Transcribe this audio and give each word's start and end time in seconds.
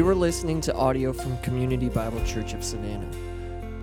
You 0.00 0.08
are 0.08 0.14
listening 0.14 0.62
to 0.62 0.74
audio 0.74 1.12
from 1.12 1.36
Community 1.42 1.90
Bible 1.90 2.24
Church 2.24 2.54
of 2.54 2.64
Savannah. 2.64 3.06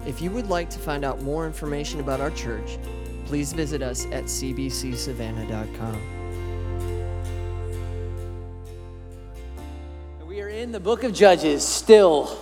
If 0.08 0.20
you 0.20 0.32
would 0.32 0.50
like 0.50 0.68
to 0.72 0.80
find 0.80 1.06
out 1.06 1.22
more 1.22 1.46
information 1.46 2.00
about 2.00 2.20
our 2.20 2.32
church, 2.32 2.80
please 3.26 3.54
visit 3.54 3.84
us 3.84 4.08
at 4.08 4.24
cbcsavannah.com. 4.24 6.02
We 10.28 10.42
are 10.42 10.50
in 10.50 10.72
the 10.72 10.80
book 10.80 11.04
of 11.04 11.14
Judges 11.14 11.64
still. 11.64 12.36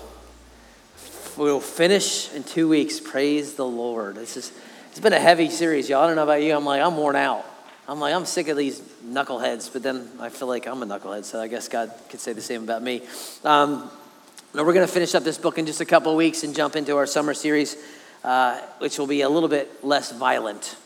We'll 1.35 1.59
finish 1.59 2.33
in 2.33 2.45
two 2.45 2.69
weeks. 2.69 3.01
Praise 3.01 3.55
the 3.55 3.65
Lord. 3.65 4.15
This 4.15 4.37
is 4.37 4.53
it's 4.91 5.01
been 5.01 5.11
a 5.11 5.19
heavy 5.19 5.49
series, 5.49 5.89
y'all. 5.89 6.05
I 6.05 6.07
don't 6.07 6.15
know 6.15 6.23
about 6.23 6.41
you. 6.41 6.55
I'm 6.55 6.63
like, 6.63 6.81
I'm 6.81 6.95
worn 6.95 7.17
out. 7.17 7.45
I'm 7.87 7.99
like, 7.99 8.15
I'm 8.15 8.25
sick 8.25 8.47
of 8.47 8.57
these 8.57 8.81
knuckleheads, 9.05 9.71
but 9.71 9.83
then 9.83 10.09
I 10.19 10.29
feel 10.29 10.47
like 10.47 10.65
I'm 10.65 10.81
a 10.81 10.87
knucklehead, 10.87 11.23
so 11.23 11.39
I 11.39 11.47
guess 11.47 11.67
God 11.67 11.93
could 12.09 12.19
say 12.19 12.33
the 12.33 12.41
same 12.41 12.63
about 12.63 12.81
me. 12.81 13.03
Um, 13.43 13.91
now 14.55 14.63
we're 14.63 14.73
going 14.73 14.87
to 14.87 14.91
finish 14.91 15.13
up 15.13 15.23
this 15.23 15.37
book 15.37 15.59
in 15.59 15.67
just 15.67 15.81
a 15.81 15.85
couple 15.85 16.15
weeks 16.15 16.43
and 16.43 16.55
jump 16.55 16.75
into 16.75 16.97
our 16.97 17.05
summer 17.05 17.35
series, 17.35 17.77
uh, 18.23 18.59
which 18.79 18.97
will 18.97 19.05
be 19.05 19.21
a 19.21 19.29
little 19.29 19.49
bit 19.49 19.85
less 19.85 20.11
violent 20.11 20.77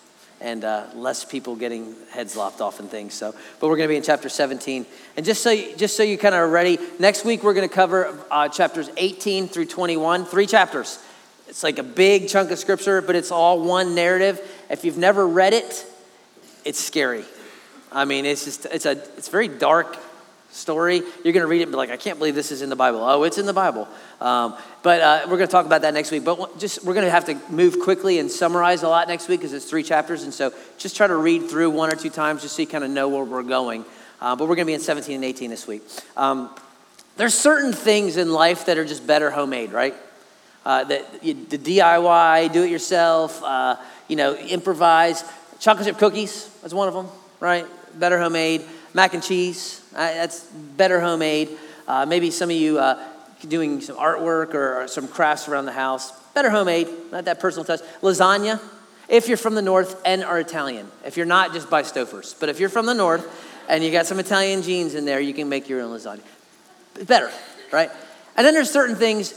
and 0.42 0.66
uh, 0.66 0.88
less 0.94 1.24
people 1.24 1.56
getting 1.56 1.96
heads 2.12 2.36
lopped 2.36 2.60
off 2.60 2.82
and 2.82 2.90
things. 2.90 3.14
So, 3.14 3.34
but 3.62 3.70
we're 3.70 3.78
going 3.78 3.88
to 3.88 3.94
be 3.94 3.98
in 3.98 4.04
chapter 4.04 4.28
17, 4.28 4.86
and 5.16 5.26
just 5.26 5.42
so 5.42 5.52
you, 5.52 5.78
just 5.78 5.96
so 5.96 6.04
you 6.04 6.18
kind 6.18 6.36
of 6.36 6.42
are 6.42 6.50
ready, 6.50 6.80
next 7.00 7.24
week 7.24 7.44
we're 7.44 7.54
going 7.54 7.68
to 7.68 7.74
cover 7.74 8.20
uh, 8.30 8.50
chapters 8.50 8.90
18 8.98 9.48
through 9.48 9.68
21, 9.68 10.26
three 10.26 10.46
chapters. 10.46 11.02
It's 11.48 11.64
like 11.64 11.80
a 11.80 11.84
big 11.84 12.28
chunk 12.28 12.52
of 12.52 12.60
scripture, 12.60 13.02
but 13.02 13.16
it's 13.16 13.32
all 13.32 13.62
one 13.62 13.96
narrative. 13.96 14.42
If 14.70 14.84
you've 14.84 14.98
never 14.98 15.26
read 15.26 15.54
it, 15.54 15.86
it's 16.66 16.80
scary. 16.80 17.26
I 17.92 18.06
mean, 18.06 18.26
it's 18.26 18.46
just 18.46 18.66
it's 18.66 18.86
a 18.86 18.92
it's 18.92 19.30
very 19.30 19.48
dark 19.48 19.98
story. 20.52 21.02
You're 21.24 21.34
going 21.34 21.44
to 21.44 21.48
read 21.48 21.62
it 21.62 21.64
and 21.64 21.72
be 21.72 21.78
like, 21.78 21.92
I 21.92 21.98
can't 21.98 22.18
believe 22.18 22.36
this 22.36 22.52
is 22.52 22.62
in 22.62 22.70
the 22.70 22.76
Bible. 22.76 23.00
Oh, 23.04 23.24
it's 23.24 23.38
in 23.38 23.46
the 23.46 23.54
Bible. 23.54 23.88
Um, 24.20 24.56
but 24.82 25.02
uh, 25.02 25.22
we're 25.26 25.38
going 25.38 25.48
to 25.48 25.52
talk 25.52 25.66
about 25.66 25.82
that 25.84 25.94
next 25.94 26.12
week. 26.12 26.24
But 26.24 26.60
just 26.60 26.84
we're 26.84 26.94
going 26.94 27.06
to 27.06 27.12
have 27.12 27.26
to 27.26 27.40
move 27.50 27.80
quickly 27.80 28.20
and 28.20 28.30
summarize 28.30 28.84
a 28.84 28.90
lot 28.90 29.08
next 29.08 29.28
week 29.28 29.40
because 29.40 29.54
it's 29.54 29.70
three 29.70 29.84
chapters, 29.84 30.24
and 30.24 30.34
so 30.34 30.54
just 30.78 30.96
try 30.96 31.08
to 31.08 31.16
read 31.16 31.50
through 31.50 31.70
one 31.70 31.92
or 31.92 31.96
two 31.96 32.10
times 32.10 32.42
just 32.42 32.56
so 32.56 32.62
you 32.62 32.68
kind 32.68 32.84
of 32.84 32.90
know 32.90 33.10
where 33.10 33.24
we're 33.24 33.44
going. 33.44 33.86
Uh, 34.22 34.36
but 34.36 34.48
we're 34.50 34.56
going 34.56 34.66
to 34.66 34.72
be 34.72 34.74
in 34.74 34.82
17 34.82 35.16
and 35.16 35.24
18 35.24 35.50
this 35.50 35.66
week. 35.66 35.82
Um, 36.18 36.50
there's 37.16 37.34
certain 37.34 37.74
things 37.74 38.18
in 38.18 38.32
life 38.32 38.66
that 38.66 38.78
are 38.78 38.86
just 38.86 39.06
better 39.06 39.30
homemade, 39.32 39.72
right? 39.72 39.96
Uh, 40.66 40.84
that 40.86 41.22
the 41.22 41.58
DIY, 41.58 42.52
do 42.52 42.64
it 42.64 42.70
yourself, 42.70 43.42
uh, 43.44 43.78
you 44.08 44.16
know, 44.16 44.36
improvise. 44.36 45.24
Chocolate 45.60 45.88
chip 45.88 45.98
cookies, 45.98 46.50
that's 46.62 46.74
one 46.74 46.88
of 46.88 46.94
them, 46.94 47.08
right? 47.40 47.66
Better 48.00 48.20
homemade. 48.20 48.64
Mac 48.94 49.14
and 49.14 49.22
cheese, 49.22 49.84
that's 49.92 50.44
better 50.44 51.00
homemade. 51.00 51.50
Uh, 51.88 52.06
maybe 52.06 52.32
some 52.32 52.50
of 52.50 52.56
you 52.56 52.80
uh, 52.80 53.04
doing 53.48 53.82
some 53.82 53.98
artwork 53.98 54.54
or, 54.54 54.82
or, 54.82 54.88
some 54.88 55.08
crafts 55.08 55.48
around 55.48 55.66
the 55.66 55.72
house, 55.72 56.12
better 56.34 56.50
homemade, 56.50 56.88
not 57.12 57.26
that 57.26 57.40
personal 57.40 57.64
touch. 57.64 57.82
Lasagna, 58.02 58.60
if 59.08 59.28
you're 59.28 59.38
from 59.38 59.56
the 59.56 59.62
north 59.62 60.02
and 60.06 60.24
are 60.24 60.40
Italian. 60.40 60.88
If 61.06 61.18
you're 61.18 61.26
not, 61.26 61.54
just 61.54 61.70
buy 61.70 61.84
Stouffer's. 61.84 62.34
But 62.34 62.50
if 62.50 62.60
you're 62.60 62.70
from 62.70 62.86
the 62.86 62.94
north 62.94 63.28
and 63.68 63.84
you 63.84 63.92
got 63.92 64.06
some 64.06 64.20
Italian 64.20 64.62
genes 64.62 64.96
in 64.96 65.06
there, 65.06 65.20
you 65.20 65.34
can 65.34 65.50
make 65.50 65.70
your 65.70 65.82
own 65.82 65.98
lasagna. 65.98 66.22
Better, 67.06 67.32
right? 67.72 67.90
And 68.36 68.46
then 68.46 68.54
there's 68.54 68.72
certain 68.72 68.96
things 68.96 69.34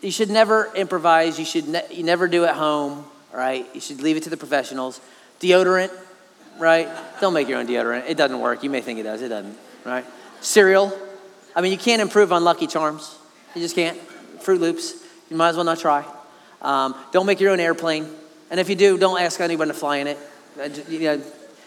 you 0.00 0.10
should 0.10 0.30
never 0.30 0.70
improvise. 0.74 1.38
You 1.38 1.44
should 1.44 1.68
ne- 1.68 1.86
you 1.90 2.02
never 2.02 2.26
do 2.26 2.44
at 2.44 2.56
home, 2.56 3.04
right? 3.32 3.66
You 3.74 3.80
should 3.80 4.00
leave 4.00 4.16
it 4.16 4.24
to 4.24 4.30
the 4.30 4.36
professionals. 4.36 5.00
Deodorant, 5.42 5.90
right? 6.58 6.88
Don't 7.20 7.34
make 7.34 7.48
your 7.48 7.58
own 7.58 7.66
deodorant. 7.66 8.08
It 8.08 8.16
doesn't 8.16 8.38
work. 8.38 8.62
You 8.62 8.70
may 8.70 8.80
think 8.80 9.00
it 9.00 9.02
does. 9.02 9.22
It 9.22 9.28
doesn't, 9.28 9.58
right? 9.84 10.04
Cereal. 10.40 10.96
I 11.54 11.60
mean, 11.60 11.72
you 11.72 11.78
can't 11.78 12.00
improve 12.00 12.32
on 12.32 12.44
Lucky 12.44 12.68
Charms. 12.68 13.18
You 13.54 13.60
just 13.60 13.74
can't. 13.74 13.98
Froot 14.38 14.60
Loops. 14.60 14.94
You 15.30 15.36
might 15.36 15.50
as 15.50 15.56
well 15.56 15.64
not 15.64 15.78
try. 15.78 16.04
Um, 16.60 16.94
don't 17.10 17.26
make 17.26 17.40
your 17.40 17.50
own 17.50 17.60
airplane. 17.60 18.08
And 18.50 18.60
if 18.60 18.68
you 18.68 18.76
do, 18.76 18.96
don't 18.96 19.20
ask 19.20 19.40
anyone 19.40 19.68
to 19.68 19.74
fly 19.74 19.96
in 19.96 20.06
it. 20.06 20.18
Uh, 20.58 20.68
you 20.88 21.00
know, 21.00 21.22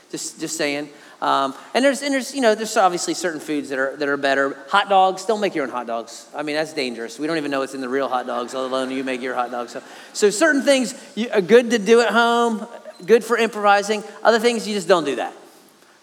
just, 0.09 0.40
just 0.40 0.58
saying. 0.58 0.90
Um, 1.22 1.53
and 1.74 1.84
there's, 1.84 2.02
and 2.02 2.14
there's, 2.14 2.34
you 2.34 2.41
know, 2.41 2.56
there's 2.56 2.78
obviously 2.78 3.14
certain 3.14 3.40
foods 3.40 3.69
that 3.69 3.80
are, 3.80 3.96
that 3.97 4.08
are 4.08 4.18
better. 4.18 4.58
Hot 4.69 4.88
dogs, 4.88 5.25
don't 5.25 5.41
make 5.41 5.56
your 5.56 5.66
own 5.66 5.72
hot 5.72 5.88
dogs. 5.88 6.30
I 6.34 6.44
mean, 6.44 6.56
that's 6.56 6.74
dangerous. 6.74 7.19
We 7.19 7.28
don't 7.28 7.38
even 7.38 7.52
know 7.52 7.59
what's 7.59 7.74
in 7.74 7.81
the 7.81 7.90
real 7.90 8.08
hot 8.08 8.28
dogs, 8.28 8.53
let 8.53 8.64
alone 8.64 8.91
you 8.91 9.03
make 9.03 9.22
your 9.22 9.35
hot 9.35 9.52
dogs. 9.52 9.72
So, 9.72 9.81
so 10.14 10.30
certain 10.30 10.62
things 10.62 10.94
are 11.34 11.41
good 11.41 11.72
to 11.72 11.80
do 11.80 12.02
at 12.02 12.12
home 12.12 12.68
good 13.06 13.23
for 13.23 13.38
improvising. 13.38 14.03
Other 14.23 14.39
things, 14.39 14.67
you 14.67 14.73
just 14.73 14.88
don't 14.88 15.06
do 15.06 15.17
that, 15.17 15.33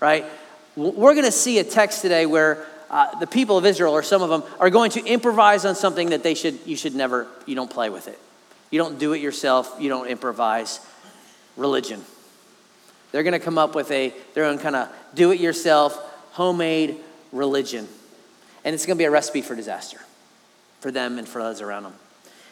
right? 0.00 0.25
We're 0.76 1.14
going 1.14 1.26
to 1.26 1.32
see 1.32 1.58
a 1.58 1.64
text 1.64 2.03
today 2.03 2.26
where 2.26 2.66
uh, 2.91 3.19
the 3.19 3.26
people 3.26 3.58
of 3.58 3.66
Israel, 3.66 3.94
or 3.94 4.03
some 4.03 4.22
of 4.22 4.30
them, 4.30 4.42
are 4.60 4.70
going 4.70 4.91
to 4.92 5.04
improvise 5.04 5.64
on 5.64 5.75
something 5.75 6.10
that 6.10 6.22
they 6.22 6.34
should, 6.34 6.58
you 6.66 6.76
should 6.76 6.94
never, 6.94 7.26
you 7.47 7.54
don't 7.54 7.70
play 7.70 7.91
with 7.91 8.08
it. 8.08 8.19
You 8.70 8.78
don't 8.78 8.98
do 8.98 9.12
it 9.12 9.20
yourself, 9.20 9.75
you 9.78 9.88
don't 9.88 10.08
improvise. 10.08 10.81
Religion. 11.56 12.02
They're 13.10 13.22
going 13.22 13.32
to 13.32 13.38
come 13.38 13.58
up 13.58 13.75
with 13.75 13.91
a, 13.91 14.14
their 14.32 14.47
own 14.47 14.58
kind 14.58 14.75
of 14.75 14.88
do 15.14 15.32
it 15.32 15.41
yourself, 15.41 15.94
homemade 16.32 16.97
religion. 17.31 17.86
And 18.64 18.75
it's 18.75 18.86
going 18.86 18.97
to 18.97 18.98
be 18.98 19.04
a 19.04 19.10
recipe 19.10 19.42
for 19.42 19.54
disaster 19.54 20.00
for 20.81 20.91
them 20.91 21.19
and 21.19 21.28
for 21.28 21.42
those 21.42 21.60
around 21.60 21.82
them. 21.82 21.94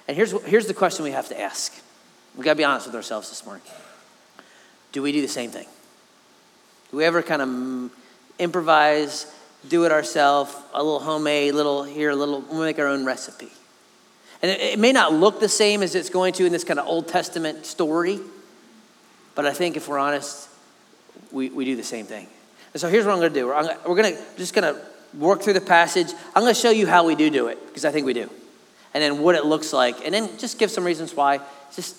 And 0.06 0.16
here's, 0.16 0.32
here's 0.42 0.66
the 0.66 0.74
question 0.74 1.04
we 1.04 1.12
have 1.12 1.28
to 1.28 1.40
ask. 1.40 1.72
We've 2.36 2.44
got 2.44 2.52
to 2.52 2.58
be 2.58 2.64
honest 2.64 2.86
with 2.86 2.94
ourselves 2.94 3.30
this 3.30 3.44
morning 3.46 3.62
do 4.92 5.02
we 5.02 5.12
do 5.12 5.22
the 5.22 5.28
same 5.28 5.50
thing? 5.50 5.66
Do 6.90 6.96
we 6.96 7.04
ever 7.04 7.22
kind 7.22 7.42
of 7.42 7.92
improvise, 8.38 9.32
do 9.68 9.84
it 9.84 9.92
ourselves, 9.92 10.54
a 10.74 10.82
little 10.82 11.00
homemade, 11.00 11.52
a 11.52 11.56
little 11.56 11.84
here, 11.84 12.10
a 12.10 12.16
little, 12.16 12.40
we'll 12.40 12.62
make 12.62 12.78
our 12.78 12.86
own 12.86 13.04
recipe? 13.04 13.50
And 14.42 14.50
it, 14.50 14.60
it 14.60 14.78
may 14.78 14.92
not 14.92 15.12
look 15.12 15.40
the 15.40 15.48
same 15.48 15.82
as 15.82 15.94
it's 15.94 16.10
going 16.10 16.32
to 16.34 16.46
in 16.46 16.52
this 16.52 16.64
kind 16.64 16.80
of 16.80 16.86
Old 16.86 17.08
Testament 17.08 17.66
story, 17.66 18.18
but 19.34 19.46
I 19.46 19.52
think 19.52 19.76
if 19.76 19.86
we're 19.86 19.98
honest, 19.98 20.48
we, 21.30 21.50
we 21.50 21.64
do 21.64 21.76
the 21.76 21.84
same 21.84 22.06
thing. 22.06 22.26
And 22.72 22.80
so 22.80 22.88
here's 22.88 23.04
what 23.04 23.12
I'm 23.12 23.18
going 23.18 23.32
to 23.32 23.40
do. 23.40 23.46
We're, 23.46 23.76
we're 23.86 24.02
going 24.02 24.14
to 24.14 24.22
just 24.36 24.54
going 24.54 24.74
to 24.74 24.80
work 25.16 25.42
through 25.42 25.54
the 25.54 25.60
passage. 25.60 26.12
I'm 26.34 26.42
going 26.42 26.54
to 26.54 26.60
show 26.60 26.70
you 26.70 26.86
how 26.86 27.04
we 27.04 27.14
do 27.14 27.30
do 27.30 27.48
it 27.48 27.64
because 27.66 27.84
I 27.84 27.90
think 27.90 28.06
we 28.06 28.14
do, 28.14 28.30
and 28.94 29.02
then 29.02 29.20
what 29.20 29.34
it 29.34 29.44
looks 29.44 29.72
like, 29.72 30.04
and 30.04 30.14
then 30.14 30.38
just 30.38 30.58
give 30.58 30.70
some 30.70 30.84
reasons 30.84 31.14
why. 31.14 31.40
Just 31.74 31.96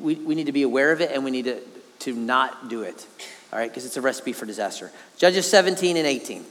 we, 0.00 0.14
we 0.14 0.34
need 0.34 0.46
to 0.46 0.52
be 0.52 0.62
aware 0.62 0.92
of 0.92 1.00
it, 1.00 1.10
and 1.12 1.24
we 1.24 1.30
need 1.30 1.44
to 1.44 1.60
to 2.02 2.14
not 2.14 2.68
do 2.68 2.82
it, 2.82 3.06
all 3.52 3.58
right, 3.58 3.70
because 3.70 3.84
it's 3.84 3.96
a 3.96 4.00
recipe 4.00 4.32
for 4.32 4.46
disaster. 4.46 4.90
Judges 5.18 5.48
17 5.48 5.96
and 5.96 6.06
18. 6.06 6.44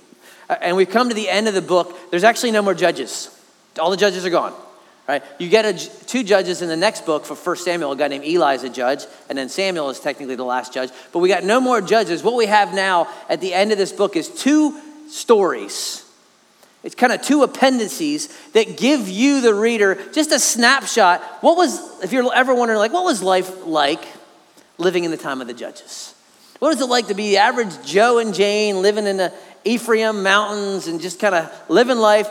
Uh, 0.49 0.55
and 0.61 0.75
we've 0.75 0.89
come 0.89 1.09
to 1.09 1.15
the 1.15 1.29
end 1.29 1.47
of 1.47 1.53
the 1.53 1.61
book. 1.61 2.11
There's 2.11 2.23
actually 2.23 2.51
no 2.51 2.61
more 2.61 2.73
judges. 2.73 3.29
All 3.79 3.89
the 3.89 3.97
judges 3.97 4.25
are 4.25 4.29
gone. 4.29 4.53
Right? 5.07 5.23
You 5.39 5.49
get 5.49 5.65
a, 5.65 6.05
two 6.05 6.23
judges 6.23 6.61
in 6.61 6.69
the 6.69 6.77
next 6.77 7.05
book 7.05 7.25
for 7.25 7.35
1 7.35 7.57
Samuel. 7.57 7.91
A 7.91 7.95
guy 7.95 8.07
named 8.07 8.23
Eli 8.23 8.53
is 8.53 8.63
a 8.63 8.69
judge, 8.69 9.05
and 9.29 9.37
then 9.37 9.49
Samuel 9.49 9.89
is 9.89 9.99
technically 9.99 10.35
the 10.35 10.43
last 10.43 10.73
judge. 10.73 10.89
But 11.11 11.19
we 11.19 11.27
got 11.27 11.43
no 11.43 11.59
more 11.59 11.81
judges. 11.81 12.23
What 12.23 12.35
we 12.35 12.45
have 12.45 12.73
now 12.73 13.07
at 13.27 13.41
the 13.41 13.53
end 13.53 13.71
of 13.71 13.77
this 13.77 13.91
book 13.91 14.15
is 14.15 14.29
two 14.29 14.79
stories. 15.09 16.05
It's 16.83 16.95
kind 16.95 17.13
of 17.13 17.21
two 17.21 17.43
appendices 17.43 18.27
that 18.53 18.77
give 18.77 19.07
you, 19.09 19.41
the 19.41 19.53
reader, 19.53 19.99
just 20.13 20.31
a 20.31 20.39
snapshot. 20.39 21.21
What 21.41 21.57
was, 21.57 22.03
if 22.03 22.11
you're 22.11 22.33
ever 22.33 22.55
wondering, 22.55 22.79
like, 22.79 22.93
what 22.93 23.03
was 23.03 23.21
life 23.21 23.65
like 23.65 24.03
living 24.81 25.03
in 25.03 25.11
the 25.11 25.17
time 25.17 25.41
of 25.41 25.47
the 25.47 25.53
judges? 25.53 26.13
What 26.59 26.73
is 26.73 26.81
it 26.81 26.85
like 26.85 27.07
to 27.07 27.13
be 27.13 27.29
the 27.29 27.37
average 27.37 27.69
Joe 27.85 28.19
and 28.19 28.33
Jane 28.33 28.81
living 28.81 29.07
in 29.07 29.17
the 29.17 29.33
Ephraim 29.63 30.23
mountains 30.23 30.87
and 30.87 31.01
just 31.01 31.19
kind 31.19 31.33
of 31.33 31.51
living 31.69 31.97
life? 31.97 32.27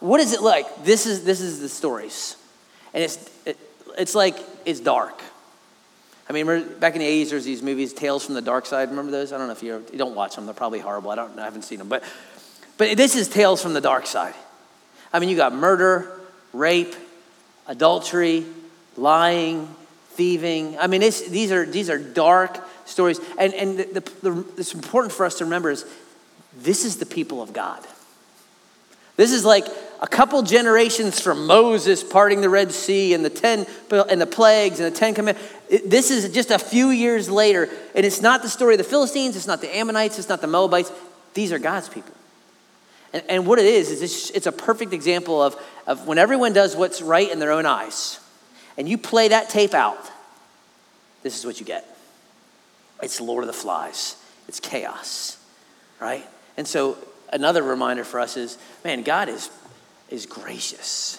What 0.00 0.20
is 0.20 0.32
it 0.32 0.42
like? 0.42 0.84
This 0.84 1.06
is, 1.06 1.24
this 1.24 1.40
is 1.40 1.60
the 1.60 1.68
stories. 1.68 2.36
And 2.92 3.02
it's, 3.02 3.30
it, 3.46 3.58
it's 3.98 4.14
like 4.14 4.36
it's 4.64 4.80
dark. 4.80 5.20
I 6.28 6.32
mean, 6.32 6.46
back 6.78 6.94
in 6.94 7.00
the 7.00 7.06
80s, 7.06 7.30
there's 7.30 7.44
these 7.44 7.62
movies, 7.62 7.92
Tales 7.92 8.24
from 8.24 8.34
the 8.34 8.40
Dark 8.40 8.66
Side. 8.66 8.88
Remember 8.90 9.10
those? 9.10 9.32
I 9.32 9.38
don't 9.38 9.48
know 9.48 9.52
if 9.52 9.62
you, 9.62 9.84
you 9.92 9.98
don't 9.98 10.14
watch 10.14 10.36
them. 10.36 10.46
They're 10.46 10.54
probably 10.54 10.78
horrible. 10.78 11.10
I, 11.10 11.16
don't, 11.16 11.38
I 11.38 11.44
haven't 11.44 11.62
seen 11.62 11.78
them. 11.78 11.88
But, 11.88 12.04
but 12.78 12.96
this 12.96 13.16
is 13.16 13.28
Tales 13.28 13.62
from 13.62 13.74
the 13.74 13.80
Dark 13.80 14.06
Side. 14.06 14.34
I 15.12 15.18
mean, 15.18 15.28
you 15.28 15.36
got 15.36 15.54
murder, 15.54 16.20
rape, 16.52 16.94
adultery, 17.66 18.46
lying, 18.96 19.68
thieving. 20.12 20.78
I 20.78 20.86
mean, 20.86 21.00
these, 21.00 21.52
are, 21.52 21.64
these 21.64 21.90
are 21.90 21.98
dark 21.98 22.58
stories. 22.86 23.20
And, 23.38 23.54
and 23.54 23.78
the, 23.78 23.84
the, 23.84 24.30
the, 24.30 24.44
it's 24.58 24.74
important 24.74 25.12
for 25.12 25.26
us 25.26 25.38
to 25.38 25.44
remember 25.44 25.70
is 25.70 25.84
this 26.56 26.84
is 26.84 26.96
the 26.96 27.06
people 27.06 27.42
of 27.42 27.52
God. 27.52 27.82
This 29.16 29.32
is 29.32 29.44
like 29.44 29.66
a 30.00 30.06
couple 30.06 30.42
generations 30.42 31.20
from 31.20 31.46
Moses 31.46 32.02
parting 32.02 32.40
the 32.40 32.48
Red 32.48 32.72
Sea 32.72 33.14
and 33.14 33.24
the 33.24 33.30
ten 33.30 33.66
and 33.90 34.20
the 34.20 34.26
plagues 34.26 34.80
and 34.80 34.92
the 34.92 34.98
Ten 34.98 35.14
Commandments. 35.14 35.52
This 35.84 36.10
is 36.10 36.32
just 36.32 36.50
a 36.50 36.58
few 36.58 36.88
years 36.88 37.28
later, 37.28 37.68
and 37.94 38.06
it's 38.06 38.22
not 38.22 38.42
the 38.42 38.48
story 38.48 38.74
of 38.74 38.78
the 38.78 38.84
Philistines. 38.84 39.36
It's 39.36 39.46
not 39.46 39.60
the 39.60 39.74
Ammonites. 39.76 40.18
It's 40.18 40.28
not 40.28 40.40
the 40.40 40.46
Moabites. 40.46 40.90
These 41.34 41.52
are 41.52 41.58
God's 41.58 41.88
people. 41.88 42.14
And, 43.12 43.22
and 43.28 43.46
what 43.46 43.58
it 43.58 43.66
is 43.66 43.90
is 43.90 44.02
it's, 44.02 44.30
it's 44.30 44.46
a 44.46 44.52
perfect 44.52 44.92
example 44.92 45.42
of, 45.42 45.56
of 45.86 46.06
when 46.06 46.18
everyone 46.18 46.54
does 46.54 46.74
what's 46.74 47.02
right 47.02 47.30
in 47.30 47.38
their 47.38 47.52
own 47.52 47.66
eyes 47.66 48.18
and 48.76 48.88
you 48.88 48.98
play 48.98 49.28
that 49.28 49.48
tape 49.48 49.74
out, 49.74 50.10
this 51.22 51.38
is 51.38 51.46
what 51.46 51.60
you 51.60 51.66
get. 51.66 51.86
It's 53.02 53.20
Lord 53.20 53.42
of 53.42 53.48
the 53.48 53.52
Flies. 53.52 54.16
It's 54.48 54.60
chaos, 54.60 55.38
right? 56.00 56.26
And 56.56 56.66
so 56.66 56.98
another 57.32 57.62
reminder 57.62 58.04
for 58.04 58.20
us 58.20 58.36
is, 58.36 58.58
man, 58.84 59.02
God 59.02 59.28
is 59.28 59.50
is 60.12 60.26
gracious. 60.26 61.18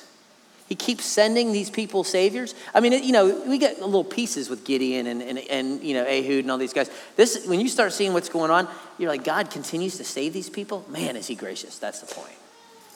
He 0.69 0.75
keeps 0.75 1.03
sending 1.03 1.51
these 1.51 1.69
people 1.69 2.03
saviors. 2.03 2.55
I 2.73 2.79
mean, 2.79 3.03
you 3.03 3.11
know, 3.11 3.43
we 3.47 3.57
get 3.57 3.81
little 3.81 4.03
pieces 4.03 4.49
with 4.49 4.63
Gideon 4.63 5.07
and, 5.07 5.21
and, 5.21 5.37
and, 5.37 5.83
you 5.83 5.93
know, 5.93 6.05
Ehud 6.05 6.39
and 6.39 6.51
all 6.51 6.57
these 6.57 6.73
guys. 6.73 6.89
This, 7.15 7.45
when 7.47 7.59
you 7.59 7.67
start 7.67 7.91
seeing 7.91 8.13
what's 8.13 8.29
going 8.29 8.49
on, 8.49 8.67
you're 8.97 9.09
like, 9.09 9.23
God 9.23 9.51
continues 9.51 9.97
to 9.97 10.03
save 10.03 10.31
these 10.31 10.49
people? 10.49 10.85
Man, 10.89 11.15
is 11.17 11.27
he 11.27 11.35
gracious. 11.35 11.79
That's 11.79 11.99
the 11.99 12.13
point. 12.13 12.37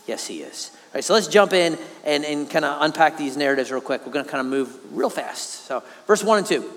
Yes, 0.05 0.27
he 0.27 0.41
is. 0.41 0.71
So 1.01 1.13
let's 1.13 1.27
jump 1.27 1.53
in 1.53 1.77
and, 2.03 2.25
and 2.25 2.49
kind 2.49 2.65
of 2.65 2.81
unpack 2.81 3.17
these 3.17 3.37
narratives 3.37 3.71
real 3.71 3.81
quick. 3.81 4.05
We're 4.05 4.11
going 4.11 4.25
to 4.25 4.31
kind 4.31 4.41
of 4.41 4.47
move 4.47 4.77
real 4.91 5.09
fast. 5.09 5.65
So, 5.65 5.83
verse 6.05 6.23
1 6.23 6.39
and 6.39 6.47
2. 6.47 6.71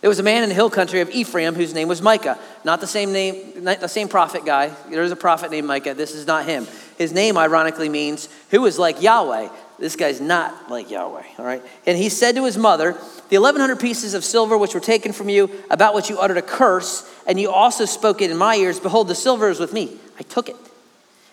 There 0.00 0.08
was 0.08 0.20
a 0.20 0.22
man 0.22 0.44
in 0.44 0.48
the 0.48 0.54
hill 0.54 0.70
country 0.70 1.00
of 1.00 1.10
Ephraim 1.10 1.54
whose 1.54 1.74
name 1.74 1.88
was 1.88 2.00
Micah. 2.00 2.38
Not 2.64 2.80
the 2.80 2.86
same 2.86 3.12
name, 3.12 3.64
not 3.64 3.80
the 3.80 3.88
same 3.88 4.08
prophet 4.08 4.44
guy. 4.44 4.68
There's 4.88 5.10
a 5.10 5.16
prophet 5.16 5.50
named 5.50 5.66
Micah. 5.66 5.94
This 5.94 6.14
is 6.14 6.26
not 6.26 6.46
him. 6.46 6.68
His 6.96 7.12
name, 7.12 7.36
ironically, 7.36 7.88
means 7.88 8.28
who 8.50 8.64
is 8.66 8.78
like 8.78 9.02
Yahweh. 9.02 9.48
This 9.78 9.96
guy's 9.96 10.20
not 10.20 10.70
like 10.70 10.90
Yahweh, 10.90 11.22
all 11.38 11.44
right? 11.44 11.62
And 11.86 11.96
he 11.96 12.08
said 12.08 12.34
to 12.36 12.44
his 12.44 12.56
mother, 12.56 12.92
The 13.28 13.38
1,100 13.38 13.80
pieces 13.80 14.14
of 14.14 14.24
silver 14.24 14.56
which 14.56 14.74
were 14.74 14.80
taken 14.80 15.12
from 15.12 15.28
you, 15.28 15.50
about 15.70 15.94
which 15.94 16.10
you 16.10 16.18
uttered 16.18 16.36
a 16.36 16.42
curse, 16.42 17.08
and 17.26 17.38
you 17.38 17.50
also 17.50 17.84
spoke 17.84 18.20
it 18.20 18.30
in 18.30 18.36
my 18.36 18.56
ears, 18.56 18.80
behold, 18.80 19.08
the 19.08 19.14
silver 19.14 19.48
is 19.48 19.60
with 19.60 19.72
me. 19.72 19.96
I 20.18 20.22
took 20.22 20.48
it. 20.48 20.56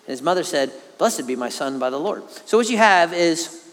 And 0.06 0.12
his 0.12 0.22
mother 0.22 0.44
said, 0.44 0.72
Blessed 0.98 1.28
be 1.28 1.36
my 1.36 1.50
son 1.50 1.80
by 1.80 1.90
the 1.90 2.00
Lord. 2.00 2.24
So 2.46 2.58
what 2.58 2.70
you 2.70 2.78
have 2.78 3.14
is, 3.14 3.64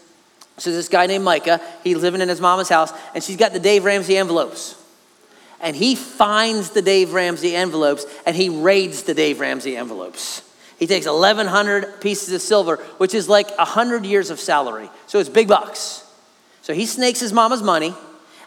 so 0.57 0.71
this 0.71 0.89
guy 0.89 1.05
named 1.05 1.23
Micah, 1.23 1.61
he's 1.83 1.97
living 1.97 2.21
in 2.21 2.29
his 2.29 2.41
mama's 2.41 2.69
house, 2.69 2.91
and 3.13 3.23
she's 3.23 3.37
got 3.37 3.53
the 3.53 3.59
Dave 3.59 3.85
Ramsey 3.85 4.17
envelopes. 4.17 4.75
And 5.61 5.75
he 5.75 5.95
finds 5.95 6.71
the 6.71 6.81
Dave 6.81 7.13
Ramsey 7.13 7.55
envelopes, 7.55 8.05
and 8.25 8.35
he 8.35 8.49
raids 8.49 9.03
the 9.03 9.13
Dave 9.13 9.39
Ramsey 9.39 9.77
envelopes. 9.77 10.41
He 10.77 10.87
takes 10.87 11.05
1,100 11.05 12.01
pieces 12.01 12.33
of 12.33 12.41
silver, 12.41 12.77
which 12.97 13.13
is 13.13 13.29
like 13.29 13.55
100 13.57 14.05
years 14.05 14.29
of 14.29 14.39
salary. 14.39 14.89
So 15.07 15.19
it's 15.19 15.29
big 15.29 15.47
bucks. 15.47 16.05
So 16.61 16.73
he 16.73 16.85
snakes 16.85 17.21
his 17.21 17.31
mama's 17.31 17.61
money, 17.61 17.93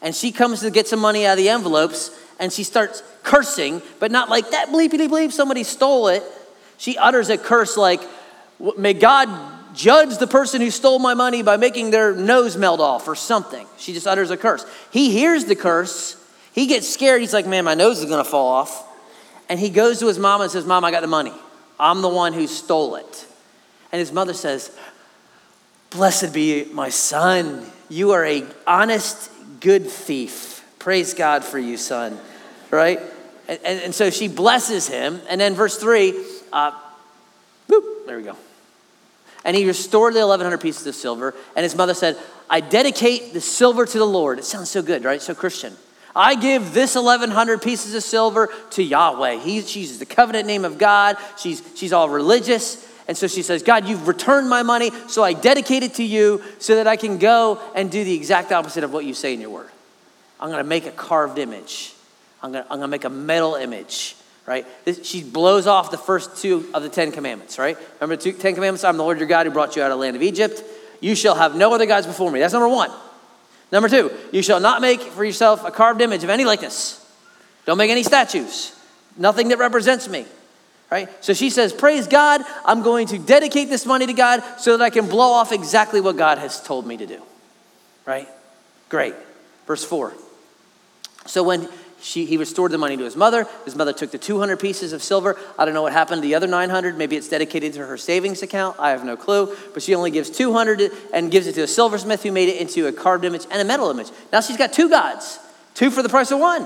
and 0.03 0.15
she 0.15 0.33
comes 0.33 0.61
to 0.61 0.71
get 0.71 0.87
some 0.87 1.01
money 1.01 1.25
out 1.25 1.33
of 1.33 1.39
the 1.39 1.49
envelopes, 1.49 2.11
and 2.39 2.53
she 2.53 2.65
starts 2.65 3.03
cursing, 3.23 3.81
but 3.99 4.11
not 4.11 4.29
like 4.29 4.51
that 4.51 4.69
bleepity 4.69 5.09
bleep, 5.09 5.33
somebody 5.33 5.65
stole 5.65 6.09
it. 6.09 6.23
She 6.79 6.99
utters 6.99 7.29
a 7.31 7.39
curse 7.39 7.77
like, 7.77 8.01
May 8.79 8.95
God 8.95 9.29
judge 9.75 10.17
the 10.17 10.27
person 10.27 10.61
who 10.61 10.71
stole 10.71 10.99
my 10.99 11.15
money 11.15 11.43
by 11.43 11.57
making 11.57 11.91
their 11.91 12.15
nose 12.15 12.57
melt 12.57 12.81
off 12.81 13.07
or 13.07 13.15
something. 13.15 13.67
She 13.77 13.93
just 13.93 14.07
utters 14.07 14.31
a 14.31 14.37
curse. 14.37 14.65
He 14.91 15.11
hears 15.11 15.45
the 15.45 15.57
curse. 15.57 16.17
He 16.53 16.67
gets 16.67 16.89
scared. 16.89 17.21
He's 17.21 17.35
like, 17.35 17.47
Man, 17.47 17.65
my 17.65 17.75
nose 17.75 17.99
is 17.99 18.07
going 18.07 18.25
to 18.25 18.29
fall 18.29 18.49
off. 18.49 18.85
And 19.49 19.61
he 19.61 19.71
goes 19.71 20.01
to 20.01 20.07
his 20.07 20.19
mom 20.19 20.41
and 20.41 20.51
says, 20.51 20.67
Mom, 20.67 20.85
I 20.85 20.91
got 20.91 21.03
the 21.03 21.07
money. 21.07 21.33
I'm 21.79 22.03
the 22.03 22.09
one 22.09 22.33
who 22.33 22.47
stole 22.47 22.97
it. 22.97 23.27
And 23.93 24.01
his 24.01 24.13
mother 24.13 24.35
says, 24.35 24.77
Blessed 25.91 26.33
be 26.33 26.65
my 26.73 26.89
son. 26.89 27.65
You 27.89 28.13
are 28.13 28.25
a 28.25 28.45
honest, 28.67 29.31
good 29.61 29.87
thief. 29.87 30.65
Praise 30.79 31.15
God 31.15 31.45
for 31.45 31.59
you, 31.59 31.77
son. 31.77 32.19
Right? 32.71 33.01
And, 33.49 33.61
and, 33.65 33.81
and 33.81 33.95
so 33.95 34.11
she 34.11 34.29
blesses 34.29 34.89
him. 34.89 35.21
And 35.29 35.41
then 35.41 35.55
verse 35.55 35.79
3, 35.79 36.15
uh, 36.53 36.73
boop, 37.69 38.07
there 38.07 38.17
we 38.17 38.23
go. 38.23 38.37
And 39.45 39.57
he 39.57 39.67
restored 39.67 40.15
the 40.15 40.21
1,100 40.21 40.61
pieces 40.61 40.87
of 40.87 40.95
silver. 40.95 41.35
And 41.55 41.63
his 41.63 41.77
mother 41.77 41.95
said, 41.95 42.19
I 42.51 42.61
dedicate 42.61 43.33
the 43.33 43.41
silver 43.41 43.87
to 43.87 43.99
the 43.99 44.07
Lord. 44.07 44.39
It 44.39 44.45
sounds 44.45 44.71
so 44.71 44.83
good, 44.83 45.05
right? 45.05 45.23
So 45.23 45.35
Christian. 45.35 45.77
I 46.15 46.35
give 46.35 46.73
this 46.73 46.95
1,100 46.95 47.63
pieces 47.63 47.95
of 47.95 48.03
silver 48.03 48.49
to 48.71 48.83
Yahweh. 48.83 49.41
He, 49.41 49.61
she's 49.61 49.99
the 49.99 50.07
covenant 50.07 50.47
name 50.47 50.65
of 50.65 50.79
God. 50.79 51.17
She's, 51.39 51.63
she's 51.77 51.93
all 51.93 52.09
religious. 52.09 52.91
And 53.07 53.17
so 53.17 53.29
she 53.29 53.43
says, 53.43 53.63
God, 53.63 53.87
you've 53.87 54.09
returned 54.09 54.49
my 54.49 54.63
money, 54.63 54.91
so 55.09 55.23
I 55.23 55.33
dedicate 55.33 55.83
it 55.83 55.95
to 55.95 56.03
you 56.03 56.43
so 56.59 56.75
that 56.77 56.87
I 56.87 56.97
can 56.97 57.19
go 57.19 57.61
and 57.75 57.91
do 57.91 58.03
the 58.03 58.15
exact 58.15 58.51
opposite 58.51 58.83
of 58.83 58.93
what 58.93 59.05
you 59.05 59.15
say 59.15 59.35
in 59.35 59.41
your 59.41 59.51
word. 59.51 59.71
I'm 60.41 60.49
going 60.49 60.63
to 60.63 60.69
make 60.69 60.87
a 60.87 60.91
carved 60.91 61.39
image. 61.39 61.95
I'm 62.43 62.53
going 62.53 62.65
I'm 62.65 62.79
going 62.79 62.83
to 62.83 62.89
make 62.89 63.05
a 63.05 63.11
metal 63.11 63.55
image, 63.55 64.17
right? 64.47 64.67
She 65.03 65.23
blows 65.23 65.67
off 65.67 65.91
the 65.91 65.99
first 65.99 66.37
two 66.41 66.71
of 66.73 66.83
the 66.83 66.89
Ten 66.89 67.13
Commandments, 67.13 67.59
right? 67.59 67.77
Remember 68.01 68.17
the 68.17 68.33
Ten 68.33 68.55
Commandments? 68.55 68.85
I'm 68.85 68.97
the 68.97 69.03
Lord 69.03 69.19
your 69.19 69.29
God 69.29 69.47
who 69.47 69.53
brought 69.53 69.77
you 69.77 69.83
out 69.83 69.91
of 69.91 69.99
the 69.99 70.01
land 70.01 70.17
of 70.17 70.23
Egypt. 70.23 70.63
You 71.01 71.15
shall 71.15 71.35
have 71.35 71.57
no 71.57 71.75
other 71.75 71.87
gods 71.87 72.07
before 72.07 72.31
me. 72.31 72.41
That's 72.41 72.53
number 72.53 72.69
one. 72.69 72.91
Number 73.73 73.89
two, 73.89 74.13
you 74.33 74.43
shall 74.43 74.61
not 74.61 74.81
make 74.81 75.01
for 75.01 75.25
yourself 75.25 75.65
a 75.65 75.71
carved 75.71 76.01
image 76.01 76.23
of 76.23 76.31
any 76.31 76.45
likeness. 76.45 77.03
Don't 77.65 77.79
make 77.79 77.91
any 77.91 78.05
statues. 78.05 78.73
Nothing 79.17 79.49
that 79.49 79.59
represents 79.59 80.09
me. 80.09 80.25
Right? 80.91 81.09
So 81.25 81.35
she 81.35 81.51
says, 81.51 81.73
Praise 81.73 82.07
God, 82.07 82.43
I'm 82.65 82.83
going 82.83 83.09
to 83.09 83.19
dedicate 83.19 83.69
this 83.69 83.85
money 83.85 84.07
to 84.07 84.13
God 84.13 84.43
so 84.59 84.77
that 84.77 84.85
I 84.85 84.91
can 84.91 85.09
blow 85.09 85.33
off 85.33 85.51
exactly 85.51 86.01
what 86.01 86.17
God 86.17 86.39
has 86.39 86.63
told 86.63 86.87
me 86.87 86.97
to 86.97 87.07
do. 87.07 87.21
Right? 88.05 88.29
Great. 88.89 89.15
Verse 89.67 89.85
4. 89.85 90.15
So 91.27 91.43
when 91.43 91.69
she, 92.07 92.25
he 92.25 92.37
restored 92.37 92.71
the 92.71 92.79
money 92.79 92.97
to 92.97 93.03
his 93.03 93.17
mother. 93.17 93.49
His 93.65 93.75
mother 93.75 93.93
took 93.93 94.13
the 94.13 94.19
200 94.19 94.61
pieces 94.61 94.93
of 94.93 95.03
silver. 95.03 95.37
I 95.59 95.65
don't 95.65 95.75
know 95.75 95.83
what 95.83 95.93
happened 95.93 96.23
to 96.23 96.29
the 96.29 96.37
other 96.37 96.47
900. 96.47 96.97
Maybe 96.97 97.17
it's 97.17 97.29
dedicated 97.29 97.73
to 97.73 97.85
her 97.85 97.97
savings 97.97 98.43
account. 98.43 98.77
I 98.79 98.91
have 98.91 99.05
no 99.05 99.17
clue. 99.17 99.57
But 99.75 99.83
she 99.83 99.93
only 99.93 100.13
gives 100.13 100.31
200 100.31 100.93
and 101.13 101.33
gives 101.33 101.49
it 101.49 101.57
to 101.57 101.63
a 101.63 101.67
silversmith 101.67 102.23
who 102.23 102.31
made 102.31 102.49
it 102.49 102.61
into 102.61 102.87
a 102.87 102.93
carved 102.93 103.25
image 103.25 103.45
and 103.51 103.61
a 103.61 103.65
metal 103.65 103.91
image. 103.91 104.13
Now 104.33 104.41
she's 104.41 104.57
got 104.57 104.73
two 104.73 104.89
gods, 104.89 105.41
two 105.75 105.91
for 105.91 106.01
the 106.01 106.09
price 106.09 106.31
of 106.31 106.39
one. 106.39 106.65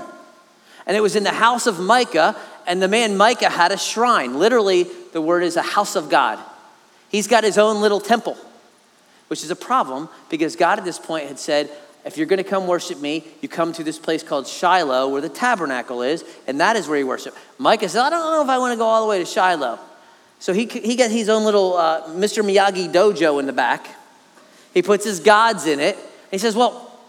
And 0.85 0.95
it 0.95 1.01
was 1.01 1.15
in 1.15 1.23
the 1.23 1.31
house 1.31 1.65
of 1.65 1.79
Micah, 1.79 2.35
and 2.67 2.79
the 2.79 2.87
man 2.87 3.17
Micah 3.17 3.49
had 3.49 3.71
a 3.71 3.79
shrine. 3.79 4.37
Literally, 4.37 4.83
the 5.11 5.21
word 5.21 5.41
is 5.41 5.55
a 5.55 5.63
house 5.63 5.95
of 5.95 6.07
God. 6.07 6.37
He's 7.09 7.25
got 7.25 7.43
his 7.43 7.57
own 7.57 7.81
little 7.81 7.99
temple, 7.99 8.37
which 9.27 9.43
is 9.43 9.49
a 9.49 9.55
problem 9.55 10.07
because 10.29 10.55
God 10.55 10.77
at 10.77 10.85
this 10.85 10.99
point 10.99 11.27
had 11.27 11.39
said, 11.39 11.71
if 12.03 12.17
you're 12.17 12.25
going 12.25 12.43
to 12.43 12.43
come 12.43 12.67
worship 12.67 12.99
me, 12.99 13.23
you 13.41 13.47
come 13.47 13.73
to 13.73 13.83
this 13.83 13.99
place 13.99 14.23
called 14.23 14.47
Shiloh 14.47 15.09
where 15.09 15.21
the 15.21 15.29
tabernacle 15.29 16.01
is, 16.01 16.23
and 16.47 16.59
that 16.59 16.75
is 16.75 16.87
where 16.87 16.97
you 16.97 17.05
worship. 17.05 17.35
Micah 17.59 17.87
says, 17.87 18.01
I 18.01 18.09
don't 18.09 18.31
know 18.31 18.43
if 18.43 18.49
I 18.49 18.57
want 18.57 18.73
to 18.73 18.77
go 18.77 18.85
all 18.85 19.03
the 19.03 19.09
way 19.09 19.19
to 19.19 19.25
Shiloh. 19.25 19.79
So 20.39 20.53
he, 20.53 20.65
he 20.65 20.95
got 20.95 21.11
his 21.11 21.29
own 21.29 21.43
little 21.43 21.75
uh, 21.75 22.07
Mr. 22.07 22.43
Miyagi 22.43 22.91
dojo 22.91 23.39
in 23.39 23.45
the 23.45 23.53
back. 23.53 23.87
He 24.73 24.81
puts 24.81 25.05
his 25.05 25.19
gods 25.19 25.67
in 25.67 25.79
it. 25.79 25.97
He 26.31 26.39
says, 26.39 26.55
Well, 26.55 26.99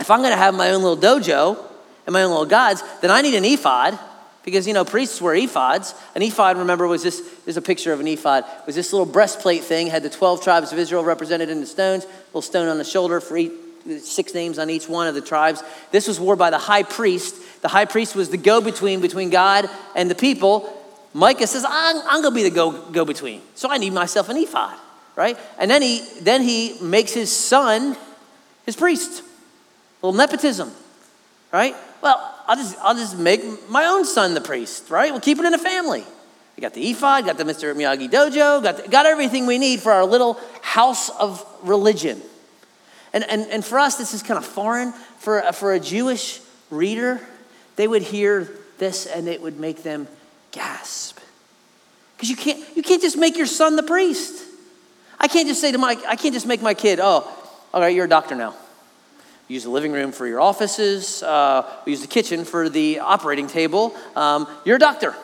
if 0.00 0.10
I'm 0.10 0.20
going 0.20 0.32
to 0.32 0.38
have 0.38 0.54
my 0.54 0.70
own 0.70 0.82
little 0.82 0.96
dojo 0.96 1.62
and 2.06 2.14
my 2.14 2.22
own 2.22 2.30
little 2.30 2.46
gods, 2.46 2.82
then 3.02 3.10
I 3.10 3.20
need 3.20 3.34
an 3.34 3.44
ephod 3.44 3.98
because, 4.42 4.66
you 4.66 4.72
know, 4.72 4.86
priests 4.86 5.20
wear 5.20 5.34
ephods. 5.34 5.94
An 6.14 6.22
ephod, 6.22 6.56
remember, 6.56 6.86
was 6.86 7.02
this, 7.02 7.20
there's 7.44 7.58
a 7.58 7.62
picture 7.62 7.92
of 7.92 8.00
an 8.00 8.08
ephod, 8.08 8.44
was 8.64 8.74
this 8.74 8.94
little 8.94 9.04
breastplate 9.04 9.64
thing, 9.64 9.88
had 9.88 10.02
the 10.02 10.08
12 10.08 10.42
tribes 10.42 10.72
of 10.72 10.78
Israel 10.78 11.04
represented 11.04 11.50
in 11.50 11.60
the 11.60 11.66
stones, 11.66 12.06
little 12.28 12.40
stone 12.40 12.68
on 12.68 12.78
the 12.78 12.84
shoulder 12.84 13.20
for 13.20 13.36
each 13.36 13.52
six 13.98 14.34
names 14.34 14.58
on 14.58 14.70
each 14.70 14.88
one 14.88 15.06
of 15.06 15.14
the 15.14 15.20
tribes. 15.20 15.62
This 15.90 16.08
was 16.08 16.20
worn 16.20 16.38
by 16.38 16.50
the 16.50 16.58
high 16.58 16.82
priest. 16.82 17.62
The 17.62 17.68
high 17.68 17.84
priest 17.84 18.14
was 18.14 18.30
the 18.30 18.36
go 18.36 18.60
between 18.60 19.00
between 19.00 19.30
God 19.30 19.68
and 19.96 20.10
the 20.10 20.14
people. 20.14 20.74
Micah 21.14 21.46
says, 21.46 21.64
I'm, 21.66 21.96
I'm 22.08 22.22
going 22.22 22.34
to 22.34 22.42
be 22.42 22.42
the 22.42 22.54
go, 22.54 22.90
go 22.90 23.04
between. 23.04 23.40
So 23.54 23.70
I 23.70 23.78
need 23.78 23.92
myself 23.92 24.28
an 24.28 24.36
ephod, 24.36 24.76
right? 25.16 25.38
And 25.58 25.70
then 25.70 25.82
he, 25.82 26.06
then 26.20 26.42
he 26.42 26.76
makes 26.80 27.12
his 27.12 27.32
son 27.32 27.96
his 28.66 28.76
priest. 28.76 29.22
A 30.02 30.06
little 30.06 30.18
nepotism, 30.18 30.70
right? 31.50 31.74
Well, 32.02 32.34
I'll 32.46 32.56
just, 32.56 32.76
I'll 32.80 32.94
just 32.94 33.18
make 33.18 33.42
my 33.68 33.86
own 33.86 34.04
son 34.04 34.34
the 34.34 34.40
priest, 34.40 34.90
right? 34.90 35.10
We'll 35.10 35.20
keep 35.20 35.38
it 35.38 35.44
in 35.44 35.52
the 35.52 35.58
family. 35.58 36.04
We 36.54 36.60
got 36.60 36.74
the 36.74 36.90
ephod, 36.90 37.24
got 37.24 37.38
the 37.38 37.44
Mr. 37.44 37.74
Miyagi 37.74 38.10
dojo, 38.10 38.62
got, 38.62 38.76
the, 38.76 38.88
got 38.88 39.06
everything 39.06 39.46
we 39.46 39.58
need 39.58 39.80
for 39.80 39.92
our 39.92 40.04
little 40.04 40.38
house 40.60 41.08
of 41.08 41.44
religion. 41.62 42.20
And, 43.12 43.24
and, 43.24 43.42
and 43.50 43.64
for 43.64 43.78
us, 43.78 43.96
this 43.96 44.14
is 44.14 44.22
kind 44.22 44.38
of 44.38 44.44
foreign. 44.44 44.92
For, 45.18 45.52
for 45.52 45.72
a 45.72 45.80
Jewish 45.80 46.40
reader, 46.70 47.20
they 47.76 47.88
would 47.88 48.02
hear 48.02 48.50
this 48.78 49.06
and 49.06 49.28
it 49.28 49.40
would 49.40 49.58
make 49.58 49.82
them 49.82 50.08
gasp. 50.52 51.18
Because 52.16 52.30
you 52.30 52.36
can't, 52.36 52.76
you 52.76 52.82
can't 52.82 53.02
just 53.02 53.16
make 53.16 53.36
your 53.36 53.46
son 53.46 53.76
the 53.76 53.82
priest. 53.82 54.44
I 55.20 55.28
can't 55.28 55.48
just 55.48 55.60
say 55.60 55.72
to 55.72 55.78
my, 55.78 55.96
I 56.06 56.16
can't 56.16 56.34
just 56.34 56.46
make 56.46 56.62
my 56.62 56.74
kid, 56.74 57.00
oh, 57.00 57.28
all 57.72 57.80
right, 57.80 57.94
you're 57.94 58.06
a 58.06 58.08
doctor 58.08 58.34
now. 58.34 58.54
Use 59.48 59.64
the 59.64 59.70
living 59.70 59.92
room 59.92 60.12
for 60.12 60.26
your 60.26 60.40
offices. 60.40 61.22
Uh, 61.22 61.64
use 61.86 62.02
the 62.02 62.06
kitchen 62.06 62.44
for 62.44 62.68
the 62.68 63.00
operating 63.00 63.46
table. 63.46 63.96
Um, 64.14 64.46
you're 64.64 64.76
a 64.76 64.80
doctor. 64.80 65.14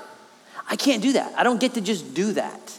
I 0.68 0.76
can't 0.76 1.02
do 1.02 1.12
that. 1.12 1.34
I 1.36 1.42
don't 1.42 1.60
get 1.60 1.74
to 1.74 1.80
just 1.80 2.14
do 2.14 2.32
that. 2.32 2.78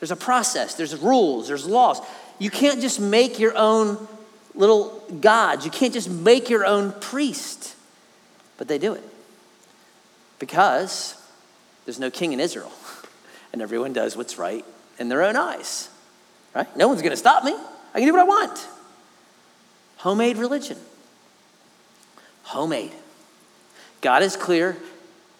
There's 0.00 0.10
a 0.10 0.16
process, 0.16 0.74
there's 0.74 0.96
rules, 0.96 1.46
there's 1.46 1.64
laws. 1.64 2.00
You 2.40 2.50
can't 2.50 2.80
just 2.80 2.98
make 2.98 3.38
your 3.38 3.56
own 3.56 4.08
little 4.54 5.02
gods. 5.20 5.64
You 5.64 5.70
can't 5.70 5.92
just 5.92 6.10
make 6.10 6.50
your 6.50 6.64
own 6.64 6.92
priest. 6.92 7.76
But 8.58 8.68
they 8.68 8.78
do 8.78 8.92
it 8.94 9.04
because 10.38 11.20
there's 11.84 11.98
no 11.98 12.10
king 12.10 12.32
in 12.32 12.40
Israel, 12.40 12.72
and 13.52 13.62
everyone 13.62 13.92
does 13.92 14.16
what's 14.16 14.38
right 14.38 14.64
in 14.98 15.08
their 15.08 15.22
own 15.22 15.36
eyes. 15.36 15.88
Right? 16.54 16.76
No 16.76 16.88
one's 16.88 17.02
going 17.02 17.12
to 17.12 17.16
stop 17.16 17.44
me. 17.44 17.54
I 17.94 17.98
can 17.98 18.06
do 18.06 18.12
what 18.12 18.20
I 18.20 18.24
want. 18.24 18.68
Homemade 19.96 20.36
religion. 20.36 20.76
Homemade. 22.44 22.92
God 24.00 24.22
is 24.22 24.36
clear. 24.36 24.76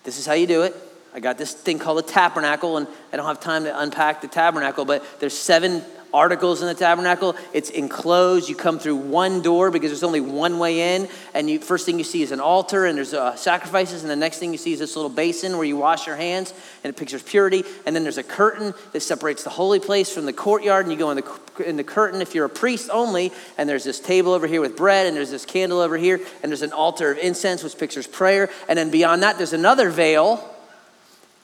This 0.04 0.18
is 0.18 0.26
how 0.26 0.34
you 0.34 0.46
do 0.46 0.62
it. 0.62 0.74
I 1.14 1.20
got 1.20 1.36
this 1.36 1.52
thing 1.52 1.78
called 1.78 1.98
a 1.98 2.02
tabernacle, 2.02 2.78
and 2.78 2.86
I 3.12 3.16
don't 3.16 3.26
have 3.26 3.40
time 3.40 3.64
to 3.64 3.80
unpack 3.80 4.22
the 4.22 4.28
tabernacle, 4.28 4.84
but 4.84 5.04
there's 5.20 5.36
seven 5.36 5.82
articles 6.12 6.60
in 6.60 6.68
the 6.68 6.74
tabernacle. 6.74 7.36
It's 7.52 7.70
enclosed. 7.70 8.48
You 8.48 8.56
come 8.56 8.78
through 8.78 8.96
one 8.96 9.42
door 9.42 9.70
because 9.70 9.90
there's 9.90 10.02
only 10.02 10.20
one 10.20 10.58
way 10.58 10.94
in. 10.94 11.08
And 11.34 11.48
you, 11.48 11.58
first 11.60 11.86
thing 11.86 11.98
you 11.98 12.04
see 12.04 12.22
is 12.22 12.32
an 12.32 12.40
altar 12.40 12.86
and 12.86 12.96
there's 12.96 13.14
uh, 13.14 13.36
sacrifices. 13.36 14.02
And 14.02 14.10
the 14.10 14.16
next 14.16 14.38
thing 14.38 14.52
you 14.52 14.58
see 14.58 14.72
is 14.72 14.78
this 14.78 14.96
little 14.96 15.10
basin 15.10 15.56
where 15.56 15.66
you 15.66 15.76
wash 15.76 16.06
your 16.06 16.16
hands 16.16 16.52
and 16.84 16.92
it 16.92 16.96
pictures 16.96 17.22
purity. 17.22 17.64
And 17.86 17.94
then 17.94 18.02
there's 18.02 18.18
a 18.18 18.22
curtain 18.22 18.74
that 18.92 19.00
separates 19.00 19.44
the 19.44 19.50
holy 19.50 19.80
place 19.80 20.12
from 20.12 20.26
the 20.26 20.32
courtyard. 20.32 20.86
And 20.86 20.92
you 20.92 20.98
go 20.98 21.10
in 21.10 21.16
the, 21.16 21.68
in 21.68 21.76
the 21.76 21.84
curtain 21.84 22.20
if 22.20 22.34
you're 22.34 22.46
a 22.46 22.50
priest 22.50 22.90
only. 22.92 23.32
And 23.58 23.68
there's 23.68 23.84
this 23.84 24.00
table 24.00 24.32
over 24.32 24.46
here 24.46 24.60
with 24.60 24.76
bread. 24.76 25.06
And 25.06 25.16
there's 25.16 25.30
this 25.30 25.44
candle 25.44 25.80
over 25.80 25.96
here. 25.96 26.20
And 26.42 26.50
there's 26.50 26.62
an 26.62 26.72
altar 26.72 27.12
of 27.12 27.18
incense 27.18 27.62
which 27.62 27.78
pictures 27.78 28.06
prayer. 28.06 28.50
And 28.68 28.78
then 28.78 28.90
beyond 28.90 29.22
that, 29.22 29.38
there's 29.38 29.52
another 29.52 29.90
veil 29.90 30.48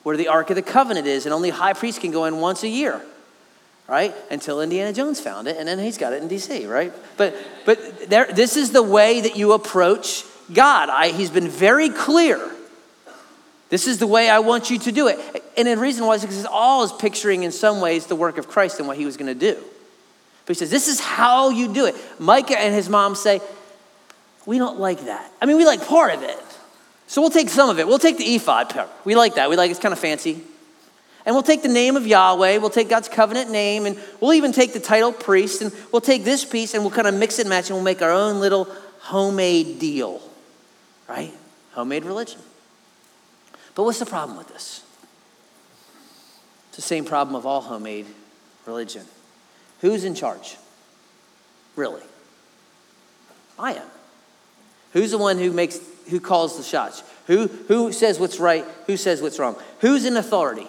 where 0.09 0.17
the 0.17 0.29
Ark 0.29 0.49
of 0.49 0.57
the 0.57 0.63
Covenant 0.63 1.07
is, 1.07 1.27
and 1.27 1.35
only 1.35 1.51
high 1.51 1.75
priest 1.75 2.01
can 2.01 2.11
go 2.11 2.25
in 2.25 2.41
once 2.41 2.63
a 2.63 2.69
year, 2.69 3.03
right? 3.89 4.15
Until 4.31 4.61
Indiana 4.61 4.93
Jones 4.93 5.19
found 5.19 5.49
it, 5.49 5.57
and 5.57 5.67
then 5.67 5.79
he's 5.79 5.99
got 5.99 6.13
it 6.13 6.23
in 6.23 6.29
D.C., 6.29 6.67
right? 6.67 6.93
But 7.17 7.35
but 7.65 8.11
there, 8.11 8.27
this 8.27 8.57
is 8.57 8.71
the 8.71 8.83
way 8.83 9.23
that 9.23 9.37
you 9.37 9.53
approach 9.53 10.25
God. 10.53 10.91
I, 10.91 11.09
he's 11.09 11.31
been 11.31 11.49
very 11.49 11.89
clear. 11.89 12.39
This 13.71 13.87
is 13.87 13.99
the 13.99 14.07
way 14.07 14.31
I 14.31 14.39
want 14.39 14.71
you 14.71 14.79
to 14.79 14.93
do 14.93 15.09
it. 15.09 15.19
And 15.57 15.69
the 15.69 15.77
reason 15.77 16.07
why 16.07 16.15
is 16.15 16.23
because 16.23 16.39
it's 16.39 16.47
all 16.47 16.85
is 16.85 16.93
picturing 16.93 17.43
in 17.43 17.53
some 17.53 17.81
ways 17.81 18.07
the 18.07 18.17
work 18.17 18.39
of 18.39 18.49
Christ 18.49 18.79
and 18.79 18.89
what 18.89 18.97
he 18.97 19.05
was 19.05 19.17
going 19.17 19.27
to 19.27 19.39
do. 19.39 19.57
But 20.47 20.57
he 20.57 20.59
says, 20.59 20.71
This 20.71 20.89
is 20.89 21.01
how 21.01 21.51
you 21.51 21.73
do 21.73 21.87
it. 21.87 21.95
Micah 22.19 22.59
and 22.59 22.75
his 22.75 22.89
mom 22.89 23.15
say, 23.15 23.41
We 24.47 24.59
don't 24.59 24.79
like 24.79 25.05
that. 25.05 25.31
I 25.43 25.47
mean, 25.47 25.57
we 25.57 25.67
like 25.67 25.87
part 25.87 26.15
of 26.15 26.23
it. 26.23 26.39
So 27.07 27.23
we'll 27.23 27.31
take 27.31 27.49
some 27.49 27.71
of 27.71 27.79
it. 27.79 27.87
We'll 27.87 27.99
take 27.99 28.19
the 28.19 28.35
ephod 28.35 28.71
part. 28.71 28.91
We 29.05 29.17
like 29.17 29.37
that. 29.37 29.49
We 29.49 29.57
like 29.57 29.71
it's 29.71 29.81
kind 29.81 29.93
of 29.93 29.99
fancy. 29.99 30.43
And 31.29 31.35
we'll 31.35 31.43
take 31.43 31.61
the 31.61 31.69
name 31.69 31.95
of 31.95 32.07
Yahweh, 32.07 32.57
we'll 32.57 32.71
take 32.71 32.89
God's 32.89 33.11
covenant 33.11 33.51
name, 33.51 33.85
and 33.85 33.99
we'll 34.19 34.33
even 34.33 34.51
take 34.51 34.73
the 34.73 34.81
title 34.81 35.13
priest, 35.13 35.61
and 35.61 35.71
we'll 35.93 36.01
take 36.01 36.25
this 36.25 36.43
piece 36.43 36.73
and 36.73 36.83
we'll 36.83 36.91
kind 36.91 37.07
of 37.07 37.13
mix 37.13 37.39
and 37.39 37.51
match, 37.51 37.69
and 37.69 37.77
we'll 37.77 37.85
make 37.85 38.01
our 38.01 38.11
own 38.11 38.41
little 38.41 38.67
homemade 39.01 39.79
deal, 39.79 40.23
right? 41.07 41.35
Homemade 41.73 42.07
religion. 42.07 42.41
But 43.75 43.85
what's 43.85 43.99
the 43.99 44.07
problem 44.07 44.39
with 44.39 44.49
this? 44.49 44.83
It's 46.69 46.77
the 46.77 46.83
same 46.83 47.05
problem 47.05 47.37
of 47.37 47.45
all 47.45 47.61
homemade 47.61 48.07
religion. 48.65 49.05
Who's 49.83 50.05
in 50.05 50.15
charge? 50.15 50.57
Really? 51.77 52.05
I 53.59 53.75
am. 53.75 53.87
Who's 54.95 55.11
the 55.11 55.19
one 55.19 55.37
who 55.37 55.53
makes 55.53 55.79
who 56.09 56.21
calls 56.21 56.57
the 56.57 56.63
shots? 56.63 57.03
Who, 57.27 57.49
who 57.69 57.93
says 57.93 58.19
what's 58.19 58.41
right? 58.41 58.65
Who 58.87 58.97
says 58.97 59.21
what's 59.21 59.39
wrong? 59.39 59.57
Who's 59.81 60.07
in 60.07 60.17
authority? 60.17 60.67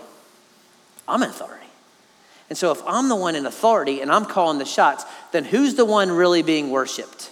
I'm 1.09 1.23
in 1.23 1.29
authority. 1.29 1.65
And 2.49 2.57
so 2.57 2.71
if 2.71 2.81
I'm 2.87 3.09
the 3.09 3.15
one 3.15 3.35
in 3.35 3.45
authority 3.45 4.01
and 4.01 4.11
I'm 4.11 4.25
calling 4.25 4.57
the 4.57 4.65
shots, 4.65 5.05
then 5.31 5.45
who's 5.45 5.75
the 5.75 5.85
one 5.85 6.11
really 6.11 6.41
being 6.41 6.71
worshiped? 6.71 7.31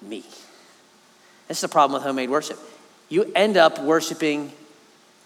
Me. 0.00 0.24
That's 1.48 1.60
the 1.60 1.68
problem 1.68 1.94
with 1.94 2.04
homemade 2.04 2.30
worship. 2.30 2.58
You 3.08 3.30
end 3.34 3.56
up 3.56 3.80
worshiping 3.80 4.52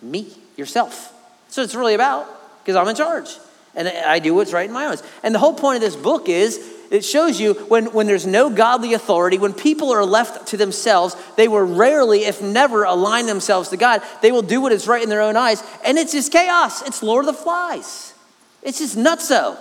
me, 0.00 0.32
yourself. 0.56 1.12
So 1.48 1.62
it's 1.62 1.74
really 1.74 1.94
about, 1.94 2.26
because 2.62 2.76
I'm 2.76 2.88
in 2.88 2.96
charge. 2.96 3.30
And 3.74 3.88
I 3.88 4.18
do 4.18 4.34
what's 4.34 4.52
right 4.52 4.66
in 4.66 4.72
my 4.72 4.86
eyes. 4.86 5.02
And 5.22 5.34
the 5.34 5.38
whole 5.38 5.54
point 5.54 5.76
of 5.76 5.82
this 5.82 5.96
book 5.96 6.28
is 6.28 6.58
it 6.90 7.04
shows 7.04 7.38
you 7.38 7.54
when, 7.54 7.86
when 7.92 8.06
there's 8.06 8.26
no 8.26 8.48
godly 8.48 8.94
authority, 8.94 9.36
when 9.38 9.52
people 9.52 9.92
are 9.92 10.04
left 10.04 10.48
to 10.48 10.56
themselves, 10.56 11.16
they 11.36 11.46
will 11.46 11.62
rarely, 11.62 12.24
if 12.24 12.40
never, 12.40 12.84
align 12.84 13.26
themselves 13.26 13.68
to 13.70 13.76
God. 13.76 14.02
They 14.22 14.32
will 14.32 14.42
do 14.42 14.60
what 14.60 14.72
is 14.72 14.88
right 14.88 15.02
in 15.02 15.08
their 15.08 15.20
own 15.20 15.36
eyes, 15.36 15.62
and 15.84 15.98
it's 15.98 16.12
just 16.12 16.32
chaos. 16.32 16.82
It's 16.82 17.02
Lord 17.02 17.26
of 17.26 17.34
the 17.34 17.42
Flies. 17.42 18.14
It's 18.62 18.78
just 18.78 18.96
nutso. 18.96 19.58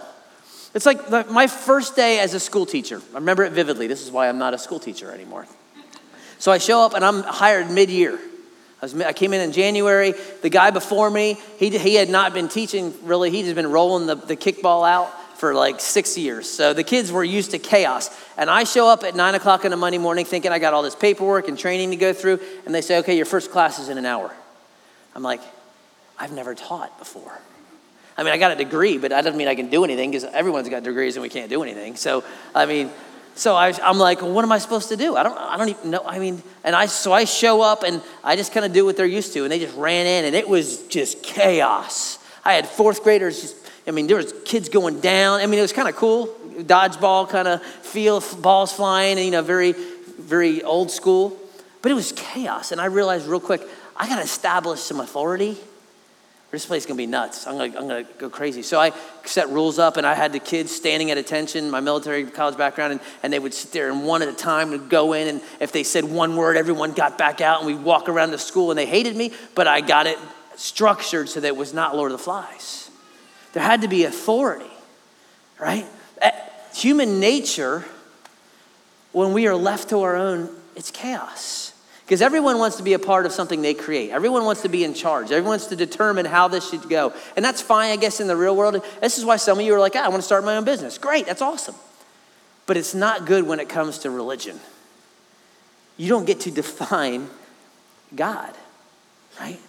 It's 0.73 0.85
like 0.85 1.09
the, 1.09 1.25
my 1.29 1.47
first 1.47 1.95
day 1.95 2.19
as 2.19 2.33
a 2.33 2.39
school 2.39 2.65
teacher. 2.65 3.01
I 3.11 3.15
remember 3.15 3.43
it 3.43 3.51
vividly. 3.51 3.87
This 3.87 4.03
is 4.03 4.11
why 4.11 4.29
I'm 4.29 4.37
not 4.37 4.53
a 4.53 4.57
school 4.57 4.79
teacher 4.79 5.11
anymore. 5.11 5.47
So 6.39 6.51
I 6.51 6.59
show 6.59 6.81
up 6.81 6.93
and 6.93 7.03
I'm 7.03 7.23
hired 7.23 7.71
mid 7.71 7.89
year. 7.89 8.19
I, 8.81 9.05
I, 9.05 9.13
came 9.13 9.33
in 9.33 9.41
in 9.41 9.51
January. 9.51 10.13
The 10.43 10.49
guy 10.49 10.69
before 10.69 11.09
me, 11.09 11.37
he, 11.57 11.75
he 11.77 11.95
had 11.95 12.09
not 12.09 12.33
been 12.33 12.47
teaching 12.47 12.93
really. 13.03 13.31
He 13.31 13.41
had 13.43 13.55
been 13.55 13.71
rolling 13.71 14.05
the, 14.05 14.15
the 14.15 14.35
kickball 14.35 14.87
out 14.87 15.11
for 15.37 15.53
like 15.53 15.79
six 15.79 16.17
years. 16.17 16.49
So 16.49 16.73
the 16.73 16.83
kids 16.83 17.11
were 17.11 17.23
used 17.23 17.51
to 17.51 17.59
chaos. 17.59 18.09
And 18.37 18.49
I 18.49 18.63
show 18.63 18.87
up 18.87 19.03
at 19.03 19.15
nine 19.15 19.35
o'clock 19.35 19.65
on 19.65 19.73
a 19.73 19.77
Monday 19.77 19.99
morning 19.99 20.25
thinking 20.25 20.51
I 20.51 20.59
got 20.59 20.73
all 20.73 20.81
this 20.81 20.95
paperwork 20.95 21.47
and 21.47 21.57
training 21.57 21.91
to 21.91 21.95
go 21.95 22.11
through. 22.11 22.39
And 22.65 22.73
they 22.73 22.81
say, 22.81 22.97
okay, 22.99 23.15
your 23.15 23.25
first 23.25 23.51
class 23.51 23.79
is 23.79 23.89
in 23.89 23.97
an 23.97 24.05
hour. 24.05 24.33
I'm 25.15 25.23
like, 25.23 25.41
I've 26.17 26.31
never 26.31 26.55
taught 26.55 26.97
before. 26.97 27.39
I 28.17 28.23
mean, 28.23 28.33
I 28.33 28.37
got 28.37 28.51
a 28.51 28.55
degree, 28.55 28.97
but 28.97 29.11
that 29.11 29.21
doesn't 29.21 29.37
mean 29.37 29.47
I 29.47 29.53
can 29.53 29.69
do 29.69 29.83
anything 29.83 30.09
because 30.09 30.23
everyone's 30.23 30.69
got 30.69 30.81
degrees 30.81 31.15
and 31.15 31.21
we 31.21 31.29
can't 31.29 31.51
do 31.51 31.61
anything. 31.61 31.95
So, 31.95 32.23
I 32.55 32.65
mean, 32.65 32.89
so 33.35 33.55
I, 33.55 33.71
am 33.87 33.99
like, 33.99 34.23
well, 34.23 34.33
what 34.33 34.43
am 34.43 34.51
I 34.51 34.57
supposed 34.57 34.89
to 34.89 34.97
do? 34.97 35.15
I 35.15 35.21
don't, 35.21 35.37
I 35.37 35.55
don't 35.57 35.69
even 35.69 35.91
know. 35.91 36.01
I 36.03 36.17
mean, 36.17 36.41
and 36.63 36.75
I, 36.75 36.87
so 36.87 37.13
I 37.13 37.25
show 37.25 37.61
up 37.61 37.83
and 37.83 38.01
I 38.23 38.35
just 38.35 38.51
kind 38.51 38.65
of 38.65 38.73
do 38.73 38.85
what 38.85 38.97
they're 38.97 39.05
used 39.05 39.33
to. 39.33 39.43
And 39.43 39.51
they 39.51 39.59
just 39.59 39.77
ran 39.77 40.07
in 40.07 40.25
and 40.25 40.35
it 40.35 40.49
was 40.49 40.87
just 40.87 41.21
chaos. 41.21 42.17
I 42.43 42.53
had 42.53 42.67
fourth 42.67 43.03
graders 43.03 43.41
just 43.41 43.66
I 43.87 43.91
mean, 43.91 44.07
there 44.07 44.17
was 44.17 44.33
kids 44.43 44.67
going 44.69 44.99
down. 44.99 45.39
I 45.39 45.45
mean, 45.45 45.59
it 45.59 45.61
was 45.61 45.73
kind 45.73 45.87
of 45.87 45.95
cool, 45.95 46.27
dodgeball 46.57 47.29
kind 47.29 47.47
of 47.47 47.63
feel, 47.63 48.21
balls 48.41 48.73
flying, 48.73 49.17
you 49.17 49.31
know, 49.31 49.41
very, 49.41 49.71
very 49.71 50.61
old 50.61 50.91
school. 50.91 51.37
But 51.81 51.91
it 51.91 51.95
was 51.95 52.11
chaos, 52.11 52.71
and 52.71 52.81
I 52.81 52.85
realized 52.85 53.27
real 53.27 53.39
quick, 53.39 53.61
I 53.95 54.07
got 54.09 54.17
to 54.17 54.23
establish 54.23 54.81
some 54.81 54.99
authority. 54.99 55.51
Or 55.51 56.51
this 56.51 56.65
place 56.65 56.83
is 56.83 56.85
gonna 56.85 56.97
be 56.97 57.07
nuts. 57.07 57.45
I'm 57.45 57.57
gonna, 57.57 57.77
I'm 57.77 57.87
gonna 57.87 58.05
go 58.17 58.29
crazy. 58.29 58.61
So 58.61 58.79
I 58.79 58.93
set 59.25 59.49
rules 59.49 59.79
up, 59.79 59.97
and 59.97 60.07
I 60.07 60.15
had 60.15 60.31
the 60.31 60.39
kids 60.39 60.73
standing 60.73 61.11
at 61.11 61.17
attention, 61.17 61.69
my 61.69 61.81
military 61.81 62.25
college 62.25 62.57
background, 62.57 62.93
and, 62.93 63.01
and 63.21 63.33
they 63.33 63.39
would 63.39 63.53
sit 63.53 63.71
there 63.73 63.91
and 63.91 64.05
one 64.05 64.21
at 64.21 64.29
a 64.29 64.33
time 64.33 64.71
would 64.71 64.89
go 64.89 65.13
in, 65.13 65.27
and 65.27 65.41
if 65.59 65.71
they 65.71 65.83
said 65.83 66.05
one 66.05 66.35
word, 66.35 66.55
everyone 66.55 66.93
got 66.93 67.17
back 67.17 67.41
out, 67.41 67.59
and 67.59 67.67
we'd 67.67 67.83
walk 67.83 68.07
around 68.07 68.31
the 68.31 68.37
school, 68.37 68.71
and 68.71 68.77
they 68.77 68.85
hated 68.85 69.15
me, 69.15 69.33
but 69.55 69.67
I 69.67 69.81
got 69.81 70.07
it 70.07 70.17
structured 70.55 71.27
so 71.27 71.41
that 71.41 71.47
it 71.47 71.57
was 71.57 71.73
not 71.73 71.95
Lord 71.95 72.11
of 72.11 72.17
the 72.17 72.23
Flies. 72.23 72.86
There 73.57 73.65
had 73.65 73.81
to 73.81 73.87
be 73.87 74.03
authority, 74.03 74.69
right? 75.57 75.87
Eh, 76.21 76.31
human 76.75 77.19
nature, 77.19 77.85
when 79.13 79.33
we 79.33 79.47
are 79.47 79.55
left 79.55 79.89
to 79.89 80.03
our 80.03 80.15
own, 80.15 80.55
it's 80.75 80.91
chaos. 80.91 81.73
Because 82.05 82.21
everyone 82.21 82.59
wants 82.59 82.77
to 82.77 82.83
be 82.83 82.93
a 82.93 82.99
part 82.99 83.25
of 83.25 83.31
something 83.31 83.63
they 83.63 83.73
create. 83.73 84.11
Everyone 84.11 84.45
wants 84.45 84.61
to 84.61 84.69
be 84.69 84.83
in 84.83 84.93
charge. 84.93 85.31
Everyone 85.31 85.53
wants 85.53 85.65
to 85.69 85.75
determine 85.75 86.27
how 86.27 86.47
this 86.47 86.69
should 86.69 86.87
go. 86.87 87.15
And 87.35 87.43
that's 87.43 87.59
fine, 87.59 87.89
I 87.89 87.95
guess, 87.95 88.19
in 88.19 88.27
the 88.27 88.35
real 88.35 88.55
world. 88.55 88.79
This 89.01 89.17
is 89.17 89.25
why 89.25 89.37
some 89.37 89.57
of 89.57 89.65
you 89.65 89.73
are 89.73 89.79
like, 89.79 89.95
ah, 89.95 90.05
I 90.05 90.09
want 90.09 90.19
to 90.19 90.25
start 90.27 90.45
my 90.45 90.55
own 90.55 90.63
business. 90.63 90.99
Great, 90.99 91.25
that's 91.25 91.41
awesome. 91.41 91.73
But 92.67 92.77
it's 92.77 92.93
not 92.93 93.25
good 93.25 93.47
when 93.47 93.59
it 93.59 93.69
comes 93.69 93.97
to 93.99 94.11
religion. 94.11 94.59
You 95.97 96.09
don't 96.09 96.25
get 96.25 96.41
to 96.41 96.51
define 96.51 97.27
God, 98.15 98.53
right? 99.39 99.59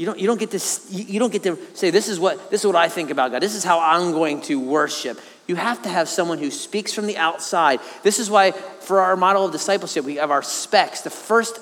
You 0.00 0.06
don't, 0.06 0.18
you 0.18 0.26
don't 0.26 0.40
get 0.40 0.50
to 0.52 0.60
you 0.90 1.18
don't 1.18 1.30
get 1.30 1.42
to 1.42 1.58
say 1.74 1.90
this 1.90 2.08
is 2.08 2.18
what 2.18 2.50
this 2.50 2.62
is 2.62 2.66
what 2.66 2.74
I 2.74 2.88
think 2.88 3.10
about 3.10 3.32
God. 3.32 3.42
This 3.42 3.54
is 3.54 3.64
how 3.64 3.80
I'm 3.80 4.12
going 4.12 4.40
to 4.44 4.58
worship. 4.58 5.20
You 5.46 5.56
have 5.56 5.82
to 5.82 5.90
have 5.90 6.08
someone 6.08 6.38
who 6.38 6.50
speaks 6.50 6.94
from 6.94 7.06
the 7.06 7.18
outside. 7.18 7.80
This 8.02 8.18
is 8.18 8.30
why 8.30 8.52
for 8.52 9.00
our 9.00 9.14
model 9.14 9.44
of 9.44 9.52
discipleship 9.52 10.06
we 10.06 10.14
have 10.14 10.30
our 10.30 10.42
specs. 10.42 11.02
The 11.02 11.10
first 11.10 11.60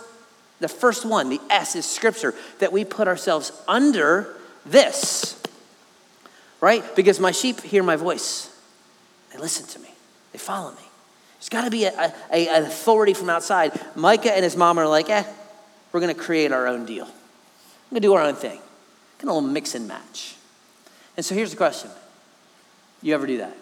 the 0.61 0.68
first 0.68 1.04
one, 1.04 1.30
the 1.30 1.40
S 1.50 1.75
is 1.75 1.85
scripture 1.85 2.33
that 2.61 2.71
we 2.71 2.85
put 2.85 3.09
ourselves 3.09 3.50
under 3.66 4.37
this. 4.64 5.42
Right? 6.61 6.85
Because 6.95 7.18
my 7.18 7.33
sheep 7.33 7.61
hear 7.62 7.83
my 7.83 7.97
voice. 7.97 8.57
They 9.33 9.40
listen 9.40 9.66
to 9.66 9.80
me. 9.80 9.92
They 10.30 10.38
follow 10.38 10.71
me. 10.71 10.87
There's 11.40 11.49
got 11.49 11.64
to 11.64 11.73
be 11.73 11.87
a, 11.87 12.14
a, 12.33 12.49
an 12.49 12.62
authority 12.62 13.14
from 13.14 13.30
outside. 13.30 13.73
Micah 13.97 14.33
and 14.33 14.45
his 14.45 14.57
mom 14.57 14.78
are 14.78 14.87
like, 14.87 15.11
eh, 15.11 15.25
we're 15.90 15.99
going 15.99 16.14
to 16.14 16.21
create 16.21 16.52
our 16.52 16.68
own 16.68 16.87
deal. 16.87 17.09
Going 17.90 18.02
to 18.02 18.07
do 18.09 18.14
our 18.14 18.23
own 18.23 18.35
thing. 18.35 18.59
Kind 19.18 19.25
of 19.25 19.28
a 19.30 19.33
little 19.35 19.49
mix 19.49 19.75
and 19.75 19.88
match. 19.88 20.37
And 21.16 21.25
so 21.25 21.35
here's 21.35 21.50
the 21.50 21.57
question 21.57 21.90
You 23.02 23.14
ever 23.14 23.26
do 23.26 23.38
that? 23.38 23.57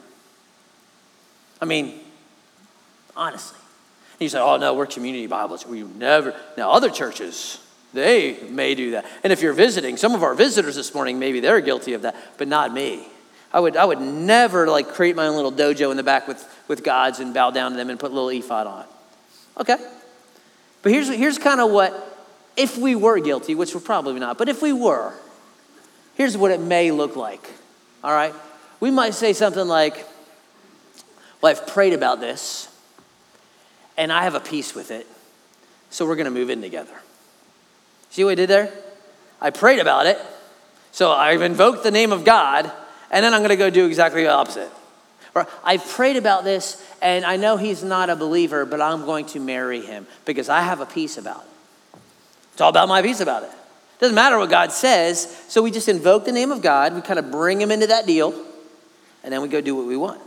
I 1.61 1.65
mean, 1.65 2.01
honestly. 3.17 3.59
And 4.13 4.23
you 4.23 4.29
say, 4.29 4.41
oh, 4.41 4.57
no, 4.57 4.75
we're 4.75 4.87
community 4.87 5.27
Bibles. 5.27 5.67
We 5.67 5.83
never. 5.83 6.35
Now, 6.57 6.71
other 6.71 6.91
churches, 6.91 7.61
they 7.93 8.39
may 8.49 8.75
do 8.75 8.93
that. 8.93 9.07
And 9.23 9.33
if 9.33 9.43
you're 9.43 9.53
visiting, 9.53 9.97
some 9.97 10.15
of 10.15 10.23
our 10.23 10.35
visitors 10.35 10.75
this 10.75 10.95
morning, 10.95 11.19
maybe 11.19 11.41
they're 11.41 11.61
guilty 11.61 11.93
of 11.93 12.03
that, 12.03 12.17
but 12.39 12.49
not 12.49 12.73
me. 12.73 13.07
I 13.53 13.61
would, 13.61 13.77
I 13.77 13.85
would 13.85 14.01
never 14.01 14.67
like 14.67 14.89
create 14.89 15.17
my 15.17 15.27
own 15.27 15.37
little 15.37 15.53
dojo 15.53 15.91
in 15.91 15.97
the 15.97 16.03
back 16.03 16.29
with, 16.29 16.45
with 16.69 16.83
gods 16.83 17.21
and 17.21 17.33
bow 17.33 17.51
down 17.53 17.71
to 17.71 17.77
them 17.77 17.91
and 17.91 17.99
put 17.99 18.11
a 18.11 18.15
little 18.15 18.29
ephod 18.29 18.67
on. 18.67 18.85
Okay. 19.61 19.77
But 20.83 20.93
here's, 20.93 21.09
here's 21.09 21.39
kind 21.39 21.61
of 21.61 21.71
what 21.71 22.16
if 22.57 22.77
we 22.79 22.95
were 22.95 23.19
guilty, 23.21 23.55
which 23.55 23.75
we're 23.75 23.81
probably 23.81 24.19
not, 24.19 24.39
but 24.39 24.49
if 24.49 24.63
we 24.63 24.73
were, 24.73 25.13
here's 26.15 26.37
what 26.37 26.51
it 26.51 26.61
may 26.61 26.91
look 26.91 27.17
like. 27.17 27.47
All 28.03 28.13
right? 28.13 28.35
We 28.81 28.91
might 28.91 29.15
say 29.15 29.33
something 29.33 29.67
like, 29.67 30.07
Well, 31.41 31.51
I've 31.51 31.67
prayed 31.67 31.93
about 31.93 32.21
this, 32.21 32.69
and 33.97 34.13
I 34.13 34.25
have 34.25 34.35
a 34.35 34.41
peace 34.41 34.75
with 34.75 34.91
it, 34.91 35.07
so 35.91 36.07
we're 36.07 36.17
going 36.17 36.27
to 36.27 36.31
move 36.31 36.51
in 36.51 36.63
together. 36.63 36.95
See 38.11 38.25
what 38.25 38.33
I 38.33 38.35
did 38.37 38.51
there? 38.51 38.73
I 39.41 39.51
prayed 39.51 39.79
about 39.79 40.07
it, 40.07 40.19
so 40.93 41.11
I've 41.11 41.43
invoked 41.43 41.83
the 41.83 41.91
name 41.91 42.13
of 42.13 42.25
God, 42.25 42.71
and 43.11 43.25
then 43.25 43.35
I'm 43.35 43.41
going 43.41 43.51
to 43.51 43.57
go 43.57 43.71
do 43.71 43.87
exactly 43.87 44.23
the 44.23 44.31
opposite. 44.31 44.71
Or 45.35 45.47
I've 45.63 45.87
prayed 45.87 46.17
about 46.17 46.45
this 46.45 46.83
and 47.03 47.23
I 47.27 47.37
know 47.37 47.59
he's 47.59 47.85
not 47.85 48.09
a 48.09 48.17
believer, 48.17 48.65
but 48.65 48.81
I'm 48.81 49.05
going 49.05 49.27
to 49.27 49.41
marry 49.41 49.83
him 49.83 50.07
because 50.25 50.49
I 50.49 50.63
have 50.63 50.81
a 50.81 50.87
peace 50.87 51.19
about 51.19 51.43
it. 51.43 51.56
It's 52.57 52.63
all 52.63 52.71
about 52.71 52.89
my 52.89 53.03
peace 53.03 53.21
about 53.21 53.43
it. 53.43 53.51
Doesn't 53.99 54.15
matter 54.15 54.39
what 54.39 54.49
God 54.49 54.73
says. 54.73 55.27
So 55.47 55.63
we 55.63 55.71
just 55.71 55.91
invoke 55.91 56.25
the 56.25 56.33
name 56.33 56.51
of 56.51 56.63
God, 56.63 56.95
we 56.95 57.03
kind 57.03 57.19
of 57.19 57.31
bring 57.31 57.61
him 57.61 57.71
into 57.71 57.89
that 57.89 58.07
deal, 58.07 58.33
and 59.23 59.31
then 59.31 59.43
we 59.43 59.49
go 59.49 59.61
do 59.61 59.77
what 59.77 59.87
we 59.87 59.95
want. 59.95 60.23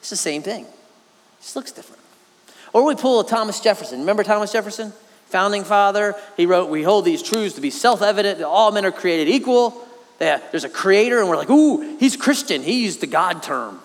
It's 0.00 0.08
the 0.08 0.16
same 0.16 0.40
thing. 0.40 0.64
It 0.64 1.42
just 1.42 1.54
looks 1.54 1.70
different. 1.70 2.00
Or 2.72 2.82
we 2.82 2.94
pull 2.94 3.20
a 3.20 3.26
Thomas 3.26 3.60
Jefferson. 3.60 4.00
Remember 4.00 4.24
Thomas 4.24 4.52
Jefferson? 4.52 4.94
Founding 5.26 5.64
father. 5.64 6.14
He 6.34 6.46
wrote, 6.46 6.70
We 6.70 6.82
hold 6.82 7.04
these 7.04 7.22
truths 7.22 7.56
to 7.56 7.60
be 7.60 7.68
self 7.68 8.00
evident 8.00 8.38
that 8.38 8.48
all 8.48 8.72
men 8.72 8.86
are 8.86 8.90
created 8.90 9.28
equal. 9.28 9.86
There's 10.18 10.64
a 10.64 10.70
creator, 10.70 11.20
and 11.20 11.28
we're 11.28 11.36
like, 11.36 11.50
Ooh, 11.50 11.98
he's 11.98 12.16
Christian. 12.16 12.62
He 12.62 12.84
used 12.84 13.02
the 13.02 13.06
God 13.06 13.42
term. 13.42 13.80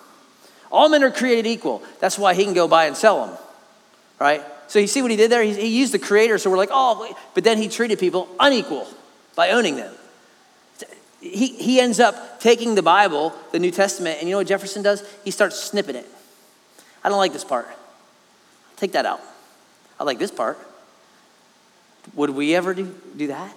All 0.72 0.88
men 0.88 1.04
are 1.04 1.10
created 1.10 1.44
equal. 1.44 1.82
That's 2.00 2.18
why 2.18 2.32
he 2.32 2.44
can 2.44 2.54
go 2.54 2.66
buy 2.68 2.86
and 2.86 2.96
sell 2.96 3.26
them, 3.26 3.36
right? 4.18 4.42
So 4.66 4.78
you 4.78 4.86
see 4.86 5.02
what 5.02 5.10
he 5.10 5.16
did 5.16 5.30
there? 5.30 5.42
He, 5.42 5.54
he 5.54 5.78
used 5.78 5.92
the 5.92 5.98
creator, 5.98 6.38
so 6.38 6.50
we're 6.50 6.56
like, 6.56 6.70
oh, 6.72 7.16
but 7.34 7.44
then 7.44 7.58
he 7.58 7.68
treated 7.68 7.98
people 7.98 8.28
unequal 8.40 8.88
by 9.36 9.50
owning 9.50 9.76
them. 9.76 9.94
He, 11.20 11.48
he 11.48 11.80
ends 11.80 12.00
up 12.00 12.40
taking 12.40 12.74
the 12.74 12.82
Bible, 12.82 13.32
the 13.52 13.58
New 13.58 13.70
Testament, 13.70 14.18
and 14.18 14.28
you 14.28 14.34
know 14.34 14.38
what 14.38 14.46
Jefferson 14.46 14.82
does? 14.82 15.02
He 15.24 15.30
starts 15.30 15.58
snipping 15.58 15.96
it. 15.96 16.06
I 17.02 17.08
don't 17.08 17.18
like 17.18 17.32
this 17.32 17.44
part. 17.44 17.68
Take 18.76 18.92
that 18.92 19.06
out. 19.06 19.20
I 19.98 20.04
like 20.04 20.18
this 20.18 20.30
part. 20.30 20.58
Would 22.14 22.30
we 22.30 22.54
ever 22.54 22.74
do, 22.74 22.94
do 23.16 23.28
that? 23.28 23.56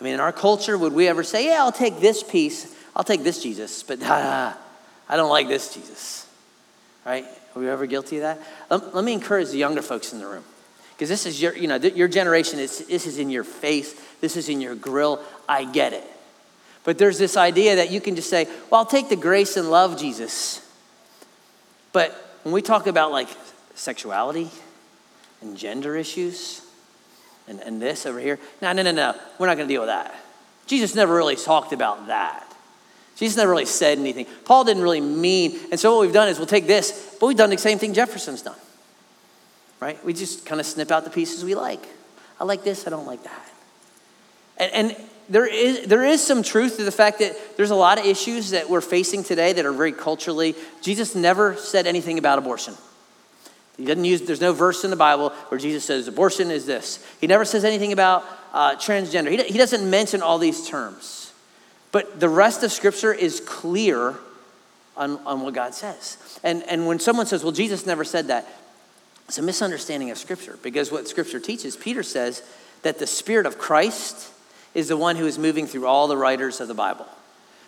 I 0.00 0.04
mean, 0.04 0.14
in 0.14 0.20
our 0.20 0.32
culture, 0.32 0.76
would 0.76 0.92
we 0.92 1.08
ever 1.08 1.22
say, 1.22 1.46
yeah, 1.46 1.58
I'll 1.58 1.72
take 1.72 2.00
this 2.00 2.22
piece, 2.22 2.74
I'll 2.96 3.04
take 3.04 3.22
this 3.22 3.42
Jesus, 3.42 3.82
but 3.82 4.02
uh, 4.02 4.54
I 5.08 5.16
don't 5.16 5.30
like 5.30 5.48
this 5.48 5.74
Jesus, 5.74 6.26
right? 7.04 7.26
Are 7.54 7.60
we 7.60 7.68
ever 7.68 7.86
guilty 7.86 8.16
of 8.18 8.22
that? 8.22 8.40
Let, 8.70 9.04
me 9.04 9.12
encourage 9.12 9.50
the 9.50 9.58
younger 9.58 9.82
folks 9.82 10.12
in 10.12 10.18
the 10.18 10.26
room. 10.26 10.44
Because 10.94 11.08
this 11.08 11.26
is 11.26 11.40
your, 11.40 11.56
you 11.56 11.66
know, 11.68 11.76
your 11.76 12.08
generation, 12.08 12.58
is, 12.58 12.86
this 12.86 13.06
is 13.06 13.18
in 13.18 13.30
your 13.30 13.44
face, 13.44 14.00
this 14.20 14.36
is 14.36 14.48
in 14.48 14.60
your 14.60 14.74
grill. 14.74 15.20
I 15.48 15.64
get 15.64 15.92
it. 15.92 16.04
But 16.84 16.98
there's 16.98 17.18
this 17.18 17.36
idea 17.36 17.76
that 17.76 17.90
you 17.90 18.00
can 18.00 18.14
just 18.14 18.28
say, 18.28 18.46
well, 18.70 18.80
I'll 18.80 18.86
take 18.86 19.08
the 19.08 19.16
grace 19.16 19.56
and 19.56 19.70
love 19.70 19.98
Jesus. 19.98 20.60
But 21.92 22.12
when 22.42 22.52
we 22.52 22.62
talk 22.62 22.86
about 22.86 23.10
like 23.10 23.28
sexuality 23.74 24.50
and 25.40 25.56
gender 25.56 25.96
issues 25.96 26.60
and, 27.48 27.60
and 27.60 27.80
this 27.80 28.06
over 28.06 28.20
here, 28.20 28.38
no, 28.60 28.72
no, 28.72 28.82
no, 28.82 28.92
no, 28.92 29.14
we're 29.38 29.46
not 29.46 29.56
going 29.56 29.68
to 29.68 29.72
deal 29.72 29.80
with 29.80 29.88
that. 29.88 30.14
Jesus 30.66 30.94
never 30.94 31.14
really 31.14 31.36
talked 31.36 31.72
about 31.72 32.06
that. 32.06 32.53
Jesus 33.16 33.36
never 33.36 33.50
really 33.50 33.66
said 33.66 33.98
anything. 33.98 34.26
Paul 34.44 34.64
didn't 34.64 34.82
really 34.82 35.00
mean, 35.00 35.58
and 35.70 35.78
so 35.78 35.94
what 35.94 36.02
we've 36.02 36.12
done 36.12 36.28
is 36.28 36.38
we'll 36.38 36.46
take 36.46 36.66
this, 36.66 37.16
but 37.20 37.26
we've 37.26 37.36
done 37.36 37.50
the 37.50 37.58
same 37.58 37.78
thing 37.78 37.94
Jefferson's 37.94 38.42
done. 38.42 38.56
Right? 39.80 40.02
We 40.04 40.12
just 40.12 40.46
kind 40.46 40.60
of 40.60 40.66
snip 40.66 40.90
out 40.90 41.04
the 41.04 41.10
pieces 41.10 41.44
we 41.44 41.54
like. 41.54 41.84
I 42.40 42.44
like 42.44 42.64
this, 42.64 42.86
I 42.86 42.90
don't 42.90 43.06
like 43.06 43.22
that. 43.24 43.50
And, 44.56 44.72
and 44.72 44.96
there 45.28 45.46
is, 45.46 45.86
there 45.86 46.04
is 46.04 46.22
some 46.22 46.42
truth 46.42 46.76
to 46.76 46.84
the 46.84 46.92
fact 46.92 47.20
that 47.20 47.56
there's 47.56 47.70
a 47.70 47.76
lot 47.76 47.98
of 47.98 48.04
issues 48.04 48.50
that 48.50 48.68
we're 48.68 48.80
facing 48.80 49.24
today 49.24 49.52
that 49.52 49.64
are 49.64 49.72
very 49.72 49.92
culturally. 49.92 50.54
Jesus 50.82 51.14
never 51.14 51.56
said 51.56 51.86
anything 51.86 52.18
about 52.18 52.38
abortion. 52.38 52.74
He 53.76 53.84
doesn't 53.84 54.04
use, 54.04 54.22
there's 54.22 54.40
no 54.40 54.52
verse 54.52 54.84
in 54.84 54.90
the 54.90 54.96
Bible 54.96 55.30
where 55.48 55.58
Jesus 55.58 55.84
says 55.84 56.06
abortion 56.06 56.50
is 56.50 56.66
this. 56.66 57.04
He 57.20 57.26
never 57.26 57.44
says 57.44 57.64
anything 57.64 57.92
about 57.92 58.24
uh, 58.52 58.76
transgender. 58.76 59.30
He, 59.30 59.42
he 59.44 59.58
doesn't 59.58 59.88
mention 59.88 60.22
all 60.22 60.38
these 60.38 60.68
terms. 60.68 61.23
But 61.94 62.18
the 62.18 62.28
rest 62.28 62.64
of 62.64 62.72
Scripture 62.72 63.14
is 63.14 63.38
clear 63.38 64.16
on, 64.96 65.16
on 65.18 65.42
what 65.42 65.54
God 65.54 65.74
says. 65.74 66.40
And, 66.42 66.64
and 66.64 66.88
when 66.88 66.98
someone 66.98 67.26
says, 67.26 67.44
well, 67.44 67.52
Jesus 67.52 67.86
never 67.86 68.02
said 68.02 68.26
that, 68.26 68.48
it's 69.28 69.38
a 69.38 69.42
misunderstanding 69.42 70.10
of 70.10 70.18
Scripture 70.18 70.58
because 70.60 70.90
what 70.90 71.06
Scripture 71.06 71.38
teaches, 71.38 71.76
Peter 71.76 72.02
says 72.02 72.42
that 72.82 72.98
the 72.98 73.06
Spirit 73.06 73.46
of 73.46 73.58
Christ 73.58 74.32
is 74.74 74.88
the 74.88 74.96
one 74.96 75.14
who 75.14 75.24
is 75.24 75.38
moving 75.38 75.68
through 75.68 75.86
all 75.86 76.08
the 76.08 76.16
writers 76.16 76.60
of 76.60 76.66
the 76.66 76.74
Bible. 76.74 77.06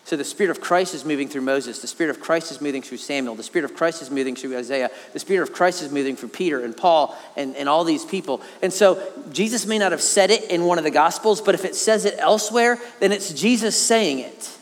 So 0.07 0.17
the 0.17 0.23
Spirit 0.23 0.53
of 0.53 0.61
Christ 0.61 0.95
is 0.95 1.05
moving 1.05 1.29
through 1.29 1.41
Moses. 1.41 1.81
The 1.81 1.89
Spirit 1.89 2.11
of 2.11 2.21
Christ 2.21 2.53
is 2.53 2.61
moving 2.61 2.81
through 2.81 2.99
Samuel. 2.99 3.35
The 3.35 3.43
Spirit 3.43 3.69
of 3.69 3.77
Christ 3.77 4.03
is 4.03 4.09
moving 4.09 4.37
through 4.37 4.57
Isaiah. 4.57 4.89
The 5.13 5.19
Spirit 5.19 5.43
of 5.43 5.53
Christ 5.53 5.83
is 5.83 5.91
moving 5.91 6.15
through 6.15 6.29
Peter 6.29 6.65
and 6.65 6.77
Paul 6.77 7.19
and, 7.37 7.57
and 7.57 7.69
all 7.69 7.83
these 7.83 8.05
people. 8.05 8.41
And 8.63 8.73
so 8.73 9.03
Jesus 9.33 9.67
may 9.67 9.81
not 9.81 9.91
have 9.91 10.01
said 10.01 10.31
it 10.31 10.49
in 10.49 10.65
one 10.65 10.79
of 10.79 10.85
the 10.85 10.93
Gospels, 10.93 11.41
but 11.41 11.57
if 11.57 11.65
it 11.65 11.75
says 11.75 12.05
it 12.05 12.15
elsewhere, 12.19 12.79
then 13.01 13.11
it's 13.11 13.33
Jesus 13.33 13.77
saying 13.77 14.21
it. 14.21 14.57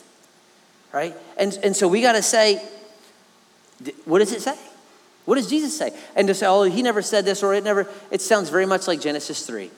Right? 0.91 1.15
And, 1.37 1.55
and 1.61 1.75
so 1.75 1.87
we 1.87 2.01
got 2.01 2.13
to 2.13 2.23
say, 2.23 2.59
what 4.05 4.17
does 4.17 4.33
it 4.33 4.41
say? 4.41 4.57
What 5.25 5.35
does 5.35 5.47
Jesus 5.47 5.77
say? 5.77 5.95
And 6.15 6.27
to 6.27 6.33
say, 6.33 6.47
oh, 6.47 6.63
he 6.63 6.81
never 6.81 7.03
said 7.03 7.23
this, 7.23 7.43
or 7.43 7.53
it 7.53 7.63
never, 7.63 7.87
it 8.09 8.21
sounds 8.21 8.49
very 8.49 8.65
much 8.65 8.87
like 8.87 8.99
Genesis 8.99 9.45
3. 9.45 9.69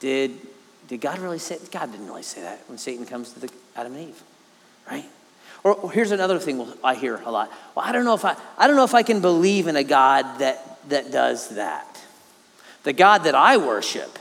Did, 0.00 0.38
did 0.88 1.02
God 1.02 1.18
really 1.18 1.38
say, 1.38 1.58
God 1.70 1.92
didn't 1.92 2.06
really 2.06 2.22
say 2.22 2.40
that 2.40 2.60
when 2.68 2.78
Satan 2.78 3.04
comes 3.04 3.34
to 3.34 3.40
the 3.40 3.50
Adam 3.76 3.92
and 3.92 4.08
Eve 4.08 4.22
right? 4.90 5.04
Or 5.62 5.90
here's 5.90 6.10
another 6.10 6.38
thing 6.38 6.66
I 6.82 6.94
hear 6.94 7.16
a 7.24 7.30
lot. 7.30 7.52
Well, 7.74 7.84
I 7.84 7.92
don't 7.92 8.04
know 8.04 8.14
if 8.14 8.24
I, 8.24 8.36
I 8.56 8.66
don't 8.66 8.76
know 8.76 8.84
if 8.84 8.94
I 8.94 9.02
can 9.02 9.20
believe 9.20 9.66
in 9.66 9.76
a 9.76 9.84
God 9.84 10.38
that, 10.38 10.88
that 10.88 11.12
does 11.12 11.50
that. 11.50 12.00
The 12.82 12.94
God 12.94 13.24
that 13.24 13.34
I 13.34 13.58
worship. 13.58 14.18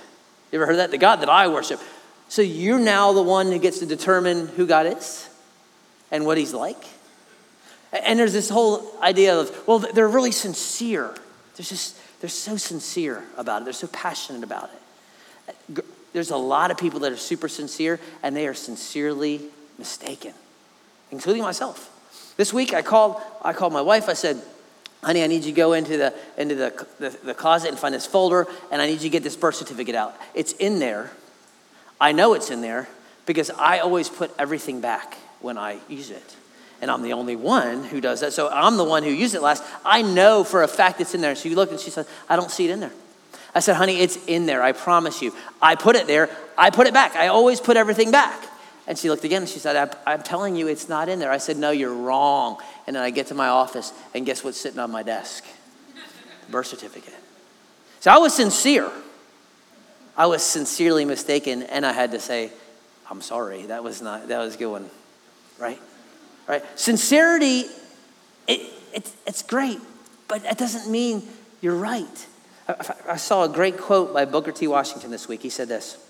You 0.52 0.60
ever 0.60 0.66
heard 0.66 0.78
that? 0.78 0.92
The 0.92 0.98
God 0.98 1.18
that 1.18 1.30
I 1.30 1.48
worship. 1.48 1.80
So 2.28 2.42
you're 2.42 2.80
now 2.80 3.14
the 3.14 3.22
one 3.22 3.48
who 3.48 3.60
gets 3.60 3.80
to 3.80 3.86
determine 3.86 4.48
who 4.50 4.68
God 4.68 4.86
is 4.86 5.30
and 6.12 6.26
what 6.26 6.38
he's 6.38 6.54
like. 6.54 6.84
And 7.94 8.20
there's 8.20 8.34
this 8.34 8.50
whole 8.50 9.00
idea 9.02 9.40
of, 9.40 9.68
well, 9.68 9.80
they're 9.80 10.10
really 10.10 10.32
sincere. 10.32 11.16
They're 11.56 11.66
just, 11.66 11.98
they're 12.20 12.30
so 12.30 12.58
sincere 12.58 13.24
about 13.38 13.62
it. 13.62 13.66
They're 13.66 13.74
so 13.74 13.88
passionate 13.88 14.44
about 14.44 14.70
it. 15.70 15.86
There's 16.12 16.32
a 16.32 16.38
lot 16.38 16.70
of 16.70 16.78
people 16.78 17.00
that 17.02 17.14
are 17.14 17.18
super 17.18 17.48
sincere 17.48 18.00
and 18.22 18.36
they 18.36 18.46
are 18.46 18.54
sincerely 18.54 19.42
mistaken 19.78 20.34
including 21.12 21.44
myself. 21.44 21.96
This 22.38 22.54
week 22.54 22.74
I 22.74 22.82
called, 22.82 23.22
I 23.42 23.54
called 23.54 23.74
my 23.74 23.82
wife. 23.82 24.08
I 24.08 24.14
said, 24.14 24.42
honey, 25.04 25.24
I 25.24 25.28
need 25.28 25.44
you 25.44 25.52
to 25.52 25.58
go 25.58 25.74
into 25.74 25.98
the, 25.98 26.14
into 26.38 26.56
the, 26.56 26.88
the, 27.00 27.10
the 27.24 27.34
closet 27.34 27.70
and 27.70 27.78
find 27.78 27.94
this 27.94 28.06
folder, 28.06 28.48
and 28.72 28.82
I 28.82 28.86
need 28.86 28.94
you 28.94 29.00
to 29.00 29.10
get 29.10 29.24
this 29.24 29.36
birth 29.36 29.56
certificate 29.56 29.96
out. 29.96 30.16
It's 30.34 30.54
in 30.54 30.80
there. 30.80 31.12
I 32.00 32.12
know 32.12 32.34
it's 32.34 32.50
in 32.50 32.62
there 32.62 32.88
because 33.26 33.50
I 33.52 33.80
always 33.80 34.10
put 34.10 34.32
everything 34.40 34.82
back 34.82 35.18
when 35.42 35.58
I 35.58 35.80
use 35.88 36.10
it. 36.10 36.36
And 36.82 36.90
I'm 36.90 37.02
the 37.02 37.14
only 37.14 37.36
one 37.36 37.84
who 37.84 38.00
does 38.00 38.22
that. 38.22 38.32
So 38.32 38.50
I'm 38.50 38.78
the 38.78 38.86
one 38.86 39.04
who 39.04 39.10
used 39.10 39.36
it 39.36 39.42
last. 39.42 39.64
I 39.84 40.02
know 40.02 40.46
for 40.46 40.64
a 40.64 40.68
fact 40.68 41.02
it's 41.02 41.14
in 41.14 41.20
there. 41.20 41.36
So 41.36 41.50
She 41.50 41.56
looked 41.56 41.74
and 41.74 41.80
she 41.80 41.90
said, 41.90 42.08
I 42.30 42.38
don't 42.38 42.50
see 42.50 42.66
it 42.66 42.72
in 42.72 42.80
there. 42.80 42.94
I 43.54 43.60
said, 43.60 43.76
honey, 43.76 44.00
it's 44.00 44.18
in 44.28 44.46
there. 44.46 44.64
I 44.64 44.72
promise 44.72 45.22
you. 45.22 45.34
I 45.62 45.76
put 45.76 45.96
it 45.96 46.08
there. 46.08 46.30
I 46.58 46.70
put 46.70 46.88
it 46.88 46.94
back. 46.94 47.16
I 47.16 47.28
always 47.28 47.60
put 47.60 47.76
everything 47.76 48.12
back. 48.12 48.49
And 48.90 48.98
she 48.98 49.08
looked 49.08 49.24
again 49.24 49.44
and 49.44 49.50
she 49.50 49.60
said, 49.60 49.96
I'm, 50.08 50.24
telling 50.24 50.56
you, 50.56 50.68
it's 50.68 50.90
not 50.90 51.10
in 51.10 51.20
there. 51.20 51.32
I 51.32 51.38
said, 51.38 51.58
No, 51.58 51.70
you're 51.70 51.94
wrong. 51.94 52.58
And 52.88 52.96
then 52.96 53.04
I 53.04 53.12
get 53.12 53.28
to 53.28 53.36
my 53.36 53.48
office, 53.48 53.94
and 54.16 54.26
guess 54.26 54.44
what's 54.44 54.60
sitting 54.60 54.80
on 54.80 54.90
my 54.90 55.04
desk? 55.04 55.46
Birth 56.50 56.68
certificate. 56.68 57.14
So 58.00 58.10
I 58.10 58.18
was 58.18 58.34
sincere. 58.34 58.90
I 60.18 60.26
was 60.26 60.42
sincerely 60.42 61.06
mistaken, 61.06 61.62
and 61.62 61.86
I 61.86 61.94
had 61.94 62.12
to 62.12 62.20
say, 62.20 62.52
I'm 63.12 63.22
sorry. 63.22 63.68
That 63.68 63.84
was 63.84 64.02
not, 64.02 64.28
that 64.30 64.40
was 64.40 64.56
a 64.56 64.58
good 64.58 64.72
one. 64.72 64.90
Right? 65.60 65.80
Right? 66.48 66.64
Sincerity, 66.74 67.66
it, 68.48 68.74
it, 68.92 69.12
it's 69.28 69.44
great, 69.44 69.80
but 70.28 70.44
it 70.46 70.58
doesn't 70.58 70.92
mean 70.92 71.22
you're 71.62 71.76
right. 71.76 72.28
I, 72.68 72.94
I 73.10 73.16
saw 73.18 73.44
a 73.44 73.50
great 73.50 73.78
quote 73.78 74.16
by 74.16 74.26
Booker 74.26 74.52
T. 74.52 74.66
Washington 74.66 75.12
this 75.12 75.28
week. 75.28 75.44
He 75.44 75.52
said 75.52 75.68
this 75.68 76.04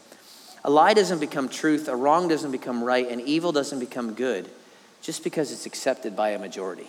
a 0.63 0.69
lie 0.69 0.93
doesn't 0.93 1.19
become 1.19 1.49
truth, 1.49 1.87
a 1.87 1.95
wrong 1.95 2.27
doesn't 2.27 2.51
become 2.51 2.83
right, 2.83 3.09
and 3.09 3.21
evil 3.21 3.51
doesn't 3.51 3.79
become 3.79 4.13
good 4.13 4.49
just 5.01 5.23
because 5.23 5.51
it's 5.51 5.65
accepted 5.65 6.15
by 6.15 6.29
a 6.29 6.39
majority. 6.39 6.87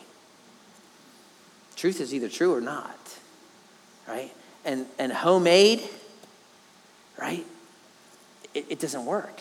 Truth 1.76 2.00
is 2.00 2.12
either 2.12 2.28
true 2.28 2.54
or 2.54 2.61
not, 2.61 2.98
right? 4.09 4.33
And, 4.64 4.87
and 4.98 5.12
homemade, 5.12 5.83
right? 7.18 7.46
It, 8.54 8.66
it 8.68 8.80
doesn't 8.80 9.06
work. 9.06 9.40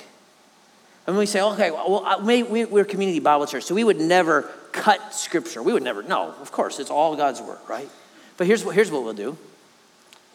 And 1.07 1.17
we 1.17 1.25
say, 1.25 1.41
okay, 1.41 1.71
well, 1.71 2.05
uh, 2.05 2.23
we, 2.23 2.43
we're 2.43 2.85
community 2.85 3.19
Bible 3.19 3.47
church, 3.47 3.63
so 3.63 3.73
we 3.73 3.83
would 3.83 3.99
never 3.99 4.43
cut 4.71 5.13
scripture. 5.13 5.63
We 5.63 5.73
would 5.73 5.81
never, 5.81 6.03
no, 6.03 6.35
of 6.39 6.51
course, 6.51 6.79
it's 6.79 6.91
all 6.91 7.15
God's 7.15 7.41
word, 7.41 7.57
right? 7.67 7.89
But 8.37 8.45
here's 8.45 8.63
what, 8.63 8.75
here's 8.75 8.91
what 8.91 9.03
we'll 9.03 9.13
do 9.13 9.37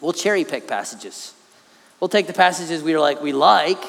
we'll 0.01 0.13
cherry 0.13 0.43
pick 0.43 0.67
passages. 0.67 1.33
We'll 1.99 2.09
take 2.09 2.27
the 2.27 2.33
passages 2.33 2.83
we 2.83 2.93
are 2.93 2.99
like 2.99 3.21
we 3.21 3.31
like, 3.31 3.83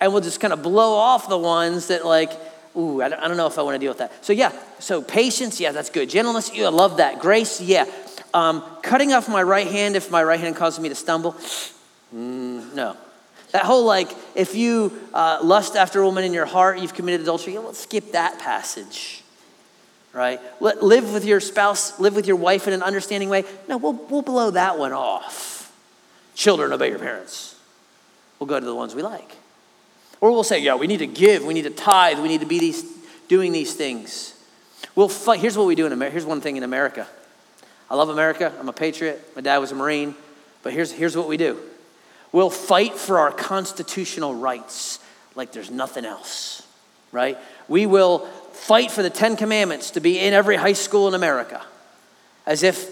and 0.00 0.12
we'll 0.12 0.22
just 0.22 0.40
kind 0.40 0.52
of 0.52 0.62
blow 0.62 0.94
off 0.94 1.28
the 1.28 1.38
ones 1.38 1.88
that 1.88 2.04
like, 2.04 2.32
ooh, 2.76 3.02
I 3.02 3.08
don't, 3.08 3.20
I 3.20 3.28
don't 3.28 3.36
know 3.36 3.46
if 3.46 3.58
I 3.58 3.62
want 3.62 3.74
to 3.74 3.78
deal 3.78 3.90
with 3.90 3.98
that. 3.98 4.24
So 4.24 4.32
yeah, 4.32 4.52
so 4.78 5.02
patience, 5.02 5.60
yeah, 5.60 5.72
that's 5.72 5.90
good. 5.90 6.08
Gentleness, 6.10 6.50
yeah, 6.54 6.66
I 6.66 6.70
love 6.70 6.96
that. 6.96 7.20
Grace, 7.20 7.60
yeah. 7.60 7.86
Um, 8.32 8.64
cutting 8.82 9.12
off 9.12 9.28
my 9.28 9.42
right 9.42 9.66
hand 9.66 9.94
if 9.94 10.10
my 10.10 10.22
right 10.22 10.40
hand 10.40 10.56
causes 10.56 10.80
me 10.80 10.88
to 10.88 10.94
stumble, 10.94 11.34
mm, 12.14 12.74
no. 12.74 12.96
That 13.52 13.62
whole 13.62 13.84
like, 13.84 14.10
if 14.34 14.56
you 14.56 14.92
uh, 15.14 15.38
lust 15.40 15.76
after 15.76 16.00
a 16.00 16.04
woman 16.04 16.24
in 16.24 16.32
your 16.32 16.46
heart, 16.46 16.80
you've 16.80 16.94
committed 16.94 17.20
adultery. 17.20 17.54
Yeah, 17.54 17.60
let's 17.60 17.78
skip 17.78 18.10
that 18.10 18.40
passage, 18.40 19.22
right? 20.12 20.40
Live 20.60 21.12
with 21.12 21.24
your 21.24 21.38
spouse, 21.38 22.00
live 22.00 22.16
with 22.16 22.26
your 22.26 22.34
wife 22.34 22.66
in 22.66 22.72
an 22.72 22.82
understanding 22.82 23.28
way. 23.28 23.44
No, 23.68 23.76
we'll, 23.76 23.92
we'll 23.92 24.22
blow 24.22 24.50
that 24.50 24.76
one 24.76 24.92
off. 24.92 25.63
Children, 26.34 26.72
obey 26.72 26.90
your 26.90 26.98
parents. 26.98 27.56
We'll 28.38 28.46
go 28.46 28.58
to 28.58 28.66
the 28.66 28.74
ones 28.74 28.94
we 28.94 29.02
like. 29.02 29.36
Or 30.20 30.30
we'll 30.30 30.44
say, 30.44 30.60
yeah, 30.60 30.74
we 30.74 30.86
need 30.86 30.98
to 30.98 31.06
give, 31.06 31.44
we 31.44 31.54
need 31.54 31.62
to 31.62 31.70
tithe, 31.70 32.18
we 32.18 32.28
need 32.28 32.40
to 32.40 32.46
be 32.46 32.58
these, 32.58 32.84
doing 33.28 33.52
these 33.52 33.74
things. 33.74 34.34
We'll 34.94 35.08
fight. 35.08 35.40
Here's 35.40 35.56
what 35.56 35.66
we 35.66 35.74
do 35.74 35.86
in 35.86 35.92
America. 35.92 36.12
Here's 36.12 36.24
one 36.24 36.40
thing 36.40 36.56
in 36.56 36.62
America. 36.62 37.06
I 37.90 37.96
love 37.96 38.08
America. 38.08 38.52
I'm 38.58 38.68
a 38.68 38.72
patriot. 38.72 39.22
My 39.36 39.42
dad 39.42 39.58
was 39.58 39.72
a 39.72 39.74
Marine. 39.74 40.14
But 40.62 40.72
here's, 40.72 40.90
here's 40.90 41.16
what 41.16 41.28
we 41.28 41.36
do 41.36 41.58
we'll 42.32 42.50
fight 42.50 42.94
for 42.94 43.18
our 43.18 43.30
constitutional 43.30 44.34
rights 44.34 44.98
like 45.36 45.52
there's 45.52 45.70
nothing 45.70 46.04
else, 46.04 46.66
right? 47.12 47.38
We 47.68 47.86
will 47.86 48.20
fight 48.52 48.90
for 48.90 49.02
the 49.02 49.10
Ten 49.10 49.36
Commandments 49.36 49.92
to 49.92 50.00
be 50.00 50.18
in 50.18 50.32
every 50.32 50.56
high 50.56 50.72
school 50.72 51.06
in 51.06 51.14
America 51.14 51.62
as 52.46 52.62
if 52.62 52.90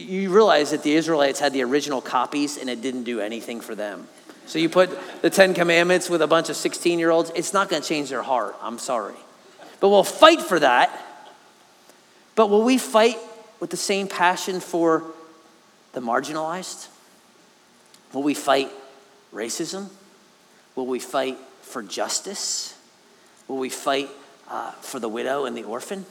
you 0.00 0.30
realize 0.30 0.70
that 0.70 0.82
the 0.82 0.94
Israelites 0.94 1.40
had 1.40 1.52
the 1.52 1.62
original 1.62 2.00
copies 2.00 2.56
and 2.56 2.68
it 2.68 2.82
didn't 2.82 3.04
do 3.04 3.20
anything 3.20 3.60
for 3.60 3.74
them. 3.74 4.08
So 4.46 4.58
you 4.58 4.68
put 4.68 4.90
the 5.22 5.30
Ten 5.30 5.54
Commandments 5.54 6.10
with 6.10 6.22
a 6.22 6.26
bunch 6.26 6.48
of 6.48 6.56
16 6.56 6.98
year 6.98 7.10
olds, 7.10 7.30
it's 7.34 7.52
not 7.52 7.68
going 7.68 7.82
to 7.82 7.88
change 7.88 8.10
their 8.10 8.22
heart. 8.22 8.56
I'm 8.60 8.78
sorry. 8.78 9.14
But 9.78 9.90
we'll 9.90 10.04
fight 10.04 10.42
for 10.42 10.58
that. 10.58 10.90
But 12.34 12.50
will 12.50 12.62
we 12.62 12.78
fight 12.78 13.16
with 13.60 13.70
the 13.70 13.76
same 13.76 14.08
passion 14.08 14.60
for 14.60 15.04
the 15.92 16.00
marginalized? 16.00 16.88
Will 18.12 18.22
we 18.22 18.34
fight 18.34 18.70
racism? 19.32 19.88
Will 20.74 20.86
we 20.86 20.98
fight 20.98 21.38
for 21.62 21.82
justice? 21.82 22.76
Will 23.48 23.58
we 23.58 23.68
fight 23.68 24.08
uh, 24.48 24.72
for 24.72 24.98
the 24.98 25.08
widow 25.08 25.44
and 25.44 25.56
the 25.56 25.64
orphan? 25.64 26.06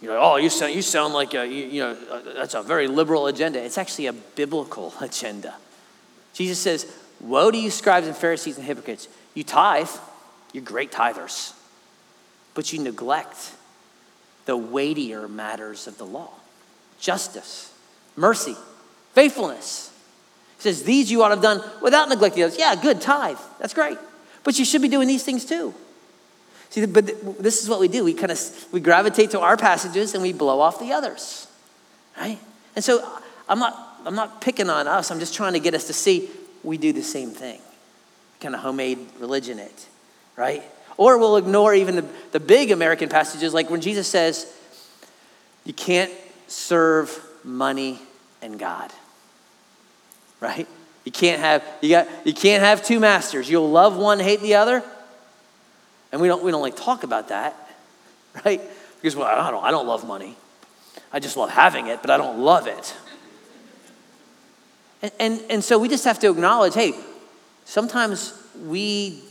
You're 0.00 0.14
like, 0.14 0.22
oh, 0.22 0.36
you 0.36 0.48
sound, 0.48 0.74
you 0.74 0.82
sound 0.82 1.12
like 1.12 1.34
a, 1.34 1.46
you, 1.46 1.66
you 1.66 1.80
know, 1.80 1.96
uh, 2.10 2.20
that's 2.34 2.54
a 2.54 2.62
very 2.62 2.86
liberal 2.86 3.26
agenda. 3.26 3.62
It's 3.62 3.78
actually 3.78 4.06
a 4.06 4.12
biblical 4.12 4.94
agenda. 5.00 5.54
Jesus 6.32 6.58
says, 6.58 6.86
Woe 7.20 7.50
to 7.50 7.58
you, 7.58 7.70
scribes 7.70 8.06
and 8.06 8.16
Pharisees 8.16 8.58
and 8.58 8.66
hypocrites. 8.66 9.08
You 9.34 9.42
tithe, 9.42 9.90
you're 10.52 10.62
great 10.62 10.92
tithers, 10.92 11.52
but 12.54 12.72
you 12.72 12.80
neglect 12.80 13.54
the 14.44 14.56
weightier 14.56 15.28
matters 15.28 15.86
of 15.86 15.98
the 15.98 16.06
law 16.06 16.30
justice, 17.00 17.72
mercy, 18.16 18.56
faithfulness. 19.14 19.92
He 20.56 20.62
says, 20.62 20.82
These 20.84 21.10
you 21.10 21.22
ought 21.22 21.28
to 21.28 21.34
have 21.34 21.42
done 21.42 21.62
without 21.82 22.08
neglecting 22.08 22.42
others. 22.44 22.58
Yeah, 22.58 22.74
good, 22.76 23.00
tithe. 23.00 23.38
That's 23.58 23.74
great. 23.74 23.98
But 24.44 24.58
you 24.58 24.64
should 24.64 24.82
be 24.82 24.88
doing 24.88 25.08
these 25.08 25.24
things 25.24 25.44
too. 25.44 25.74
See, 26.70 26.84
but 26.84 27.06
this 27.42 27.62
is 27.62 27.68
what 27.68 27.80
we 27.80 27.88
do. 27.88 28.04
We 28.04 28.14
kind 28.14 28.30
of 28.30 28.66
we 28.72 28.80
gravitate 28.80 29.30
to 29.30 29.40
our 29.40 29.56
passages 29.56 30.14
and 30.14 30.22
we 30.22 30.32
blow 30.32 30.60
off 30.60 30.78
the 30.78 30.92
others. 30.92 31.46
Right? 32.16 32.38
And 32.76 32.84
so 32.84 33.06
I'm 33.48 33.58
not 33.58 34.00
I'm 34.04 34.14
not 34.14 34.40
picking 34.40 34.68
on 34.68 34.86
us. 34.86 35.10
I'm 35.10 35.18
just 35.18 35.34
trying 35.34 35.54
to 35.54 35.60
get 35.60 35.74
us 35.74 35.86
to 35.86 35.92
see 35.92 36.30
we 36.62 36.76
do 36.78 36.92
the 36.92 37.02
same 37.02 37.30
thing. 37.30 37.60
Kind 38.40 38.54
of 38.54 38.60
homemade 38.60 38.98
religion 39.18 39.58
it, 39.58 39.86
right? 40.36 40.62
Or 40.96 41.16
we'll 41.18 41.36
ignore 41.36 41.74
even 41.74 41.96
the, 41.96 42.04
the 42.32 42.40
big 42.40 42.70
American 42.70 43.08
passages, 43.08 43.54
like 43.54 43.70
when 43.70 43.80
Jesus 43.80 44.08
says, 44.08 44.52
you 45.64 45.72
can't 45.72 46.12
serve 46.48 47.24
money 47.44 48.00
and 48.42 48.58
God. 48.58 48.92
Right? 50.40 50.68
You 51.04 51.12
can't 51.12 51.40
have 51.40 51.64
you 51.80 51.90
got 51.90 52.08
you 52.24 52.34
can't 52.34 52.62
have 52.62 52.84
two 52.84 53.00
masters. 53.00 53.48
You'll 53.48 53.70
love 53.70 53.96
one, 53.96 54.18
hate 54.20 54.40
the 54.40 54.54
other. 54.54 54.84
And 56.12 56.20
we 56.20 56.28
don't 56.28 56.42
we 56.42 56.50
don't 56.50 56.62
like 56.62 56.76
talk 56.76 57.02
about 57.02 57.28
that, 57.28 57.54
right? 58.44 58.60
Because 59.00 59.16
well, 59.16 59.26
I 59.26 59.50
don't 59.50 59.64
I 59.64 59.70
don't 59.70 59.86
love 59.86 60.06
money. 60.06 60.36
I 61.12 61.20
just 61.20 61.36
love 61.36 61.50
having 61.50 61.86
it, 61.86 62.00
but 62.02 62.10
I 62.10 62.16
don't 62.16 62.40
love 62.40 62.66
it. 62.66 62.94
And, 65.00 65.12
and, 65.20 65.40
and 65.48 65.64
so 65.64 65.78
we 65.78 65.88
just 65.88 66.04
have 66.04 66.18
to 66.20 66.30
acknowledge 66.30 66.74
hey, 66.74 66.94
sometimes 67.64 68.34
we 68.66 69.22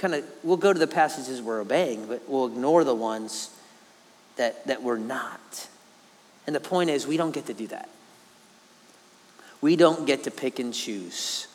kind 0.00 0.14
of, 0.14 0.24
we'll 0.42 0.56
go 0.56 0.72
to 0.72 0.78
the 0.78 0.86
passages 0.86 1.42
we're 1.42 1.60
obeying, 1.60 2.06
but 2.06 2.22
we'll 2.26 2.46
ignore 2.46 2.84
the 2.84 2.94
ones 2.94 3.50
that, 4.36 4.66
that 4.66 4.82
we're 4.82 4.96
not. 4.96 5.68
And 6.46 6.56
the 6.56 6.60
point 6.60 6.88
is, 6.88 7.06
we 7.06 7.18
don't 7.18 7.32
get 7.32 7.46
to 7.46 7.54
do 7.54 7.66
that. 7.66 7.88
We 9.60 9.76
don't 9.76 10.06
get 10.06 10.24
to 10.24 10.30
pick 10.30 10.58
and 10.58 10.72
choose. 10.72 11.46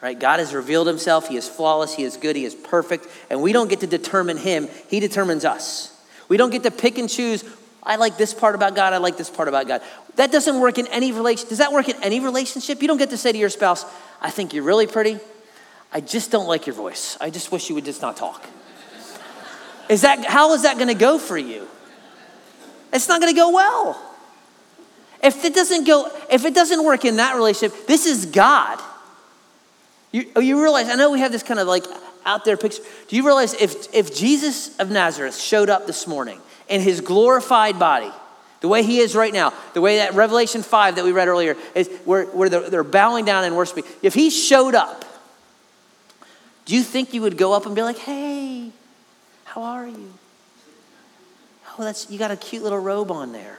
Right? 0.00 0.18
God 0.18 0.38
has 0.38 0.54
revealed 0.54 0.86
himself. 0.86 1.28
He 1.28 1.36
is 1.36 1.48
flawless. 1.48 1.94
He 1.94 2.04
is 2.04 2.16
good. 2.16 2.36
He 2.36 2.44
is 2.44 2.54
perfect. 2.54 3.06
And 3.30 3.42
we 3.42 3.52
don't 3.52 3.68
get 3.68 3.80
to 3.80 3.86
determine 3.86 4.36
him. 4.36 4.68
He 4.88 5.00
determines 5.00 5.44
us. 5.44 5.94
We 6.28 6.36
don't 6.36 6.50
get 6.50 6.62
to 6.62 6.70
pick 6.70 6.98
and 6.98 7.08
choose 7.08 7.44
I 7.88 7.96
like 7.96 8.18
this 8.18 8.34
part 8.34 8.54
about 8.54 8.74
God, 8.74 8.92
I 8.92 8.98
like 8.98 9.16
this 9.16 9.30
part 9.30 9.48
about 9.48 9.66
God. 9.66 9.80
That 10.16 10.30
doesn't 10.30 10.60
work 10.60 10.78
in 10.78 10.86
any 10.88 11.10
relation. 11.10 11.48
Does 11.48 11.58
that 11.58 11.72
work 11.72 11.88
in 11.88 11.96
any 12.02 12.20
relationship? 12.20 12.82
You 12.82 12.88
don't 12.88 12.98
get 12.98 13.10
to 13.10 13.16
say 13.16 13.32
to 13.32 13.38
your 13.38 13.48
spouse, 13.48 13.86
I 14.20 14.28
think 14.28 14.52
you're 14.52 14.64
really 14.64 14.86
pretty. 14.86 15.18
I 15.90 16.02
just 16.02 16.30
don't 16.30 16.46
like 16.46 16.66
your 16.66 16.76
voice. 16.76 17.16
I 17.18 17.30
just 17.30 17.50
wish 17.50 17.70
you 17.70 17.74
would 17.76 17.86
just 17.86 18.02
not 18.02 18.18
talk. 18.18 18.44
Is 19.88 20.02
that 20.02 20.26
how 20.26 20.52
is 20.52 20.64
that 20.64 20.76
going 20.76 20.88
to 20.88 20.94
go 20.94 21.18
for 21.18 21.38
you? 21.38 21.66
It's 22.92 23.08
not 23.08 23.22
going 23.22 23.32
to 23.32 23.36
go 23.36 23.52
well. 23.52 24.04
If 25.22 25.44
it 25.46 25.54
doesn't 25.54 25.86
go, 25.86 26.10
if 26.30 26.44
it 26.44 26.54
doesn't 26.54 26.84
work 26.84 27.06
in 27.06 27.16
that 27.16 27.36
relationship, 27.36 27.86
this 27.86 28.04
is 28.04 28.26
God. 28.26 28.78
You, 30.12 30.26
oh, 30.36 30.40
you 30.40 30.60
realize, 30.60 30.88
I 30.88 30.94
know 30.94 31.10
we 31.10 31.20
have 31.20 31.32
this 31.32 31.42
kind 31.42 31.60
of 31.60 31.66
like 31.66 31.84
out 32.24 32.44
there 32.44 32.56
picture. 32.56 32.82
Do 33.08 33.16
you 33.16 33.24
realize 33.24 33.54
if, 33.54 33.92
if 33.94 34.14
Jesus 34.14 34.76
of 34.78 34.90
Nazareth 34.90 35.38
showed 35.38 35.68
up 35.68 35.86
this 35.86 36.06
morning 36.06 36.40
in 36.68 36.80
his 36.80 37.00
glorified 37.00 37.78
body, 37.78 38.10
the 38.60 38.68
way 38.68 38.82
he 38.82 38.98
is 38.98 39.14
right 39.14 39.32
now, 39.32 39.52
the 39.74 39.80
way 39.80 39.96
that 39.98 40.14
Revelation 40.14 40.62
5 40.62 40.96
that 40.96 41.04
we 41.04 41.12
read 41.12 41.28
earlier 41.28 41.56
is 41.74 41.88
where, 42.04 42.24
where 42.26 42.48
they're, 42.48 42.70
they're 42.70 42.84
bowing 42.84 43.24
down 43.24 43.44
and 43.44 43.56
worshiping. 43.56 43.84
If 44.02 44.14
he 44.14 44.30
showed 44.30 44.74
up, 44.74 45.04
do 46.64 46.74
you 46.74 46.82
think 46.82 47.14
you 47.14 47.22
would 47.22 47.38
go 47.38 47.52
up 47.52 47.66
and 47.66 47.74
be 47.74 47.82
like, 47.82 47.98
hey, 47.98 48.70
how 49.44 49.62
are 49.62 49.86
you? 49.86 50.12
Oh, 51.78 51.84
that's 51.84 52.10
you 52.10 52.18
got 52.18 52.30
a 52.30 52.36
cute 52.36 52.62
little 52.62 52.78
robe 52.78 53.10
on 53.10 53.32
there. 53.32 53.58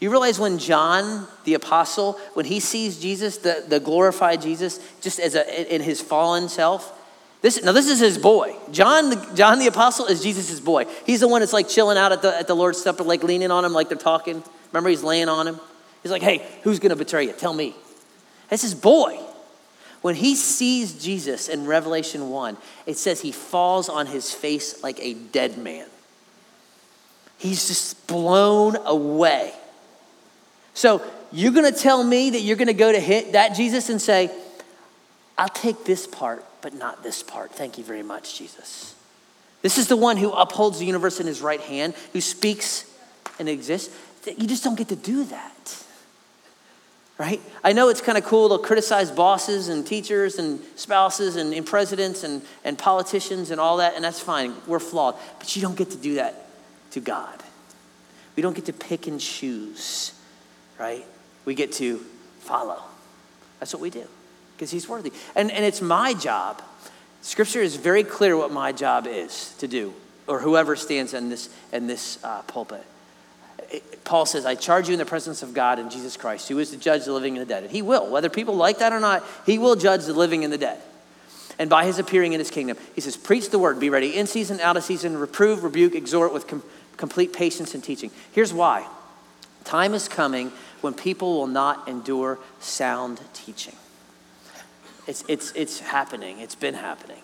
You 0.00 0.10
realize 0.10 0.38
when 0.38 0.58
John 0.58 1.26
the 1.44 1.54
apostle, 1.54 2.12
when 2.34 2.46
he 2.46 2.60
sees 2.60 3.00
Jesus, 3.00 3.38
the, 3.38 3.64
the 3.66 3.80
glorified 3.80 4.40
Jesus, 4.40 4.78
just 5.00 5.18
as 5.18 5.34
a, 5.34 5.74
in 5.74 5.82
his 5.82 6.00
fallen 6.00 6.48
self, 6.48 6.94
this, 7.40 7.62
now, 7.62 7.72
this 7.72 7.88
is 7.88 8.00
his 8.00 8.18
boy. 8.18 8.56
John 8.72 9.10
the, 9.10 9.30
John 9.34 9.60
the 9.60 9.68
Apostle 9.68 10.06
is 10.06 10.22
Jesus' 10.22 10.58
boy. 10.58 10.86
He's 11.06 11.20
the 11.20 11.28
one 11.28 11.40
that's 11.40 11.52
like 11.52 11.68
chilling 11.68 11.96
out 11.96 12.10
at 12.10 12.20
the, 12.20 12.36
at 12.36 12.48
the 12.48 12.54
Lord's 12.54 12.82
Supper, 12.82 13.04
like 13.04 13.22
leaning 13.22 13.50
on 13.50 13.64
him, 13.64 13.72
like 13.72 13.88
they're 13.88 13.96
talking. 13.96 14.42
Remember, 14.72 14.90
he's 14.90 15.04
laying 15.04 15.28
on 15.28 15.46
him? 15.46 15.60
He's 16.02 16.10
like, 16.10 16.22
hey, 16.22 16.44
who's 16.62 16.80
going 16.80 16.90
to 16.90 16.96
betray 16.96 17.26
you? 17.26 17.32
Tell 17.32 17.54
me. 17.54 17.74
That's 18.50 18.62
his 18.62 18.74
boy. 18.74 19.20
When 20.02 20.14
he 20.14 20.34
sees 20.34 21.02
Jesus 21.02 21.48
in 21.48 21.66
Revelation 21.66 22.30
1, 22.30 22.56
it 22.86 22.96
says 22.96 23.20
he 23.20 23.32
falls 23.32 23.88
on 23.88 24.06
his 24.06 24.32
face 24.32 24.82
like 24.82 24.98
a 25.00 25.14
dead 25.14 25.58
man. 25.58 25.86
He's 27.36 27.68
just 27.68 28.06
blown 28.08 28.76
away. 28.84 29.52
So, 30.78 31.02
you're 31.32 31.50
going 31.50 31.70
to 31.70 31.76
tell 31.76 32.04
me 32.04 32.30
that 32.30 32.40
you're 32.40 32.56
going 32.56 32.68
to 32.68 32.72
go 32.72 32.92
to 32.92 33.00
hit 33.00 33.32
that 33.32 33.56
Jesus 33.56 33.90
and 33.90 34.00
say, 34.00 34.30
I'll 35.36 35.48
take 35.48 35.84
this 35.84 36.06
part 36.06 36.44
but 36.62 36.72
not 36.72 37.02
this 37.02 37.20
part. 37.20 37.50
Thank 37.50 37.78
you 37.78 37.84
very 37.84 38.04
much, 38.04 38.38
Jesus. 38.38 38.94
This 39.60 39.76
is 39.76 39.88
the 39.88 39.96
one 39.96 40.16
who 40.16 40.30
upholds 40.30 40.78
the 40.78 40.86
universe 40.86 41.18
in 41.18 41.26
his 41.26 41.40
right 41.40 41.60
hand, 41.60 41.94
who 42.12 42.20
speaks 42.20 42.88
and 43.40 43.48
exists. 43.48 43.92
You 44.24 44.46
just 44.46 44.62
don't 44.62 44.76
get 44.76 44.88
to 44.90 44.96
do 44.96 45.24
that. 45.24 45.84
Right? 47.18 47.40
I 47.64 47.72
know 47.72 47.88
it's 47.88 48.00
kind 48.00 48.16
of 48.16 48.22
cool 48.22 48.56
to 48.56 48.64
criticize 48.64 49.10
bosses 49.10 49.68
and 49.68 49.84
teachers 49.84 50.38
and 50.38 50.60
spouses 50.76 51.34
and, 51.34 51.52
and 51.52 51.66
presidents 51.66 52.22
and, 52.22 52.42
and 52.64 52.78
politicians 52.78 53.50
and 53.50 53.60
all 53.60 53.78
that, 53.78 53.96
and 53.96 54.04
that's 54.04 54.20
fine. 54.20 54.54
We're 54.68 54.78
flawed. 54.78 55.16
But 55.40 55.56
you 55.56 55.62
don't 55.62 55.76
get 55.76 55.90
to 55.90 55.96
do 55.96 56.14
that 56.14 56.46
to 56.92 57.00
God. 57.00 57.42
We 58.36 58.42
don't 58.44 58.54
get 58.54 58.66
to 58.66 58.72
pick 58.72 59.08
and 59.08 59.20
choose, 59.20 60.12
right? 60.78 61.04
We 61.44 61.54
get 61.54 61.72
to 61.74 61.98
follow. 62.40 62.82
That's 63.60 63.72
what 63.72 63.82
we 63.82 63.90
do 63.90 64.06
because 64.58 64.70
he's 64.70 64.88
worthy. 64.88 65.12
And, 65.36 65.50
and 65.50 65.64
it's 65.64 65.80
my 65.80 66.14
job. 66.14 66.62
Scripture 67.22 67.60
is 67.60 67.76
very 67.76 68.02
clear 68.02 68.36
what 68.36 68.50
my 68.50 68.72
job 68.72 69.06
is 69.06 69.54
to 69.58 69.68
do, 69.68 69.94
or 70.26 70.40
whoever 70.40 70.74
stands 70.74 71.14
in 71.14 71.28
this, 71.28 71.48
in 71.72 71.86
this 71.86 72.22
uh, 72.24 72.42
pulpit. 72.42 72.84
It, 73.70 74.04
Paul 74.04 74.26
says, 74.26 74.46
I 74.46 74.54
charge 74.54 74.88
you 74.88 74.94
in 74.94 74.98
the 74.98 75.04
presence 75.04 75.42
of 75.42 75.54
God 75.54 75.78
and 75.78 75.90
Jesus 75.90 76.16
Christ, 76.16 76.48
who 76.48 76.58
is 76.58 76.70
to 76.70 76.76
judge 76.76 77.04
the 77.04 77.12
living 77.12 77.36
and 77.36 77.46
the 77.46 77.48
dead. 77.48 77.62
And 77.62 77.72
he 77.72 77.82
will, 77.82 78.08
whether 78.10 78.28
people 78.28 78.56
like 78.56 78.78
that 78.78 78.92
or 78.92 79.00
not, 79.00 79.24
he 79.46 79.58
will 79.58 79.76
judge 79.76 80.06
the 80.06 80.12
living 80.12 80.42
and 80.42 80.52
the 80.52 80.58
dead. 80.58 80.80
And 81.58 81.68
by 81.68 81.84
his 81.84 81.98
appearing 81.98 82.32
in 82.32 82.38
his 82.38 82.50
kingdom, 82.50 82.76
he 82.94 83.00
says, 83.00 83.16
Preach 83.16 83.50
the 83.50 83.58
word, 83.58 83.80
be 83.80 83.90
ready 83.90 84.16
in 84.16 84.26
season, 84.26 84.60
out 84.60 84.76
of 84.76 84.84
season, 84.84 85.18
reprove, 85.18 85.64
rebuke, 85.64 85.94
exhort 85.94 86.32
with 86.32 86.46
com- 86.46 86.62
complete 86.96 87.32
patience 87.32 87.74
and 87.74 87.82
teaching. 87.82 88.10
Here's 88.32 88.52
why 88.52 88.86
time 89.64 89.92
is 89.92 90.08
coming 90.08 90.50
when 90.80 90.94
people 90.94 91.38
will 91.38 91.46
not 91.46 91.88
endure 91.88 92.38
sound 92.60 93.20
teaching. 93.34 93.76
It's, 95.06 95.24
it's, 95.26 95.52
it's 95.52 95.80
happening, 95.80 96.40
it's 96.40 96.54
been 96.54 96.74
happening. 96.74 97.22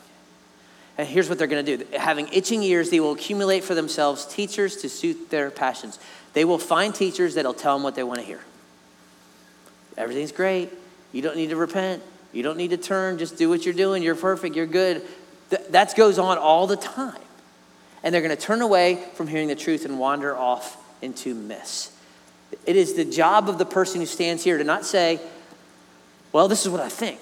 And 0.96 1.08
here's 1.08 1.28
what 1.28 1.38
they're 1.38 1.48
going 1.48 1.64
to 1.64 1.76
do 1.76 1.84
having 1.96 2.28
itching 2.28 2.62
ears, 2.62 2.90
they 2.90 3.00
will 3.00 3.12
accumulate 3.12 3.64
for 3.64 3.74
themselves 3.74 4.26
teachers 4.26 4.76
to 4.78 4.88
suit 4.88 5.30
their 5.30 5.50
passions. 5.50 5.98
They 6.34 6.44
will 6.44 6.58
find 6.58 6.94
teachers 6.94 7.34
that'll 7.34 7.54
tell 7.54 7.76
them 7.76 7.82
what 7.82 7.94
they 7.94 8.02
want 8.02 8.20
to 8.20 8.26
hear. 8.26 8.40
Everything's 9.96 10.32
great. 10.32 10.70
You 11.12 11.22
don't 11.22 11.36
need 11.36 11.50
to 11.50 11.56
repent. 11.56 12.02
You 12.32 12.42
don't 12.42 12.56
need 12.56 12.70
to 12.70 12.76
turn. 12.76 13.18
Just 13.18 13.36
do 13.36 13.48
what 13.48 13.64
you're 13.64 13.74
doing. 13.74 14.02
You're 14.02 14.16
perfect. 14.16 14.56
You're 14.56 14.66
good. 14.66 15.02
that 15.70 15.94
goes 15.96 16.18
on 16.18 16.38
all 16.38 16.66
the 16.66 16.76
time. 16.76 17.20
And 18.02 18.12
they're 18.12 18.22
going 18.22 18.36
to 18.36 18.42
turn 18.42 18.60
away 18.60 19.02
from 19.14 19.28
hearing 19.28 19.48
the 19.48 19.54
truth 19.54 19.84
and 19.84 19.98
wander 19.98 20.36
off 20.36 20.76
into 21.00 21.34
myths. 21.34 21.93
It 22.66 22.76
is 22.76 22.94
the 22.94 23.04
job 23.04 23.48
of 23.48 23.58
the 23.58 23.66
person 23.66 24.00
who 24.00 24.06
stands 24.06 24.44
here 24.44 24.58
to 24.58 24.64
not 24.64 24.84
say, 24.84 25.20
well, 26.32 26.48
this 26.48 26.64
is 26.64 26.70
what 26.70 26.80
I 26.80 26.88
think. 26.88 27.20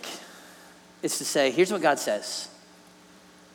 It's 1.02 1.18
to 1.18 1.24
say, 1.24 1.50
here's 1.50 1.72
what 1.72 1.82
God 1.82 1.98
says 1.98 2.48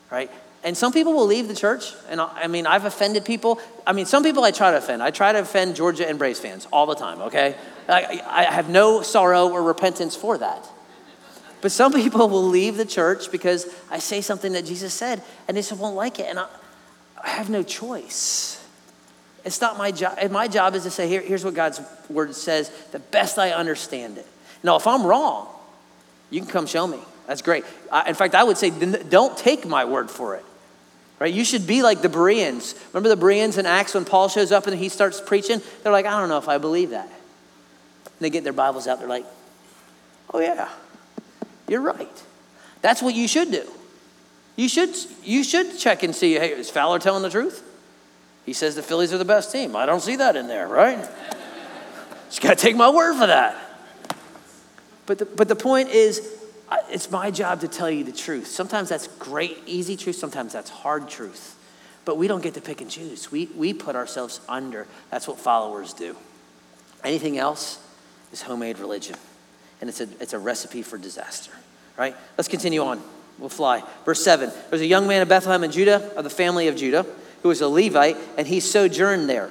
right? 0.10 0.32
And 0.64 0.76
some 0.76 0.92
people 0.92 1.14
will 1.14 1.26
leave 1.26 1.48
the 1.48 1.56
church. 1.56 1.94
And 2.10 2.20
I 2.20 2.48
mean, 2.48 2.66
I've 2.66 2.86
offended 2.86 3.26
people. 3.26 3.60
I 3.86 3.94
mean, 3.94 4.06
some 4.06 4.24
people 4.24 4.44
I 4.44 4.52
try 4.52 4.72
to 4.72 4.78
offend. 4.78 5.04
I 5.04 5.12
try 5.12 5.32
to 5.32 5.40
offend 5.40 5.76
Georgia 5.76 6.08
and 6.08 6.18
Braves 6.18 6.40
fans 6.40 6.68
all 6.72 6.86
the 6.86 6.96
time, 6.96 7.22
okay? 7.22 7.56
I, 7.88 8.22
I 8.28 8.44
have 8.44 8.70
no 8.70 9.02
sorrow 9.02 9.50
or 9.50 9.64
repentance 9.64 10.16
for 10.16 10.38
that. 10.38 10.68
But 11.62 11.72
some 11.72 11.94
people 12.02 12.28
will 12.30 12.48
leave 12.48 12.78
the 12.78 12.86
church 12.86 13.32
because 13.32 13.68
I 13.90 14.00
say 14.00 14.22
something 14.22 14.54
that 14.54 14.66
Jesus 14.66 14.94
said 14.94 15.22
and 15.48 15.56
they 15.56 15.62
just 15.62 15.80
won't 15.80 15.96
like 15.96 16.20
it. 16.20 16.28
And 16.28 16.40
I, 16.40 16.48
I 17.24 17.30
have 17.30 17.50
no 17.50 17.64
choice. 17.64 18.64
It's 19.48 19.62
not 19.62 19.78
my 19.78 19.92
job. 19.92 20.20
My 20.30 20.50
job 20.50 20.76
is 20.76 20.84
to 20.84 20.92
say, 20.92 21.08
Here, 21.08 21.22
here's 21.22 21.46
what 21.46 21.54
God's 21.54 21.80
word 22.10 22.36
says, 22.36 22.70
the 22.92 23.00
best 23.00 23.40
I 23.40 23.52
understand 23.52 24.18
it. 24.18 24.28
Now, 24.62 24.76
if 24.76 24.86
I'm 24.86 25.06
wrong, 25.06 25.48
you 26.30 26.42
can 26.42 26.50
come 26.50 26.68
show 26.68 26.86
me. 26.86 27.00
That's 27.28 27.42
great. 27.42 27.64
in 28.06 28.14
fact, 28.14 28.36
I 28.36 28.44
would 28.44 28.58
say 28.58 28.70
don't 28.70 29.38
take 29.38 29.66
my 29.66 29.86
word 29.86 30.12
for 30.12 30.36
it. 30.36 30.44
Right? 31.20 31.34
You 31.34 31.46
should 31.46 31.66
be 31.66 31.82
like 31.82 32.02
the 32.02 32.10
Bereans. 32.10 32.76
Remember 32.92 33.10
the 33.10 33.16
Bereans 33.16 33.58
in 33.58 33.66
Acts 33.66 33.94
when 33.94 34.04
Paul 34.04 34.28
shows 34.28 34.52
up 34.52 34.68
and 34.68 34.78
he 34.78 34.90
starts 34.90 35.22
preaching? 35.22 35.62
They're 35.82 35.94
like, 35.94 36.06
I 36.06 36.20
don't 36.20 36.30
know 36.30 36.38
if 36.38 36.50
I 36.50 36.58
believe 36.58 36.90
that. 36.90 37.06
And 37.06 38.20
they 38.20 38.30
get 38.30 38.44
their 38.44 38.54
Bibles 38.54 38.86
out. 38.86 39.00
They're 39.00 39.08
like, 39.08 39.26
oh, 40.34 40.40
yeah, 40.40 40.70
you're 41.68 41.82
right. 41.82 42.24
That's 42.82 43.02
what 43.02 43.16
you 43.16 43.28
should 43.28 43.52
do. 43.52 43.66
You 44.58 44.68
should, 44.68 44.96
you 45.24 45.44
should 45.44 45.78
check 45.80 46.04
and 46.04 46.14
see 46.14 46.34
hey, 46.34 46.52
is 46.52 46.70
Fowler 46.70 47.00
telling 47.00 47.24
the 47.24 47.30
truth? 47.30 47.64
He 48.48 48.54
says 48.54 48.76
the 48.76 48.82
Phillies 48.82 49.12
are 49.14 49.18
the 49.18 49.26
best 49.26 49.52
team. 49.52 49.76
I 49.76 49.86
don't 49.86 50.00
see 50.00 50.16
that 50.16 50.38
in 50.38 50.48
there, 50.48 50.70
right? 50.70 51.06
Just 52.30 52.42
got 52.42 52.58
to 52.58 52.64
take 52.64 52.78
my 52.78 52.90
word 52.90 53.20
for 53.20 53.28
that. 53.28 53.58
But 55.06 55.18
the, 55.20 55.26
but 55.26 55.50
the 55.50 55.56
point 55.56 55.90
is, 55.90 56.42
it's 56.90 57.12
my 57.12 57.30
job 57.30 57.60
to 57.60 57.68
tell 57.68 57.92
you 57.92 58.06
the 58.06 58.14
truth. 58.14 58.48
Sometimes 58.48 58.88
that's 58.88 59.08
great, 59.20 59.58
easy 59.66 59.98
truth, 59.98 60.16
sometimes 60.16 60.54
that's 60.54 60.70
hard 60.70 61.10
truth. 61.10 61.56
But 62.06 62.18
we 62.18 62.30
don't 62.30 62.42
get 62.42 62.54
to 62.54 62.62
pick 62.62 62.80
and 62.80 62.90
choose. 62.90 63.30
We, 63.30 63.48
we 63.48 63.74
put 63.74 63.98
ourselves 63.98 64.40
under. 64.48 64.88
That's 65.12 65.28
what 65.28 65.38
followers 65.40 65.92
do. 65.92 66.16
Anything 67.04 67.38
else 67.38 67.86
is 68.32 68.42
homemade 68.42 68.80
religion. 68.80 69.18
And 69.82 69.90
it's 69.90 70.00
a, 70.00 70.08
it's 70.22 70.32
a 70.32 70.40
recipe 70.40 70.84
for 70.84 70.98
disaster, 70.98 71.52
right? 71.98 72.16
Let's 72.38 72.48
continue 72.48 72.82
on. 72.82 73.02
We'll 73.40 73.50
fly. 73.50 73.84
Verse 74.06 74.24
7 74.24 74.52
There's 74.70 74.82
a 74.82 74.88
young 74.88 75.06
man 75.06 75.22
of 75.22 75.28
Bethlehem 75.28 75.66
in 75.66 75.72
Judah, 75.72 76.14
of 76.16 76.24
the 76.24 76.30
family 76.30 76.70
of 76.70 76.78
Judah, 76.78 77.06
who 77.42 77.50
was 77.50 77.62
a 77.62 77.68
Levite, 77.68 78.18
and 78.38 78.48
he 78.48 78.60
sojourned 78.60 79.30
there. 79.30 79.50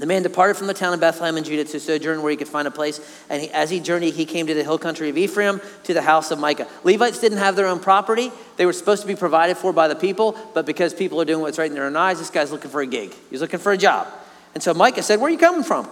The 0.00 0.06
man 0.06 0.22
departed 0.22 0.56
from 0.56 0.66
the 0.66 0.72
town 0.72 0.94
of 0.94 1.00
Bethlehem 1.00 1.36
in 1.36 1.44
Judah 1.44 1.64
to 1.64 1.78
sojourn 1.78 2.22
where 2.22 2.30
he 2.30 2.36
could 2.38 2.48
find 2.48 2.66
a 2.66 2.70
place. 2.70 3.00
And 3.28 3.42
he, 3.42 3.50
as 3.50 3.68
he 3.68 3.80
journeyed, 3.80 4.14
he 4.14 4.24
came 4.24 4.46
to 4.46 4.54
the 4.54 4.62
hill 4.64 4.78
country 4.78 5.10
of 5.10 5.18
Ephraim, 5.18 5.60
to 5.84 5.92
the 5.92 6.00
house 6.00 6.30
of 6.30 6.38
Micah. 6.38 6.66
Levites 6.84 7.20
didn't 7.20 7.36
have 7.36 7.54
their 7.54 7.66
own 7.66 7.80
property. 7.80 8.32
They 8.56 8.64
were 8.64 8.72
supposed 8.72 9.02
to 9.02 9.08
be 9.08 9.14
provided 9.14 9.58
for 9.58 9.74
by 9.74 9.88
the 9.88 9.94
people, 9.94 10.38
but 10.54 10.64
because 10.64 10.94
people 10.94 11.20
are 11.20 11.26
doing 11.26 11.42
what's 11.42 11.58
right 11.58 11.68
in 11.68 11.74
their 11.74 11.84
own 11.84 11.96
eyes, 11.96 12.18
this 12.18 12.30
guy's 12.30 12.50
looking 12.50 12.70
for 12.70 12.80
a 12.80 12.86
gig. 12.86 13.12
He's 13.28 13.42
looking 13.42 13.60
for 13.60 13.72
a 13.72 13.76
job. 13.76 14.08
And 14.54 14.62
so 14.62 14.72
Micah 14.72 15.02
said, 15.02 15.20
Where 15.20 15.28
are 15.28 15.32
you 15.32 15.38
coming 15.38 15.64
from? 15.64 15.84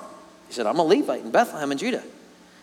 He 0.47 0.55
said, 0.55 0.67
I'm 0.67 0.79
a 0.79 0.85
Levite 0.85 1.21
in 1.21 1.31
Bethlehem 1.31 1.71
in 1.71 1.77
Judah. 1.77 2.03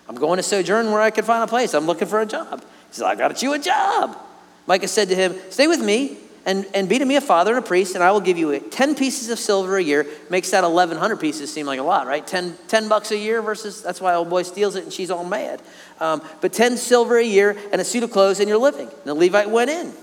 I'm 0.10 0.15
going 0.15 0.38
to 0.38 0.43
sojourn 0.43 0.91
where 0.91 1.01
I 1.01 1.12
can 1.12 1.25
find 1.25 1.43
a 1.43 1.47
place. 1.47 1.75
I'm 1.75 1.86
looking 1.86 2.08
for 2.08 2.21
a 2.21 2.25
job. 2.25 2.62
He 2.62 2.95
said, 2.95 3.05
I 3.05 3.13
got 3.13 3.43
you 3.43 3.53
a 3.53 3.60
job. 3.60 4.17
Micah 4.65 4.88
said 4.88 5.10
to 5.10 5.15
him, 5.15 5.36
Stay 5.51 5.67
with 5.67 5.79
me 5.79 6.17
and, 6.45 6.67
and 6.75 6.88
be 6.88 6.99
to 6.99 7.05
me 7.05 7.15
a 7.15 7.21
father 7.21 7.55
and 7.55 7.63
a 7.63 7.67
priest, 7.67 7.95
and 7.95 8.03
I 8.03 8.12
will 8.12 8.21
give 8.21 8.38
you 8.38 8.60
10 8.60 8.95
pieces 8.95 9.29
of 9.29 9.39
silver 9.39 9.77
a 9.77 9.84
year. 9.84 10.05
Makes 10.29 10.51
that 10.51 10.63
1,100 10.63 11.15
pieces 11.17 11.51
seem 11.51 11.65
like 11.65 11.79
a 11.79 11.84
lot, 11.84 12.05
right? 12.05 12.25
10, 12.25 12.55
10 12.67 12.88
bucks 12.88 13.12
a 13.12 13.17
year 13.17 13.41
versus, 13.41 13.81
that's 13.81 13.99
why 13.99 14.13
old 14.13 14.29
boy 14.29 14.43
steals 14.43 14.75
it 14.75 14.84
and 14.84 14.93
she's 14.93 15.10
all 15.10 15.25
mad. 15.25 15.62
Um, 15.99 16.21
but 16.41 16.53
10 16.53 16.77
silver 16.77 17.17
a 17.17 17.23
year 17.23 17.58
and 17.71 17.81
a 17.81 17.84
suit 17.84 18.03
of 18.03 18.12
clothes 18.12 18.39
and 18.39 18.47
you're 18.47 18.60
living. 18.60 18.88
And 18.88 19.05
the 19.05 19.15
Levite 19.15 19.49
went 19.49 19.71
in. 19.71 19.93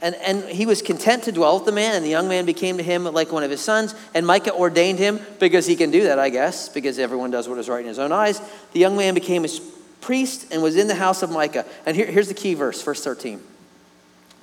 And, 0.00 0.14
and 0.16 0.44
he 0.44 0.66
was 0.66 0.80
content 0.80 1.24
to 1.24 1.32
dwell 1.32 1.56
with 1.56 1.64
the 1.64 1.72
man, 1.72 1.96
and 1.96 2.04
the 2.04 2.10
young 2.10 2.28
man 2.28 2.46
became 2.46 2.76
to 2.76 2.84
him 2.84 3.02
like 3.02 3.32
one 3.32 3.42
of 3.42 3.50
his 3.50 3.60
sons. 3.60 3.96
And 4.14 4.24
Micah 4.24 4.54
ordained 4.54 5.00
him 5.00 5.18
because 5.40 5.66
he 5.66 5.74
can 5.74 5.90
do 5.90 6.04
that, 6.04 6.20
I 6.20 6.28
guess, 6.28 6.68
because 6.68 7.00
everyone 7.00 7.32
does 7.32 7.48
what 7.48 7.58
is 7.58 7.68
right 7.68 7.80
in 7.80 7.88
his 7.88 7.98
own 7.98 8.12
eyes. 8.12 8.40
The 8.72 8.78
young 8.78 8.96
man 8.96 9.14
became 9.14 9.42
his 9.42 9.60
priest 10.00 10.52
and 10.52 10.62
was 10.62 10.76
in 10.76 10.86
the 10.86 10.94
house 10.94 11.22
of 11.22 11.30
Micah. 11.30 11.66
And 11.84 11.96
here, 11.96 12.06
here's 12.06 12.28
the 12.28 12.34
key 12.34 12.54
verse, 12.54 12.80
verse 12.80 13.02
13. 13.02 13.40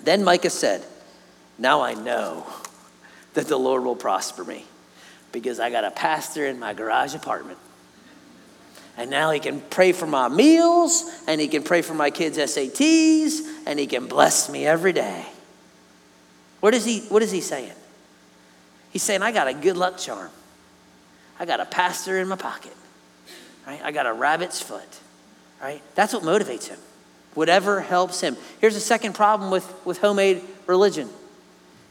Then 0.06 0.24
Micah 0.24 0.52
said, 0.52 0.86
Now 1.58 1.82
I 1.82 1.96
know 1.96 2.46
that 3.34 3.48
the 3.48 3.58
Lord 3.58 3.84
will 3.84 3.96
prosper 3.96 4.44
me 4.44 4.64
because 5.32 5.60
I 5.60 5.72
got 5.72 5.84
a 5.84 5.92
pastor 5.92 6.46
in 6.46 6.60
my 6.60 6.74
garage 6.74 7.16
apartment. 7.16 7.58
And 8.98 9.10
now 9.10 9.32
he 9.32 9.40
can 9.40 9.60
pray 9.60 9.92
for 9.92 10.08
my 10.08 10.30
meals, 10.30 11.04
and 11.28 11.42
he 11.42 11.50
can 11.50 11.64
pray 11.64 11.82
for 11.82 11.94
my 11.94 12.12
kids' 12.12 12.38
SATs, 12.38 13.42
and 13.66 13.78
he 13.78 13.88
can 13.88 14.08
bless 14.08 14.50
me 14.50 14.66
every 14.66 14.94
day. 14.94 15.26
What 16.62 16.74
is 16.74 16.86
he, 16.86 17.02
what 17.10 17.22
is 17.22 17.32
he 17.32 17.42
saying? 17.42 17.74
He's 18.92 19.04
saying, 19.04 19.22
I 19.22 19.34
got 19.34 19.50
a 19.50 19.54
good 19.54 19.76
luck 19.76 19.98
charm. 19.98 20.30
I 21.38 21.46
got 21.46 21.60
a 21.60 21.66
pastor 21.66 22.18
in 22.20 22.30
my 22.30 22.38
pocket. 22.38 22.72
Right? 23.68 23.82
I 23.84 23.92
got 23.92 24.06
a 24.06 24.14
rabbit's 24.14 24.62
foot. 24.62 24.88
Right? 25.62 25.82
That's 25.96 26.14
what 26.14 26.24
motivates 26.24 26.70
him 26.70 26.80
whatever 27.36 27.82
helps 27.82 28.22
him. 28.22 28.36
Here's 28.60 28.74
the 28.74 28.80
second 28.80 29.14
problem 29.14 29.52
with, 29.52 29.72
with 29.86 30.00
homemade 30.00 30.42
religion 30.66 31.10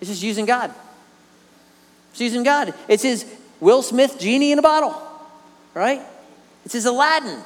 it's 0.01 0.11
just 0.11 0.23
using 0.23 0.45
God. 0.45 0.75
It's 2.11 2.21
using 2.21 2.43
God. 2.43 2.75
It's 2.89 3.03
his 3.03 3.25
Will 3.61 3.83
Smith 3.83 4.19
genie 4.19 4.53
in 4.53 4.59
a 4.59 4.63
bottle, 4.63 5.01
right? 5.73 6.03
It's 6.65 6.75
his 6.75 6.85
Aladdin, 6.85 7.41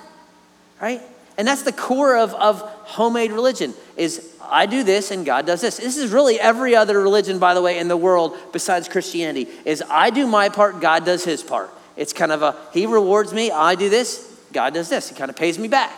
right? 0.80 1.00
And 1.36 1.46
that's 1.46 1.62
the 1.62 1.72
core 1.72 2.16
of, 2.16 2.34
of 2.34 2.60
homemade 2.60 3.30
religion 3.30 3.74
is 3.96 4.34
I 4.42 4.66
do 4.66 4.82
this 4.82 5.12
and 5.12 5.24
God 5.24 5.46
does 5.46 5.60
this. 5.60 5.76
This 5.76 5.96
is 5.96 6.10
really 6.10 6.40
every 6.40 6.74
other 6.74 7.00
religion, 7.00 7.38
by 7.38 7.54
the 7.54 7.62
way, 7.62 7.78
in 7.78 7.86
the 7.86 7.96
world 7.96 8.36
besides 8.52 8.88
Christianity, 8.88 9.48
is 9.64 9.82
I 9.88 10.10
do 10.10 10.26
my 10.26 10.48
part, 10.48 10.80
God 10.80 11.04
does 11.04 11.24
his 11.24 11.42
part. 11.42 11.70
It's 11.96 12.12
kind 12.12 12.32
of 12.32 12.42
a, 12.42 12.56
he 12.72 12.86
rewards 12.86 13.32
me, 13.32 13.52
I 13.52 13.76
do 13.76 13.88
this, 13.88 14.36
God 14.52 14.74
does 14.74 14.88
this. 14.88 15.10
He 15.10 15.14
kind 15.14 15.30
of 15.30 15.36
pays 15.36 15.58
me 15.58 15.68
back. 15.68 15.92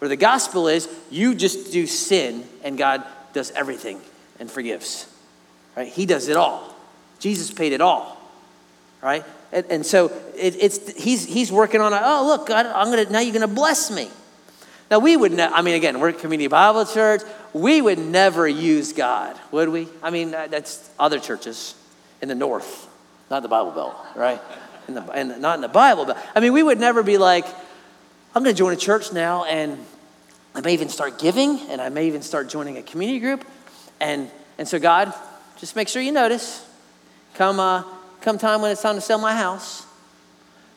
Where 0.00 0.08
the 0.08 0.16
gospel 0.16 0.66
is, 0.66 0.88
you 1.10 1.34
just 1.34 1.72
do 1.72 1.86
sin 1.86 2.44
and 2.64 2.76
God 2.76 3.04
does 3.32 3.50
everything 3.52 4.00
and 4.38 4.50
forgives. 4.50 5.06
Right? 5.76 5.88
He 5.88 6.06
does 6.06 6.28
it 6.28 6.36
all. 6.36 6.74
Jesus 7.18 7.52
paid 7.52 7.72
it 7.72 7.80
all. 7.80 8.16
Right? 9.02 9.24
And, 9.52 9.66
and 9.70 9.86
so 9.86 10.06
it, 10.36 10.56
it's 10.58 10.92
he's 10.92 11.24
he's 11.24 11.52
working 11.52 11.80
on 11.80 11.92
a, 11.92 12.00
oh 12.02 12.26
look, 12.26 12.46
God, 12.46 12.66
I'm 12.66 12.90
gonna 12.90 13.10
now 13.10 13.20
you're 13.20 13.32
gonna 13.32 13.46
bless 13.46 13.90
me. 13.90 14.10
Now 14.90 14.98
we 14.98 15.16
would 15.16 15.32
ne- 15.32 15.44
I 15.44 15.62
mean 15.62 15.74
again, 15.74 16.00
we're 16.00 16.08
a 16.08 16.12
community 16.12 16.48
Bible 16.48 16.86
church. 16.86 17.22
We 17.52 17.80
would 17.80 17.98
never 17.98 18.48
use 18.48 18.92
God, 18.92 19.38
would 19.50 19.68
we? 19.68 19.88
I 20.02 20.10
mean, 20.10 20.34
uh, 20.34 20.46
that's 20.48 20.88
other 20.98 21.18
churches 21.18 21.74
in 22.22 22.28
the 22.28 22.34
north, 22.34 22.88
not 23.30 23.42
the 23.42 23.48
Bible 23.48 23.72
Belt, 23.72 23.96
right? 24.14 24.40
In 24.88 24.94
the, 24.94 25.36
not 25.38 25.56
in 25.56 25.60
the 25.60 25.68
Bible 25.68 26.04
Belt. 26.04 26.18
I 26.34 26.40
mean, 26.40 26.52
we 26.52 26.62
would 26.62 26.78
never 26.78 27.02
be 27.02 27.18
like, 27.18 27.46
I'm 28.34 28.44
going 28.44 28.54
to 28.54 28.58
join 28.58 28.72
a 28.72 28.76
church 28.76 29.12
now, 29.12 29.44
and 29.44 29.78
I 30.60 30.62
may 30.62 30.74
even 30.74 30.90
start 30.90 31.18
giving, 31.18 31.58
and 31.70 31.80
I 31.80 31.88
may 31.88 32.06
even 32.06 32.20
start 32.20 32.50
joining 32.50 32.76
a 32.76 32.82
community 32.82 33.18
group. 33.18 33.46
And, 33.98 34.30
and 34.58 34.68
so, 34.68 34.78
God, 34.78 35.14
just 35.56 35.74
make 35.74 35.88
sure 35.88 36.02
you 36.02 36.12
notice. 36.12 36.62
Come, 37.32 37.58
uh, 37.58 37.82
come 38.20 38.36
time 38.36 38.60
when 38.60 38.70
it's 38.70 38.82
time 38.82 38.96
to 38.96 39.00
sell 39.00 39.18
my 39.18 39.34
house, 39.34 39.86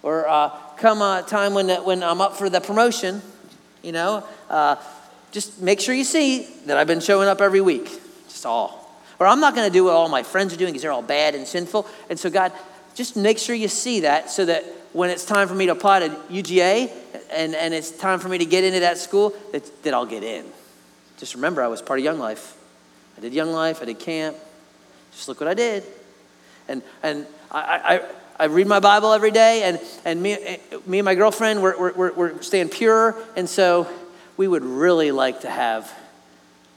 or 0.02 0.26
uh, 0.26 0.52
come 0.78 1.02
uh, 1.02 1.24
time 1.24 1.54
when, 1.54 1.68
when 1.84 2.02
I'm 2.02 2.22
up 2.22 2.38
for 2.38 2.50
the 2.50 2.62
promotion, 2.62 3.22
you 3.82 3.92
know, 3.92 4.26
uh, 4.50 4.78
just 5.34 5.60
make 5.60 5.82
sure 5.82 5.94
you 5.94 6.06
see 6.06 6.48
that 6.66 6.78
I've 6.78 6.88
been 6.88 7.02
showing 7.02 7.28
up 7.28 7.42
every 7.42 7.60
week. 7.60 7.90
Just 8.30 8.46
all. 8.46 8.98
Or 9.20 9.28
I'm 9.28 9.42
not 9.42 9.54
going 9.54 9.68
to 9.68 9.74
do 9.74 9.84
what 9.84 9.96
all 9.96 10.08
my 10.08 10.24
friends 10.24 10.54
are 10.54 10.58
doing 10.58 10.72
because 10.72 10.84
they're 10.84 10.94
all 10.94 11.02
bad 11.02 11.36
and 11.36 11.46
sinful. 11.46 11.90
And 12.10 12.18
so, 12.18 12.30
God, 12.30 12.54
just 12.96 13.18
make 13.18 13.38
sure 13.38 13.54
you 13.54 13.68
see 13.68 14.00
that 14.00 14.32
so 14.32 14.46
that 14.46 14.64
when 14.94 15.10
it's 15.10 15.26
time 15.26 15.50
for 15.50 15.56
me 15.56 15.66
to 15.66 15.74
apply 15.74 16.08
to 16.08 16.10
UGA 16.32 17.03
and, 17.34 17.56
and 17.56 17.74
it's 17.74 17.92
time 17.92 18.20
for 18.20 18.30
me 18.30 18.38
to 18.38 18.46
get 18.46 18.64
into 18.64 18.82
that 18.82 18.98
school, 18.98 19.34
that, 19.52 19.84
that 19.84 19.94
I'll 19.94 20.06
get 20.06 20.24
in. 20.24 20.46
Just 21.18 21.36
remember, 21.36 21.62
I 21.62 21.68
was 21.68 21.82
part 21.82 22.00
of 22.00 22.06
Young 22.06 22.20
Life. 22.20 22.56
I 23.18 23.22
did 23.22 23.34
Young 23.34 23.52
Life, 23.52 23.82
I 23.82 23.86
did 23.86 24.00
camp. 24.00 24.38
Just 25.12 25.28
look 25.28 25.40
what 25.40 25.48
I 25.48 25.54
did. 25.54 25.84
And, 26.68 26.82
and 27.02 27.28
I, 27.52 28.00
I, 28.40 28.44
I 28.44 28.46
read 28.46 28.68
my 28.68 28.80
Bible 28.80 29.14
every 29.14 29.32
day, 29.32 29.64
and, 29.64 29.80
and 30.06 30.22
me, 30.22 30.58
me 30.86 31.00
and 31.00 31.06
my 31.06 31.16
girlfriend, 31.16 31.62
we're, 31.62 31.92
we're, 31.92 32.14
we're 32.14 32.42
staying 32.42 32.70
pure. 32.70 33.16
And 33.36 33.48
so 33.48 33.88
we 34.38 34.48
would 34.48 34.64
really 34.64 35.12
like 35.12 35.42
to 35.42 35.50
have 35.50 35.92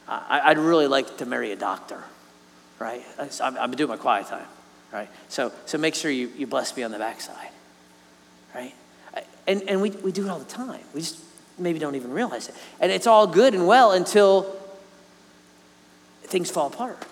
I, 0.09 0.49
would 0.49 0.59
really 0.59 0.87
like 0.87 1.19
to 1.19 1.27
marry 1.27 1.53
a 1.53 1.57
doctor, 1.57 2.03
right? 2.79 3.03
I'm, 3.41 3.59
I'm 3.59 3.71
doing 3.73 3.89
my 3.89 3.97
quiet 3.97 4.29
time, 4.29 4.47
right? 4.93 5.09
So, 5.29 5.53
so 5.67 5.79
make 5.79 5.95
sure 5.95 6.11
you, 6.11 6.31
you 6.37 6.47
bless 6.47 6.77
me 6.77 6.83
on 6.85 6.93
the 6.93 6.99
backside, 6.99 7.51
right? 8.55 8.75
And, 9.47 9.63
and 9.69 9.81
we, 9.81 9.91
we 9.91 10.13
do 10.13 10.27
it 10.27 10.31
all 10.31 10.39
the 10.39 10.45
time. 10.45 10.81
We 10.95 11.01
just 11.01 11.21
maybe 11.59 11.79
don't 11.79 11.95
even 11.95 12.11
realize 12.11 12.49
it. 12.49 12.55
And 12.81 12.91
it's 12.91 13.07
all 13.07 13.27
good 13.27 13.55
and 13.55 13.67
well 13.67 13.93
until 13.93 14.55
things 16.25 16.51
fall 16.51 16.67
apart. 16.67 17.05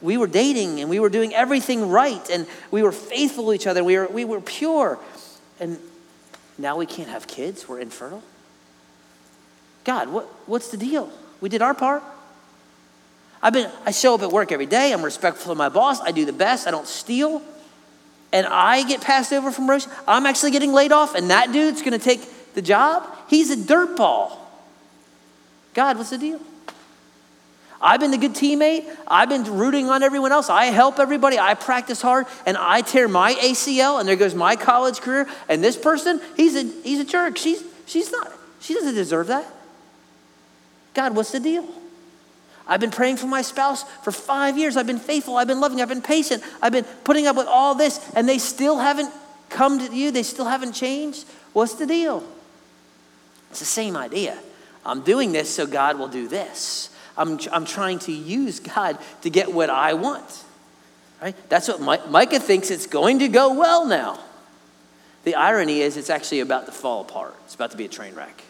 We 0.00 0.16
were 0.16 0.26
dating 0.26 0.80
and 0.80 0.88
we 0.88 0.98
were 0.98 1.10
doing 1.10 1.34
everything 1.34 1.88
right 1.90 2.28
and 2.30 2.46
we 2.70 2.82
were 2.82 2.92
faithful 2.92 3.46
to 3.46 3.52
each 3.52 3.66
other. 3.66 3.84
We 3.84 3.98
were, 3.98 4.06
we 4.06 4.24
were 4.24 4.40
pure. 4.40 4.98
And 5.60 5.78
now 6.58 6.76
we 6.76 6.86
can't 6.86 7.08
have 7.08 7.26
kids. 7.26 7.68
We're 7.68 7.80
infertile. 7.80 8.22
God, 9.84 10.08
what, 10.08 10.26
what's 10.46 10.68
the 10.68 10.76
deal? 10.76 11.10
We 11.40 11.48
did 11.48 11.62
our 11.62 11.74
part. 11.74 12.02
I've 13.42 13.52
been, 13.52 13.70
I 13.84 13.90
show 13.90 14.14
up 14.14 14.22
at 14.22 14.30
work 14.30 14.52
every 14.52 14.64
day. 14.64 14.92
I'm 14.92 15.02
respectful 15.02 15.52
of 15.52 15.58
my 15.58 15.68
boss. 15.68 16.00
I 16.00 16.12
do 16.12 16.24
the 16.24 16.32
best. 16.32 16.66
I 16.66 16.70
don't 16.70 16.86
steal. 16.86 17.42
And 18.34 18.48
I 18.48 18.82
get 18.82 19.00
passed 19.00 19.32
over 19.32 19.52
from 19.52 19.66
promotion. 19.66 19.92
I'm 20.08 20.26
actually 20.26 20.50
getting 20.50 20.72
laid 20.72 20.90
off, 20.90 21.14
and 21.14 21.30
that 21.30 21.52
dude's 21.52 21.82
going 21.82 21.92
to 21.92 22.04
take 22.04 22.52
the 22.54 22.62
job. 22.62 23.08
He's 23.28 23.48
a 23.50 23.56
dirtball. 23.56 24.36
God, 25.72 25.96
what's 25.96 26.10
the 26.10 26.18
deal? 26.18 26.40
I've 27.80 28.00
been 28.00 28.10
the 28.10 28.18
good 28.18 28.32
teammate. 28.32 28.86
I've 29.06 29.28
been 29.28 29.44
rooting 29.44 29.88
on 29.88 30.02
everyone 30.02 30.32
else. 30.32 30.50
I 30.50 30.64
help 30.66 30.98
everybody. 30.98 31.38
I 31.38 31.54
practice 31.54 32.02
hard, 32.02 32.26
and 32.44 32.56
I 32.56 32.80
tear 32.80 33.06
my 33.06 33.34
ACL, 33.34 34.00
and 34.00 34.08
there 34.08 34.16
goes 34.16 34.34
my 34.34 34.56
college 34.56 35.00
career. 35.00 35.28
And 35.48 35.62
this 35.62 35.76
person, 35.76 36.20
he's 36.36 36.56
a 36.56 36.64
he's 36.82 36.98
a 36.98 37.04
jerk. 37.04 37.36
She's 37.36 37.62
she's 37.86 38.10
not. 38.10 38.32
She 38.58 38.74
doesn't 38.74 38.96
deserve 38.96 39.28
that. 39.28 39.46
God, 40.94 41.14
what's 41.14 41.30
the 41.30 41.38
deal? 41.38 41.68
I've 42.66 42.80
been 42.80 42.90
praying 42.90 43.18
for 43.18 43.26
my 43.26 43.42
spouse 43.42 43.82
for 44.02 44.10
five 44.10 44.56
years. 44.56 44.76
I've 44.76 44.86
been 44.86 44.98
faithful. 44.98 45.36
I've 45.36 45.46
been 45.46 45.60
loving. 45.60 45.80
I've 45.80 45.88
been 45.88 46.02
patient. 46.02 46.42
I've 46.62 46.72
been 46.72 46.84
putting 47.04 47.26
up 47.26 47.36
with 47.36 47.46
all 47.46 47.74
this, 47.74 48.00
and 48.14 48.28
they 48.28 48.38
still 48.38 48.78
haven't 48.78 49.12
come 49.50 49.78
to 49.78 49.94
you. 49.94 50.10
They 50.10 50.22
still 50.22 50.46
haven't 50.46 50.72
changed. 50.72 51.26
What's 51.52 51.74
the 51.74 51.86
deal? 51.86 52.24
It's 53.50 53.60
the 53.60 53.66
same 53.66 53.96
idea. 53.96 54.38
I'm 54.84 55.02
doing 55.02 55.32
this 55.32 55.48
so 55.50 55.66
God 55.66 55.98
will 55.98 56.08
do 56.08 56.26
this. 56.26 56.90
I'm, 57.16 57.38
I'm 57.52 57.64
trying 57.64 58.00
to 58.00 58.12
use 58.12 58.60
God 58.60 58.98
to 59.22 59.30
get 59.30 59.52
what 59.52 59.70
I 59.70 59.94
want. 59.94 60.44
Right? 61.22 61.36
That's 61.48 61.68
what 61.68 61.80
Micah 62.10 62.40
thinks 62.40 62.70
it's 62.70 62.86
going 62.86 63.20
to 63.20 63.28
go 63.28 63.54
well 63.54 63.86
now. 63.86 64.18
The 65.22 65.36
irony 65.36 65.80
is, 65.80 65.96
it's 65.96 66.10
actually 66.10 66.40
about 66.40 66.66
to 66.66 66.72
fall 66.72 67.00
apart. 67.00 67.34
It's 67.44 67.54
about 67.54 67.70
to 67.70 67.76
be 67.76 67.84
a 67.84 67.88
train 67.88 68.14
wreck. 68.14 68.42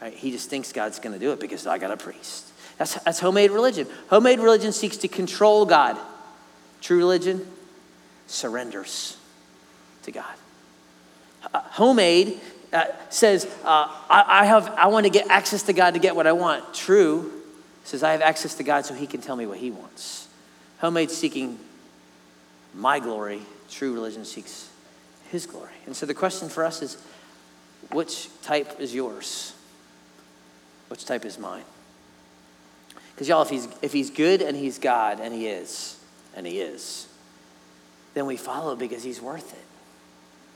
Right? 0.00 0.14
He 0.14 0.30
just 0.30 0.48
thinks 0.48 0.72
God's 0.72 0.98
going 0.98 1.14
to 1.14 1.18
do 1.18 1.32
it 1.32 1.40
because 1.40 1.66
I 1.66 1.78
got 1.78 1.90
a 1.90 1.96
priest. 1.96 2.49
That's, 2.80 2.94
that's 2.94 3.20
homemade 3.20 3.50
religion. 3.50 3.86
Homemade 4.08 4.40
religion 4.40 4.72
seeks 4.72 4.96
to 4.98 5.08
control 5.08 5.66
God. 5.66 5.98
True 6.80 6.96
religion 6.96 7.46
surrenders 8.26 9.18
to 10.04 10.12
God. 10.12 10.34
Uh, 11.52 11.60
homemade 11.60 12.40
uh, 12.72 12.86
says, 13.10 13.44
uh, 13.64 13.86
I, 14.08 14.24
I, 14.26 14.44
have, 14.46 14.68
I 14.78 14.86
want 14.86 15.04
to 15.04 15.10
get 15.10 15.28
access 15.28 15.64
to 15.64 15.74
God 15.74 15.92
to 15.92 16.00
get 16.00 16.16
what 16.16 16.26
I 16.26 16.32
want. 16.32 16.72
True 16.72 17.30
says, 17.84 18.02
I 18.02 18.12
have 18.12 18.22
access 18.22 18.54
to 18.54 18.62
God 18.62 18.86
so 18.86 18.94
he 18.94 19.06
can 19.06 19.20
tell 19.20 19.36
me 19.36 19.44
what 19.44 19.58
he 19.58 19.70
wants. 19.70 20.26
Homemade 20.78 21.10
seeking 21.10 21.58
my 22.72 22.98
glory. 22.98 23.42
True 23.68 23.92
religion 23.92 24.24
seeks 24.24 24.70
his 25.30 25.44
glory. 25.44 25.74
And 25.84 25.94
so 25.94 26.06
the 26.06 26.14
question 26.14 26.48
for 26.48 26.64
us 26.64 26.80
is, 26.80 26.96
which 27.92 28.30
type 28.40 28.80
is 28.80 28.94
yours? 28.94 29.52
Which 30.88 31.04
type 31.04 31.26
is 31.26 31.38
mine? 31.38 31.64
Because, 33.20 33.28
y'all, 33.28 33.42
if 33.42 33.50
he's, 33.50 33.68
if 33.82 33.92
he's 33.92 34.08
good 34.08 34.40
and 34.40 34.56
he's 34.56 34.78
God, 34.78 35.20
and 35.20 35.34
he 35.34 35.46
is, 35.46 36.00
and 36.34 36.46
he 36.46 36.58
is, 36.58 37.06
then 38.14 38.24
we 38.24 38.38
follow 38.38 38.74
because 38.74 39.02
he's 39.02 39.20
worth 39.20 39.52
it, 39.52 39.64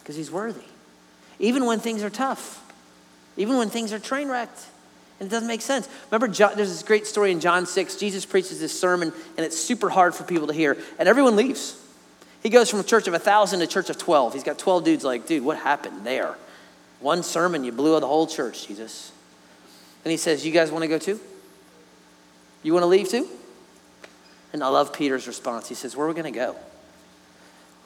because 0.01 0.17
he's 0.17 0.31
worthy. 0.31 0.65
Even 1.39 1.67
when 1.67 1.79
things 1.79 2.03
are 2.03 2.09
tough, 2.09 2.65
even 3.37 3.59
when 3.59 3.69
things 3.69 3.93
are 3.93 3.99
train 3.99 4.29
wrecked 4.29 4.65
and 5.21 5.29
it 5.29 5.31
doesn't 5.31 5.47
make 5.47 5.61
sense. 5.61 5.91
Remember, 6.11 6.27
John, 6.27 6.53
there's 6.57 6.71
this 6.71 6.83
great 6.83 7.07
story 7.07 7.33
in 7.33 7.41
John 7.41 7.67
6. 7.67 7.97
Jesus 7.97 8.25
preaches 8.25 8.61
this 8.61 8.81
sermon, 8.81 9.13
and 9.37 9.45
it's 9.45 9.61
super 9.61 9.91
hard 9.91 10.15
for 10.15 10.25
people 10.25 10.47
to 10.47 10.55
hear, 10.55 10.79
and 10.99 11.07
everyone 11.07 11.37
leaves. 11.37 11.79
He 12.43 12.49
goes 12.49 12.71
from 12.71 12.81
a 12.81 12.85
church 12.85 13.07
of 13.07 13.13
1,000 13.13 13.59
to 13.59 13.67
a 13.67 13.69
church 13.69 13.91
of 13.91 13.99
12. 13.99 14.33
He's 14.33 14.43
got 14.43 14.57
12 14.57 14.85
dudes 14.85 15.05
like, 15.05 15.27
dude, 15.27 15.45
what 15.45 15.59
happened 15.59 16.07
there? 16.07 16.35
One 17.01 17.23
sermon, 17.23 17.63
you 17.63 17.73
blew 17.73 18.01
the 18.01 18.07
whole 18.07 18.27
church, 18.27 18.67
Jesus. 18.67 19.13
And 20.03 20.11
he 20.11 20.17
says, 20.17 20.47
You 20.47 20.53
guys 20.53 20.71
want 20.71 20.81
to 20.81 20.89
go 20.89 20.97
too? 20.97 21.21
You 22.65 22.73
want 22.73 22.83
to 22.83 22.89
leave 22.89 23.09
too? 23.09 23.29
And 24.53 24.65
I 24.65 24.69
love 24.69 24.93
Peter's 24.93 25.29
response. 25.29 25.69
He 25.69 25.77
says, 25.77 25.97
Where 25.97 26.07
are 26.07 26.09
we 26.09 26.15
going 26.15 26.33
to 26.33 26.37
go? 26.37 26.57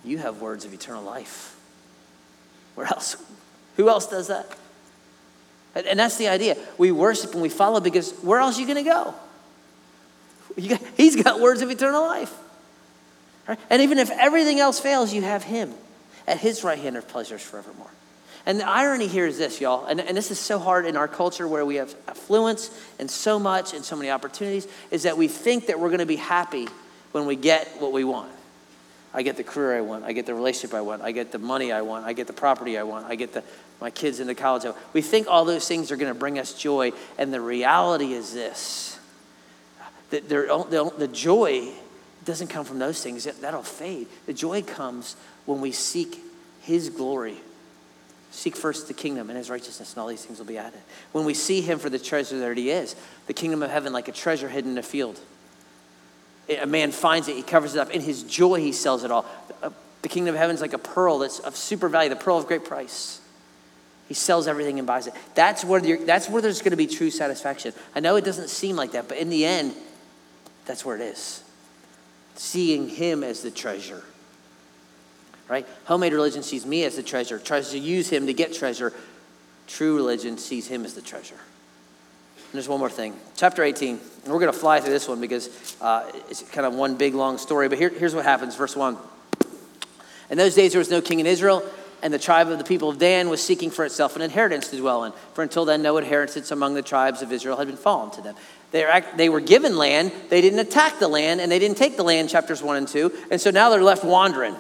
You 0.05 0.19
have 0.19 0.41
words 0.41 0.65
of 0.65 0.73
eternal 0.73 1.03
life. 1.03 1.59
Where 2.75 2.87
else? 2.87 3.17
Who 3.77 3.89
else 3.91 4.07
does 4.07 4.29
that? 4.29 4.47
And 5.75 5.99
that's 5.99 6.17
the 6.17 6.29
idea. 6.29 6.57
We 6.79 6.93
worship 6.93 7.33
and 7.33 7.43
we 7.43 7.49
follow 7.49 7.81
because 7.81 8.13
where 8.23 8.41
else 8.41 8.57
are 8.57 8.61
you 8.61 8.67
going 8.67 8.85
to 8.85 8.91
go? 8.91 9.15
he's 10.97 11.23
got 11.23 11.41
words 11.41 11.61
of 11.61 11.71
eternal 11.71 12.03
life. 12.03 12.35
Right? 13.47 13.59
And 13.71 13.83
even 13.83 13.99
if 13.99 14.11
everything 14.11 14.61
else 14.61 14.81
fails, 14.81 15.13
you 15.13 15.23
have 15.23 15.43
him 15.45 15.75
at 16.27 16.39
his 16.39 16.65
right 16.65 16.79
hand 16.79 16.97
of 16.97 17.09
pleasures 17.09 17.43
forevermore. 17.43 17.91
And 18.47 18.61
the 18.61 18.69
irony 18.69 19.07
here 19.07 19.27
is 19.27 19.39
this, 19.39 19.61
y'all, 19.61 19.87
and, 19.87 20.01
and 20.01 20.17
this 20.17 20.31
is 20.31 20.39
so 20.39 20.59
hard 20.59 20.87
in 20.87 20.97
our 20.97 21.09
culture 21.09 21.47
where 21.47 21.65
we 21.65 21.77
have 21.77 21.95
affluence 22.07 22.71
and 22.99 23.11
so 23.11 23.39
much 23.39 23.75
and 23.75 23.85
so 23.85 23.97
many 23.97 24.11
opportunities, 24.11 24.67
is 24.91 25.03
that 25.03 25.17
we 25.17 25.29
think 25.29 25.67
that 25.67 25.79
we're 25.79 25.89
going 25.89 25.99
to 25.99 26.07
be 26.07 26.17
happy 26.17 26.69
when 27.13 27.27
we 27.27 27.37
get 27.37 27.67
what 27.81 27.93
we 27.93 28.05
want. 28.05 28.33
I 29.13 29.23
get 29.23 29.37
the 29.37 29.45
career 29.45 29.77
I 29.77 29.81
want. 29.81 30.05
I 30.05 30.13
get 30.13 30.27
the 30.27 30.35
relationship 30.35 30.75
I 30.75 30.83
want. 30.83 31.03
I 31.03 31.13
get 31.13 31.33
the 31.33 31.39
money 31.39 31.73
I 31.73 31.83
want. 31.83 32.05
I 32.05 32.13
get 32.13 32.27
the 32.27 32.33
property 32.33 32.79
I 32.79 32.83
want. 32.83 33.07
I 33.07 33.15
get 33.15 33.33
the, 33.33 33.43
my 33.81 33.91
kids 33.91 34.21
into 34.21 34.35
college. 34.35 34.65
We 34.93 35.03
think 35.03 35.27
all 35.29 35.45
those 35.45 35.67
things 35.67 35.91
are 35.91 35.97
going 35.97 36.13
to 36.13 36.19
bring 36.19 36.39
us 36.39 36.53
joy. 36.53 36.93
And 37.19 37.33
the 37.33 37.41
reality 37.41 38.13
is 38.13 38.33
this 38.33 38.99
that 40.11 40.29
the, 40.29 40.93
the 40.97 41.09
joy 41.09 41.69
doesn't 42.25 42.49
come 42.49 42.65
from 42.65 42.79
those 42.79 43.03
things, 43.03 43.25
that'll 43.25 43.63
fade. 43.63 44.07
The 44.27 44.33
joy 44.33 44.63
comes 44.63 45.17
when 45.45 45.61
we 45.61 45.73
seek 45.73 46.23
His 46.61 46.91
glory 46.91 47.37
Seek 48.31 48.57
first 48.57 48.89
the 48.89 48.95
kingdom 48.95 49.31
and 49.31 49.39
his 49.39 49.49
righteousness, 49.49 49.93
and 49.93 50.01
all 50.01 50.07
these 50.07 50.25
things 50.25 50.39
will 50.39 50.47
be 50.47 50.59
added. 50.59 50.81
When 51.13 51.25
we 51.25 51.35
see 51.35 51.61
him 51.61 51.79
for 51.79 51.89
the 51.89 51.99
treasure 51.99 52.39
that 52.39 52.57
he 52.57 52.71
is, 52.71 52.95
the 53.27 53.33
kingdom 53.33 53.63
of 53.63 53.71
heaven 53.71 53.93
like 53.93 54.09
a 54.09 54.13
treasure 54.13 54.49
hidden 54.49 54.73
in 54.73 54.79
a 54.79 54.83
field. 54.83 55.19
A 56.61 56.67
man 56.67 56.93
finds 56.93 57.29
it, 57.29 57.37
he 57.37 57.43
covers 57.43 57.75
it 57.75 57.79
up. 57.79 57.91
In 57.91 58.01
his 58.01 58.23
joy, 58.23 58.61
he 58.61 58.73
sells 58.73 59.05
it 59.05 59.11
all. 59.11 59.27
Uh, 59.63 59.71
the 60.03 60.09
kingdom 60.09 60.35
of 60.35 60.39
heaven 60.39 60.55
is 60.55 60.61
like 60.61 60.73
a 60.73 60.79
pearl 60.79 61.19
that's 61.19 61.39
of 61.41 61.57
super 61.57 61.89
value, 61.89 62.11
the 62.11 62.17
pearl 62.17 62.39
of 62.39 62.47
great 62.47 62.65
price. 62.65 63.21
He 64.09 64.15
sells 64.15 64.47
everything 64.47 64.79
and 64.79 64.87
buys 64.87 65.07
it. 65.07 65.15
That's 65.35 65.65
where, 65.65 65.81
that's 65.81 66.29
where 66.29 66.41
there's 66.41 66.61
going 66.61 66.71
to 66.71 66.77
be 66.77 66.87
true 66.87 67.11
satisfaction. 67.11 67.75
I 67.95 68.01
know 68.01 68.17
it 68.17 68.25
doesn't 68.25 68.49
seem 68.49 68.77
like 68.77 68.93
that, 68.93 69.09
but 69.09 69.19
in 69.19 69.29
the 69.29 69.45
end, 69.45 69.75
that's 70.65 70.85
where 70.85 70.97
it 70.97 71.03
is. 71.03 71.43
Seeing 72.35 72.89
him 72.89 73.23
as 73.23 73.43
the 73.43 73.51
treasure 73.51 74.03
right? 75.49 75.67
Homemade 75.85 76.13
religion 76.13 76.43
sees 76.43 76.67
me 76.67 76.85
as 76.85 76.97
the 76.97 77.03
treasure, 77.03 77.39
tries 77.39 77.71
to 77.71 77.79
use 77.79 78.09
him 78.09 78.27
to 78.27 78.33
get 78.33 78.53
treasure. 78.53 78.93
True 79.67 79.97
religion 79.97 80.39
sees 80.39 80.67
him 80.67 80.85
as 80.85 80.95
the 80.95 81.03
treasure. 81.03 81.35
And 81.35 82.55
there's 82.55 82.69
one 82.69 82.79
more 82.79 82.89
thing. 82.89 83.15
Chapter 83.37 83.63
18, 83.63 84.01
and 84.25 84.33
we're 84.33 84.41
going 84.41 84.53
to 84.53 84.59
fly 84.59 84.81
through 84.81 84.93
this 84.93 85.07
one 85.07 85.21
because 85.21 85.77
uh, 85.83 86.11
it's 86.31 86.43
kind 86.43 86.67
of 86.67 86.75
one 86.75 86.97
big 86.97 87.15
long 87.15 87.37
story, 87.37 87.69
but 87.69 87.79
here, 87.79 87.91
here's 87.91 88.15
what 88.15 88.25
happens. 88.25 88.57
Verse 88.57 88.75
1. 88.75 88.97
In 90.31 90.39
those 90.39 90.55
days, 90.55 90.73
there 90.73 90.79
was 90.79 90.91
no 90.91 91.01
king 91.01 91.21
in 91.21 91.27
Israel, 91.27 91.63
and 92.03 92.13
the 92.13 92.19
tribe 92.19 92.49
of 92.49 92.59
the 92.59 92.65
people 92.65 92.89
of 92.89 92.99
Dan 92.99 93.29
was 93.29 93.43
seeking 93.43 93.71
for 93.71 93.85
itself 93.85 94.17
an 94.17 94.23
inheritance 94.23 94.69
to 94.69 94.79
dwell 94.79 95.05
in. 95.05 95.13
For 95.35 95.43
until 95.43 95.65
then, 95.65 95.83
no 95.83 95.99
inheritance 95.99 96.51
among 96.51 96.75
the 96.75 96.83
tribes 96.83 97.21
of 97.21 97.33
Israel 97.33 97.57
had 97.57 97.67
been 97.67 97.77
fallen 97.77 98.11
to 98.13 98.23
them. 98.23 98.35
They, 98.71 98.85
are, 98.85 99.05
they 99.17 99.29
were 99.29 99.41
given 99.41 99.77
land, 99.77 100.13
they 100.29 100.41
didn't 100.41 100.59
attack 100.59 100.99
the 100.99 101.09
land, 101.09 101.41
and 101.41 101.51
they 101.51 101.59
didn't 101.59 101.79
take 101.79 101.97
the 101.97 102.03
land, 102.03 102.29
chapters 102.29 102.63
1 102.63 102.77
and 102.77 102.89
2, 102.89 103.13
and 103.31 103.41
so 103.41 103.51
now 103.51 103.71
they're 103.71 103.83
left 103.83 104.05
wandering. 104.05 104.57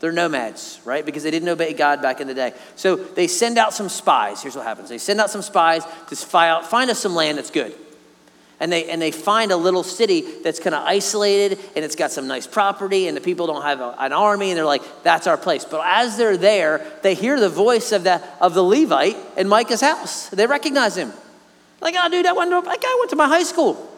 They're 0.00 0.12
nomads, 0.12 0.80
right? 0.84 1.04
Because 1.04 1.22
they 1.22 1.30
didn't 1.30 1.48
obey 1.48 1.72
God 1.72 2.02
back 2.02 2.20
in 2.20 2.26
the 2.26 2.34
day. 2.34 2.52
So 2.74 2.96
they 2.96 3.28
send 3.28 3.56
out 3.56 3.72
some 3.72 3.88
spies. 3.88 4.42
Here's 4.42 4.54
what 4.54 4.66
happens 4.66 4.88
they 4.88 4.98
send 4.98 5.20
out 5.20 5.30
some 5.30 5.42
spies 5.42 5.84
to 6.08 6.16
spy 6.16 6.48
out, 6.48 6.66
find 6.66 6.90
us 6.90 6.98
some 6.98 7.14
land 7.14 7.38
that's 7.38 7.50
good. 7.50 7.74
And 8.58 8.72
they, 8.72 8.88
and 8.88 9.02
they 9.02 9.10
find 9.10 9.52
a 9.52 9.56
little 9.56 9.82
city 9.82 10.22
that's 10.42 10.58
kind 10.58 10.74
of 10.74 10.82
isolated 10.82 11.58
and 11.76 11.84
it's 11.84 11.94
got 11.94 12.10
some 12.10 12.26
nice 12.26 12.46
property 12.46 13.06
and 13.06 13.14
the 13.14 13.20
people 13.20 13.46
don't 13.46 13.62
have 13.62 13.80
a, 13.82 13.94
an 13.98 14.14
army 14.14 14.50
and 14.50 14.56
they're 14.56 14.64
like, 14.64 14.82
that's 15.02 15.26
our 15.26 15.36
place. 15.36 15.66
But 15.66 15.82
as 15.84 16.16
they're 16.16 16.38
there, 16.38 16.86
they 17.02 17.14
hear 17.14 17.38
the 17.38 17.50
voice 17.50 17.92
of 17.92 18.04
the, 18.04 18.22
of 18.40 18.54
the 18.54 18.62
Levite 18.62 19.16
in 19.36 19.46
Micah's 19.46 19.82
house. 19.82 20.30
They 20.30 20.46
recognize 20.46 20.96
him. 20.96 21.12
Like, 21.82 21.94
oh, 21.98 22.08
dude, 22.08 22.24
that, 22.24 22.32
to, 22.32 22.62
that 22.64 22.80
guy 22.80 22.96
went 22.98 23.10
to 23.10 23.16
my 23.16 23.28
high 23.28 23.42
school. 23.42 23.92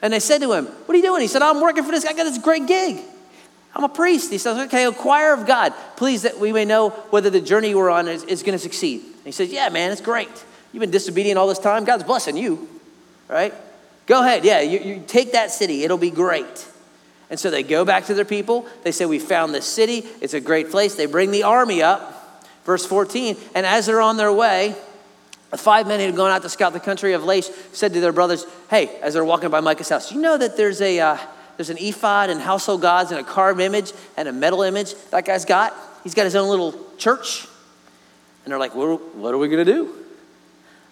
And 0.00 0.12
they 0.12 0.20
said 0.20 0.42
to 0.42 0.52
him, 0.52 0.66
What 0.66 0.94
are 0.94 0.96
you 0.96 1.02
doing? 1.02 1.20
He 1.20 1.26
said, 1.26 1.42
I'm 1.42 1.60
working 1.60 1.82
for 1.82 1.90
this 1.90 2.04
guy. 2.04 2.10
I 2.10 2.12
got 2.14 2.24
this 2.24 2.38
great 2.38 2.68
gig. 2.68 3.02
I'm 3.74 3.84
a 3.84 3.88
priest. 3.88 4.30
He 4.30 4.38
says, 4.38 4.58
okay, 4.66 4.84
a 4.86 4.92
choir 4.92 5.32
of 5.32 5.46
God, 5.46 5.72
please 5.96 6.22
that 6.22 6.38
we 6.38 6.52
may 6.52 6.64
know 6.64 6.90
whether 7.10 7.30
the 7.30 7.40
journey 7.40 7.74
we're 7.74 7.90
on 7.90 8.08
is, 8.08 8.24
is 8.24 8.42
going 8.42 8.56
to 8.56 8.62
succeed. 8.62 9.02
And 9.02 9.24
he 9.24 9.32
says, 9.32 9.52
yeah, 9.52 9.68
man, 9.68 9.92
it's 9.92 10.00
great. 10.00 10.28
You've 10.72 10.80
been 10.80 10.90
disobedient 10.90 11.38
all 11.38 11.48
this 11.48 11.58
time. 11.58 11.84
God's 11.84 12.04
blessing 12.04 12.36
you, 12.36 12.68
right? 13.28 13.54
Go 14.06 14.22
ahead. 14.22 14.44
Yeah, 14.44 14.60
you, 14.60 14.80
you 14.80 15.04
take 15.06 15.32
that 15.32 15.50
city. 15.50 15.84
It'll 15.84 15.98
be 15.98 16.10
great. 16.10 16.66
And 17.30 17.38
so 17.38 17.50
they 17.50 17.62
go 17.62 17.84
back 17.84 18.06
to 18.06 18.14
their 18.14 18.24
people. 18.24 18.66
They 18.82 18.92
say, 18.92 19.04
We 19.04 19.18
found 19.18 19.54
this 19.54 19.66
city. 19.66 20.06
It's 20.20 20.34
a 20.34 20.40
great 20.40 20.70
place. 20.70 20.94
They 20.94 21.06
bring 21.06 21.30
the 21.30 21.42
army 21.42 21.82
up. 21.82 22.46
Verse 22.64 22.86
14. 22.86 23.36
And 23.54 23.66
as 23.66 23.86
they're 23.86 24.00
on 24.00 24.16
their 24.16 24.32
way, 24.32 24.74
the 25.50 25.58
five 25.58 25.86
men 25.86 26.00
who 26.00 26.06
had 26.06 26.16
gone 26.16 26.30
out 26.30 26.42
to 26.42 26.48
scout 26.48 26.72
the 26.72 26.80
country 26.80 27.12
of 27.12 27.22
Laish 27.22 27.50
said 27.74 27.92
to 27.94 28.00
their 28.00 28.12
brothers, 28.12 28.46
Hey, 28.70 28.98
as 29.02 29.14
they're 29.14 29.24
walking 29.24 29.50
by 29.50 29.60
Micah's 29.60 29.88
house, 29.88 30.12
you 30.12 30.20
know 30.20 30.36
that 30.36 30.56
there's, 30.56 30.80
a, 30.80 31.00
uh, 31.00 31.18
there's 31.58 31.70
an 31.70 31.76
ephod 31.78 32.30
and 32.30 32.40
household 32.40 32.80
gods 32.80 33.10
and 33.10 33.18
a 33.18 33.24
carved 33.24 33.60
image 33.60 33.92
and 34.16 34.28
a 34.28 34.32
metal 34.32 34.62
image 34.62 34.94
that 35.10 35.24
guy's 35.24 35.44
got? 35.44 35.74
He's 36.04 36.14
got 36.14 36.24
his 36.24 36.36
own 36.36 36.48
little 36.48 36.72
church. 36.98 37.48
And 38.44 38.52
they're 38.52 38.60
like, 38.60 38.76
What, 38.76 39.16
what 39.16 39.34
are 39.34 39.38
we 39.38 39.48
going 39.48 39.66
to 39.66 39.70
do? 39.70 39.92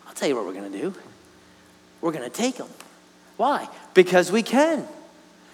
I'll 0.09 0.15
tell 0.15 0.29
you 0.29 0.35
what 0.35 0.45
we're 0.45 0.55
going 0.55 0.71
to 0.71 0.79
do. 0.79 0.93
We're 2.01 2.11
going 2.11 2.29
to 2.29 2.37
take 2.37 2.57
him. 2.57 2.67
Why? 3.37 3.69
Because 3.95 4.33
we 4.33 4.43
can. 4.43 4.87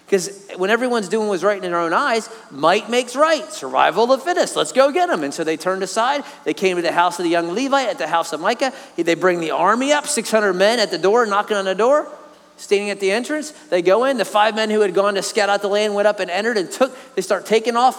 Because 0.06 0.48
when 0.56 0.70
everyone's 0.70 1.08
doing 1.08 1.28
what's 1.28 1.42
right 1.42 1.56
in 1.56 1.70
their 1.70 1.78
own 1.78 1.92
eyes, 1.92 2.30
might 2.50 2.88
makes 2.88 3.14
right. 3.14 3.50
Survival 3.52 4.04
of 4.04 4.18
the 4.20 4.24
fittest. 4.24 4.56
Let's 4.56 4.72
go 4.72 4.92
get 4.92 5.08
them. 5.08 5.24
And 5.24 5.32
so 5.32 5.44
they 5.44 5.58
turned 5.58 5.82
aside. 5.82 6.24
They 6.44 6.54
came 6.54 6.76
to 6.76 6.82
the 6.82 6.92
house 6.92 7.18
of 7.18 7.24
the 7.24 7.30
young 7.30 7.52
Levite 7.52 7.88
at 7.88 7.98
the 7.98 8.06
house 8.06 8.32
of 8.32 8.40
Micah. 8.40 8.72
They 8.96 9.14
bring 9.14 9.40
the 9.40 9.50
army 9.50 9.92
up, 9.92 10.06
600 10.06 10.54
men 10.54 10.80
at 10.80 10.90
the 10.90 10.98
door, 10.98 11.26
knocking 11.26 11.58
on 11.58 11.66
the 11.66 11.74
door, 11.74 12.10
standing 12.56 12.90
at 12.90 13.00
the 13.00 13.10
entrance. 13.10 13.50
They 13.70 13.82
go 13.82 14.04
in. 14.04 14.16
The 14.18 14.24
five 14.24 14.54
men 14.54 14.70
who 14.70 14.80
had 14.80 14.94
gone 14.94 15.14
to 15.14 15.22
scout 15.22 15.48
out 15.48 15.62
the 15.62 15.68
land 15.68 15.94
went 15.94 16.06
up 16.08 16.20
and 16.20 16.30
entered 16.30 16.56
and 16.56 16.70
took, 16.70 16.96
they 17.14 17.22
start 17.22 17.46
taking 17.46 17.76
off 17.76 17.96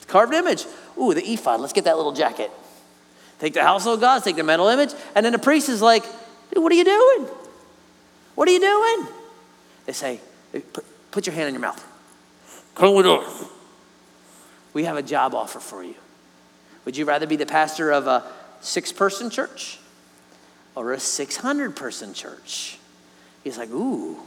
the 0.00 0.06
carved 0.06 0.34
image. 0.34 0.64
Ooh, 1.00 1.14
the 1.14 1.24
ephod. 1.24 1.60
Let's 1.60 1.72
get 1.72 1.84
that 1.84 1.96
little 1.96 2.12
jacket. 2.12 2.50
Take 3.38 3.54
the 3.54 3.62
household 3.62 4.00
gods, 4.00 4.24
take 4.24 4.36
the 4.36 4.42
metal 4.42 4.68
image. 4.68 4.90
And 5.14 5.24
then 5.24 5.32
the 5.32 5.38
priest 5.38 5.68
is 5.68 5.80
like, 5.80 6.04
what 6.54 6.72
are 6.72 6.74
you 6.74 6.84
doing? 6.84 7.28
What 8.34 8.48
are 8.48 8.52
you 8.52 8.60
doing? 8.60 9.06
They 9.86 9.92
say, 9.92 10.20
put, 10.72 10.84
put 11.10 11.26
your 11.26 11.34
hand 11.34 11.48
in 11.48 11.54
your 11.54 11.60
mouth. 11.60 11.84
Come 12.74 12.94
with 12.94 13.06
us. 13.06 13.44
We 14.72 14.84
have 14.84 14.96
a 14.96 15.02
job 15.02 15.34
offer 15.34 15.60
for 15.60 15.82
you. 15.82 15.94
Would 16.84 16.96
you 16.96 17.04
rather 17.04 17.26
be 17.26 17.36
the 17.36 17.46
pastor 17.46 17.90
of 17.90 18.06
a 18.06 18.24
six 18.60 18.92
person 18.92 19.30
church 19.30 19.78
or 20.74 20.92
a 20.92 21.00
600 21.00 21.76
person 21.76 22.14
church? 22.14 22.77
He's 23.48 23.56
like, 23.56 23.70
ooh, 23.70 24.18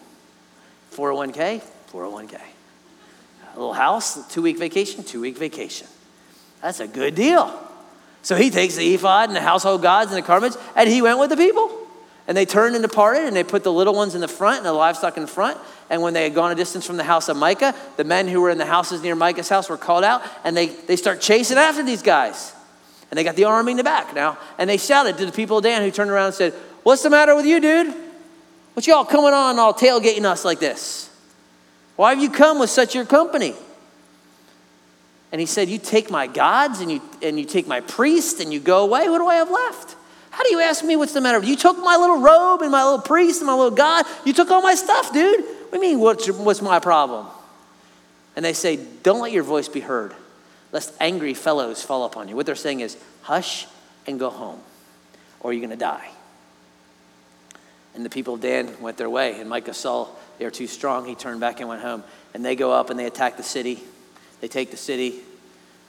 401k, 0.95 1.61
401k. 1.91 2.33
A 2.33 3.55
little 3.55 3.71
house, 3.71 4.27
two 4.33 4.41
week 4.41 4.57
vacation, 4.57 5.03
two 5.03 5.21
week 5.21 5.37
vacation. 5.37 5.85
That's 6.59 6.79
a 6.79 6.87
good 6.87 7.13
deal. 7.13 7.55
So 8.23 8.35
he 8.35 8.49
takes 8.49 8.77
the 8.77 8.95
ephod 8.95 9.29
and 9.29 9.35
the 9.35 9.41
household 9.41 9.83
gods 9.83 10.11
and 10.11 10.17
the 10.17 10.25
garments, 10.25 10.57
and 10.75 10.89
he 10.89 11.03
went 11.03 11.19
with 11.19 11.29
the 11.29 11.37
people. 11.37 11.69
And 12.27 12.35
they 12.35 12.47
turned 12.47 12.73
and 12.73 12.81
departed, 12.81 13.25
and 13.25 13.35
they 13.35 13.43
put 13.43 13.63
the 13.63 13.71
little 13.71 13.93
ones 13.93 14.15
in 14.15 14.21
the 14.21 14.27
front 14.27 14.57
and 14.57 14.65
the 14.65 14.73
livestock 14.73 15.17
in 15.17 15.27
front. 15.27 15.59
And 15.91 16.01
when 16.01 16.15
they 16.15 16.23
had 16.23 16.33
gone 16.33 16.51
a 16.51 16.55
distance 16.55 16.87
from 16.87 16.97
the 16.97 17.03
house 17.03 17.29
of 17.29 17.37
Micah, 17.37 17.75
the 17.97 18.03
men 18.03 18.27
who 18.27 18.41
were 18.41 18.49
in 18.49 18.57
the 18.57 18.65
houses 18.65 19.03
near 19.03 19.13
Micah's 19.13 19.49
house 19.49 19.69
were 19.69 19.77
called 19.77 20.03
out, 20.03 20.23
and 20.43 20.57
they, 20.57 20.65
they 20.65 20.95
start 20.95 21.21
chasing 21.21 21.59
after 21.59 21.83
these 21.83 22.01
guys. 22.01 22.55
And 23.11 23.19
they 23.19 23.23
got 23.23 23.35
the 23.35 23.43
army 23.43 23.73
in 23.73 23.77
the 23.77 23.83
back 23.83 24.15
now. 24.15 24.39
And 24.57 24.67
they 24.67 24.77
shouted 24.77 25.19
to 25.19 25.27
the 25.27 25.31
people 25.31 25.59
of 25.59 25.63
Dan, 25.63 25.83
who 25.83 25.91
turned 25.91 26.09
around 26.09 26.25
and 26.27 26.35
said, 26.35 26.53
What's 26.81 27.03
the 27.03 27.11
matter 27.11 27.35
with 27.35 27.45
you, 27.45 27.59
dude? 27.59 28.10
What 28.73 28.87
y'all 28.87 29.05
coming 29.05 29.33
on 29.33 29.59
all 29.59 29.73
tailgating 29.73 30.25
us 30.25 30.45
like 30.45 30.59
this? 30.59 31.09
Why 31.95 32.13
have 32.13 32.23
you 32.23 32.29
come 32.29 32.59
with 32.59 32.69
such 32.69 32.95
your 32.95 33.05
company? 33.05 33.53
And 35.31 35.39
he 35.39 35.47
said, 35.47 35.69
You 35.69 35.77
take 35.77 36.09
my 36.09 36.27
gods 36.27 36.79
and 36.79 36.91
you, 36.91 37.01
and 37.21 37.39
you 37.39 37.45
take 37.45 37.67
my 37.67 37.81
priest 37.81 38.39
and 38.39 38.51
you 38.51 38.59
go 38.59 38.83
away. 38.83 39.09
What 39.09 39.19
do 39.19 39.27
I 39.27 39.35
have 39.35 39.49
left? 39.49 39.95
How 40.29 40.43
do 40.43 40.51
you 40.51 40.61
ask 40.61 40.83
me 40.83 40.95
what's 40.95 41.13
the 41.13 41.21
matter? 41.21 41.43
You 41.43 41.57
took 41.57 41.77
my 41.77 41.97
little 41.97 42.19
robe 42.19 42.61
and 42.61 42.71
my 42.71 42.83
little 42.83 43.01
priest 43.01 43.41
and 43.41 43.47
my 43.47 43.53
little 43.53 43.71
God. 43.71 44.05
You 44.25 44.33
took 44.33 44.49
all 44.49 44.61
my 44.61 44.75
stuff, 44.75 45.11
dude. 45.13 45.43
What 45.43 45.71
do 45.71 45.77
you 45.77 45.81
mean, 45.93 45.99
what's, 45.99 46.29
what's 46.29 46.61
my 46.61 46.79
problem? 46.79 47.27
And 48.35 48.43
they 48.43 48.53
say, 48.53 48.79
Don't 49.03 49.21
let 49.21 49.31
your 49.31 49.43
voice 49.43 49.67
be 49.67 49.81
heard, 49.81 50.13
lest 50.71 50.93
angry 50.99 51.33
fellows 51.33 51.83
fall 51.83 52.05
upon 52.05 52.29
you. 52.29 52.35
What 52.35 52.45
they're 52.45 52.55
saying 52.55 52.79
is, 52.79 52.97
Hush 53.23 53.67
and 54.07 54.19
go 54.19 54.29
home, 54.29 54.59
or 55.41 55.53
you're 55.53 55.59
going 55.59 55.69
to 55.69 55.75
die. 55.75 56.09
And 57.95 58.05
the 58.05 58.09
people 58.09 58.35
of 58.35 58.41
Dan 58.41 58.69
went 58.79 58.97
their 58.97 59.09
way, 59.09 59.39
and 59.39 59.49
Micah 59.49 59.73
saw 59.73 60.07
they 60.37 60.45
were 60.45 60.51
too 60.51 60.67
strong. 60.67 61.05
He 61.05 61.15
turned 61.15 61.39
back 61.39 61.59
and 61.59 61.69
went 61.69 61.81
home. 61.81 62.03
And 62.33 62.43
they 62.43 62.55
go 62.55 62.71
up 62.71 62.89
and 62.89 62.97
they 62.97 63.05
attack 63.05 63.37
the 63.37 63.43
city. 63.43 63.83
They 64.39 64.47
take 64.47 64.71
the 64.71 64.77
city, 64.77 65.19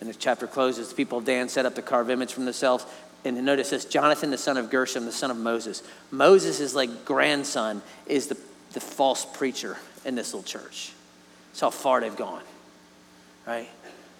and 0.00 0.10
the 0.10 0.14
chapter 0.14 0.46
closes. 0.46 0.88
The 0.88 0.94
people 0.94 1.18
of 1.18 1.24
Dan 1.24 1.48
set 1.48 1.64
up 1.64 1.74
the 1.74 1.82
carved 1.82 2.10
image 2.10 2.32
from 2.32 2.44
themselves 2.44 2.84
and 3.24 3.44
notice 3.44 3.70
this 3.70 3.84
Jonathan, 3.84 4.30
the 4.30 4.38
son 4.38 4.56
of 4.56 4.70
Gershom, 4.70 5.04
the 5.04 5.12
son 5.12 5.30
of 5.30 5.36
Moses. 5.36 5.82
Moses 6.10 6.60
is 6.60 6.74
like 6.74 7.04
grandson, 7.04 7.82
is 8.06 8.26
the, 8.26 8.36
the 8.72 8.80
false 8.80 9.24
preacher 9.24 9.76
in 10.04 10.14
this 10.14 10.34
little 10.34 10.42
church. 10.42 10.92
That's 11.50 11.60
how 11.60 11.70
far 11.70 12.00
they've 12.00 12.16
gone, 12.16 12.42
right? 13.46 13.68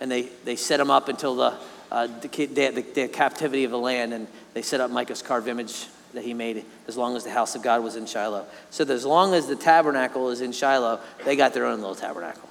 And 0.01 0.11
they, 0.11 0.23
they 0.45 0.57
set 0.57 0.79
him 0.79 0.91
up 0.91 1.09
until 1.09 1.35
the, 1.35 1.55
uh, 1.91 2.07
the, 2.21 2.47
the, 2.47 2.85
the 2.95 3.09
captivity 3.09 3.65
of 3.65 3.71
the 3.71 3.79
land, 3.79 4.13
and 4.13 4.29
they 4.55 4.63
set 4.63 4.81
up 4.81 4.91
Micah's 4.91 5.23
carved 5.23 5.49
image 5.49 5.87
that 6.15 6.25
he 6.25 6.35
made 6.35 6.65
as 6.87 6.97
long 6.97 7.17
as 7.17 7.25
the 7.25 7.31
house 7.31 7.55
of 7.55 7.63
God 7.63 7.83
was 7.83 7.97
in 7.97 8.07
Shiloh. 8.07 8.47
So 8.71 8.85
as 8.85 9.05
long 9.05 9.35
as 9.35 9.47
the 9.47 9.57
tabernacle 9.57 10.31
is 10.31 10.41
in 10.41 10.53
Shiloh, 10.53 11.01
they 11.25 11.37
got 11.37 11.55
their 11.55 11.67
own 11.67 11.81
little 11.81 11.95
tabernacle. 11.95 12.49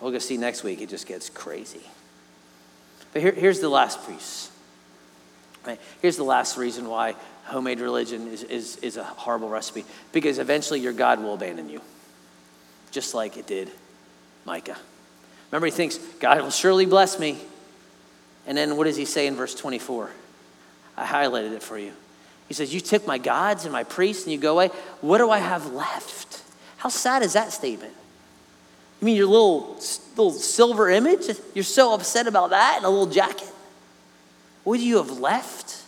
We'll 0.00 0.12
go 0.12 0.18
see 0.18 0.36
next 0.36 0.62
week. 0.62 0.80
It 0.80 0.88
just 0.88 1.06
gets 1.06 1.28
crazy. 1.28 1.82
But 3.12 3.22
here, 3.22 3.32
here's 3.32 3.60
the 3.60 3.68
last 3.68 4.06
piece. 4.06 4.50
Right? 5.66 5.80
Here's 6.00 6.16
the 6.16 6.24
last 6.24 6.56
reason 6.56 6.88
why 6.88 7.14
homemade 7.44 7.80
religion 7.80 8.28
is, 8.28 8.42
is, 8.44 8.76
is 8.76 8.96
a 8.96 9.04
horrible 9.04 9.48
recipe 9.48 9.84
because 10.12 10.38
eventually 10.38 10.80
your 10.80 10.92
God 10.92 11.20
will 11.20 11.34
abandon 11.34 11.68
you, 11.68 11.80
just 12.90 13.14
like 13.14 13.36
it 13.36 13.46
did 13.46 13.70
Micah. 14.44 14.76
Remember, 15.50 15.66
he 15.66 15.72
thinks, 15.72 15.98
God 16.20 16.40
will 16.42 16.50
surely 16.50 16.86
bless 16.86 17.18
me. 17.18 17.38
And 18.46 18.56
then 18.56 18.76
what 18.76 18.84
does 18.84 18.96
he 18.96 19.04
say 19.04 19.26
in 19.26 19.34
verse 19.34 19.54
24? 19.54 20.10
I 20.96 21.06
highlighted 21.06 21.52
it 21.52 21.62
for 21.62 21.78
you. 21.78 21.92
He 22.48 22.54
says, 22.54 22.74
You 22.74 22.80
took 22.80 23.06
my 23.06 23.18
gods 23.18 23.64
and 23.64 23.72
my 23.72 23.84
priests 23.84 24.24
and 24.24 24.32
you 24.32 24.38
go 24.38 24.52
away. 24.52 24.68
What 25.00 25.18
do 25.18 25.30
I 25.30 25.38
have 25.38 25.72
left? 25.72 26.42
How 26.78 26.88
sad 26.88 27.22
is 27.22 27.34
that 27.34 27.52
statement? 27.52 27.94
You 29.00 29.04
mean 29.04 29.16
your 29.16 29.26
little, 29.26 29.74
little 30.16 30.32
silver 30.32 30.90
image? 30.90 31.26
You're 31.54 31.64
so 31.64 31.94
upset 31.94 32.26
about 32.26 32.50
that 32.50 32.74
and 32.78 32.86
a 32.86 32.88
little 32.88 33.06
jacket? 33.06 33.52
What 34.64 34.78
do 34.78 34.86
you 34.86 34.96
have 34.96 35.18
left? 35.18 35.82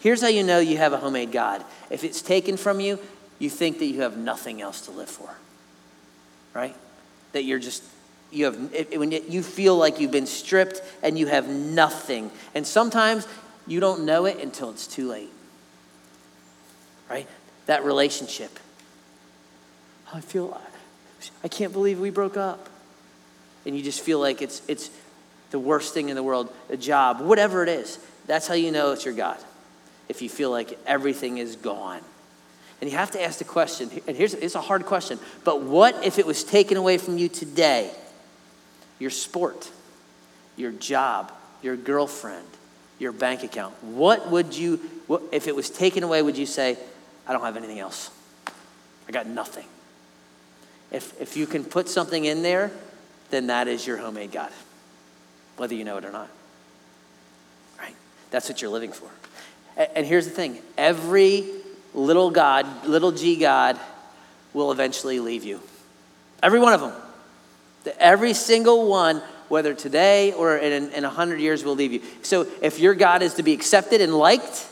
Here's 0.00 0.22
how 0.22 0.28
you 0.28 0.42
know 0.42 0.58
you 0.58 0.78
have 0.78 0.92
a 0.92 0.96
homemade 0.96 1.30
God. 1.30 1.64
If 1.90 2.04
it's 2.04 2.22
taken 2.22 2.56
from 2.56 2.80
you, 2.80 2.98
you 3.38 3.50
think 3.50 3.78
that 3.78 3.86
you 3.86 4.02
have 4.02 4.16
nothing 4.16 4.60
else 4.60 4.82
to 4.82 4.90
live 4.90 5.08
for, 5.08 5.28
right? 6.54 6.74
That 7.32 7.44
you're 7.44 7.58
just, 7.58 7.82
you 8.30 8.46
have, 8.46 8.56
when 8.92 9.12
you 9.12 9.42
feel 9.42 9.76
like 9.76 10.00
you've 10.00 10.10
been 10.10 10.26
stripped 10.26 10.82
and 11.02 11.18
you 11.18 11.26
have 11.26 11.48
nothing. 11.48 12.30
And 12.54 12.66
sometimes 12.66 13.26
you 13.66 13.80
don't 13.80 14.04
know 14.04 14.24
it 14.26 14.38
until 14.38 14.70
it's 14.70 14.86
too 14.86 15.08
late, 15.08 15.30
right? 17.10 17.26
That 17.66 17.84
relationship. 17.84 18.58
I 20.12 20.20
feel, 20.20 20.58
I 21.44 21.48
can't 21.48 21.72
believe 21.72 22.00
we 22.00 22.10
broke 22.10 22.36
up. 22.36 22.68
And 23.66 23.76
you 23.76 23.82
just 23.82 24.00
feel 24.00 24.18
like 24.18 24.40
it's, 24.40 24.62
it's, 24.68 24.90
the 25.50 25.58
worst 25.58 25.94
thing 25.94 26.08
in 26.08 26.16
the 26.16 26.22
world, 26.22 26.52
a 26.68 26.76
job, 26.76 27.20
whatever 27.20 27.62
it 27.62 27.68
is. 27.68 27.98
That's 28.26 28.46
how 28.46 28.54
you 28.54 28.70
know 28.70 28.92
it's 28.92 29.04
your 29.04 29.14
God. 29.14 29.38
If 30.08 30.22
you 30.22 30.28
feel 30.28 30.50
like 30.50 30.78
everything 30.86 31.38
is 31.38 31.56
gone. 31.56 32.00
And 32.80 32.90
you 32.90 32.96
have 32.96 33.10
to 33.12 33.22
ask 33.22 33.38
the 33.38 33.44
question, 33.44 33.90
and 34.06 34.16
here's 34.16 34.32
it's 34.32 34.54
a 34.54 34.60
hard 34.60 34.86
question, 34.86 35.18
but 35.44 35.62
what 35.62 36.04
if 36.04 36.18
it 36.18 36.24
was 36.24 36.44
taken 36.44 36.76
away 36.76 36.96
from 36.98 37.18
you 37.18 37.28
today? 37.28 37.90
Your 38.98 39.10
sport, 39.10 39.70
your 40.56 40.72
job, 40.72 41.32
your 41.62 41.76
girlfriend, 41.76 42.46
your 42.98 43.12
bank 43.12 43.42
account. 43.42 43.74
What 43.82 44.30
would 44.30 44.56
you, 44.56 44.78
what, 45.06 45.22
if 45.32 45.46
it 45.46 45.54
was 45.54 45.68
taken 45.68 46.02
away, 46.02 46.22
would 46.22 46.38
you 46.38 46.46
say, 46.46 46.78
I 47.30 47.32
don't 47.32 47.42
have 47.42 47.56
anything 47.56 47.78
else? 47.78 48.10
I 49.08 49.12
got 49.12 49.26
nothing. 49.26 49.66
If, 50.90 51.18
if 51.20 51.36
you 51.36 51.46
can 51.46 51.64
put 51.64 51.88
something 51.88 52.24
in 52.24 52.42
there, 52.42 52.72
then 53.30 53.46
that 53.46 53.68
is 53.68 53.86
your 53.86 53.96
homemade 53.96 54.32
God 54.32 54.50
whether 55.60 55.74
you 55.74 55.84
know 55.84 55.98
it 55.98 56.06
or 56.06 56.10
not. 56.10 56.30
Right? 57.78 57.94
That's 58.30 58.48
what 58.48 58.62
you're 58.62 58.70
living 58.70 58.92
for. 58.92 59.10
And 59.76 60.06
here's 60.06 60.24
the 60.24 60.30
thing 60.30 60.58
every 60.78 61.44
little 61.92 62.30
God, 62.30 62.86
little 62.86 63.12
g 63.12 63.36
God, 63.36 63.78
will 64.54 64.72
eventually 64.72 65.20
leave 65.20 65.44
you. 65.44 65.60
Every 66.42 66.60
one 66.60 66.72
of 66.72 66.80
them. 66.80 66.94
Every 67.98 68.32
single 68.32 68.88
one, 68.88 69.22
whether 69.48 69.74
today 69.74 70.32
or 70.32 70.56
in, 70.56 70.90
in 70.92 71.04
100 71.04 71.40
years, 71.40 71.62
will 71.62 71.74
leave 71.74 71.92
you. 71.92 72.00
So 72.22 72.46
if 72.62 72.78
your 72.78 72.94
God 72.94 73.20
is 73.20 73.34
to 73.34 73.42
be 73.42 73.52
accepted 73.52 74.00
and 74.00 74.14
liked, 74.14 74.66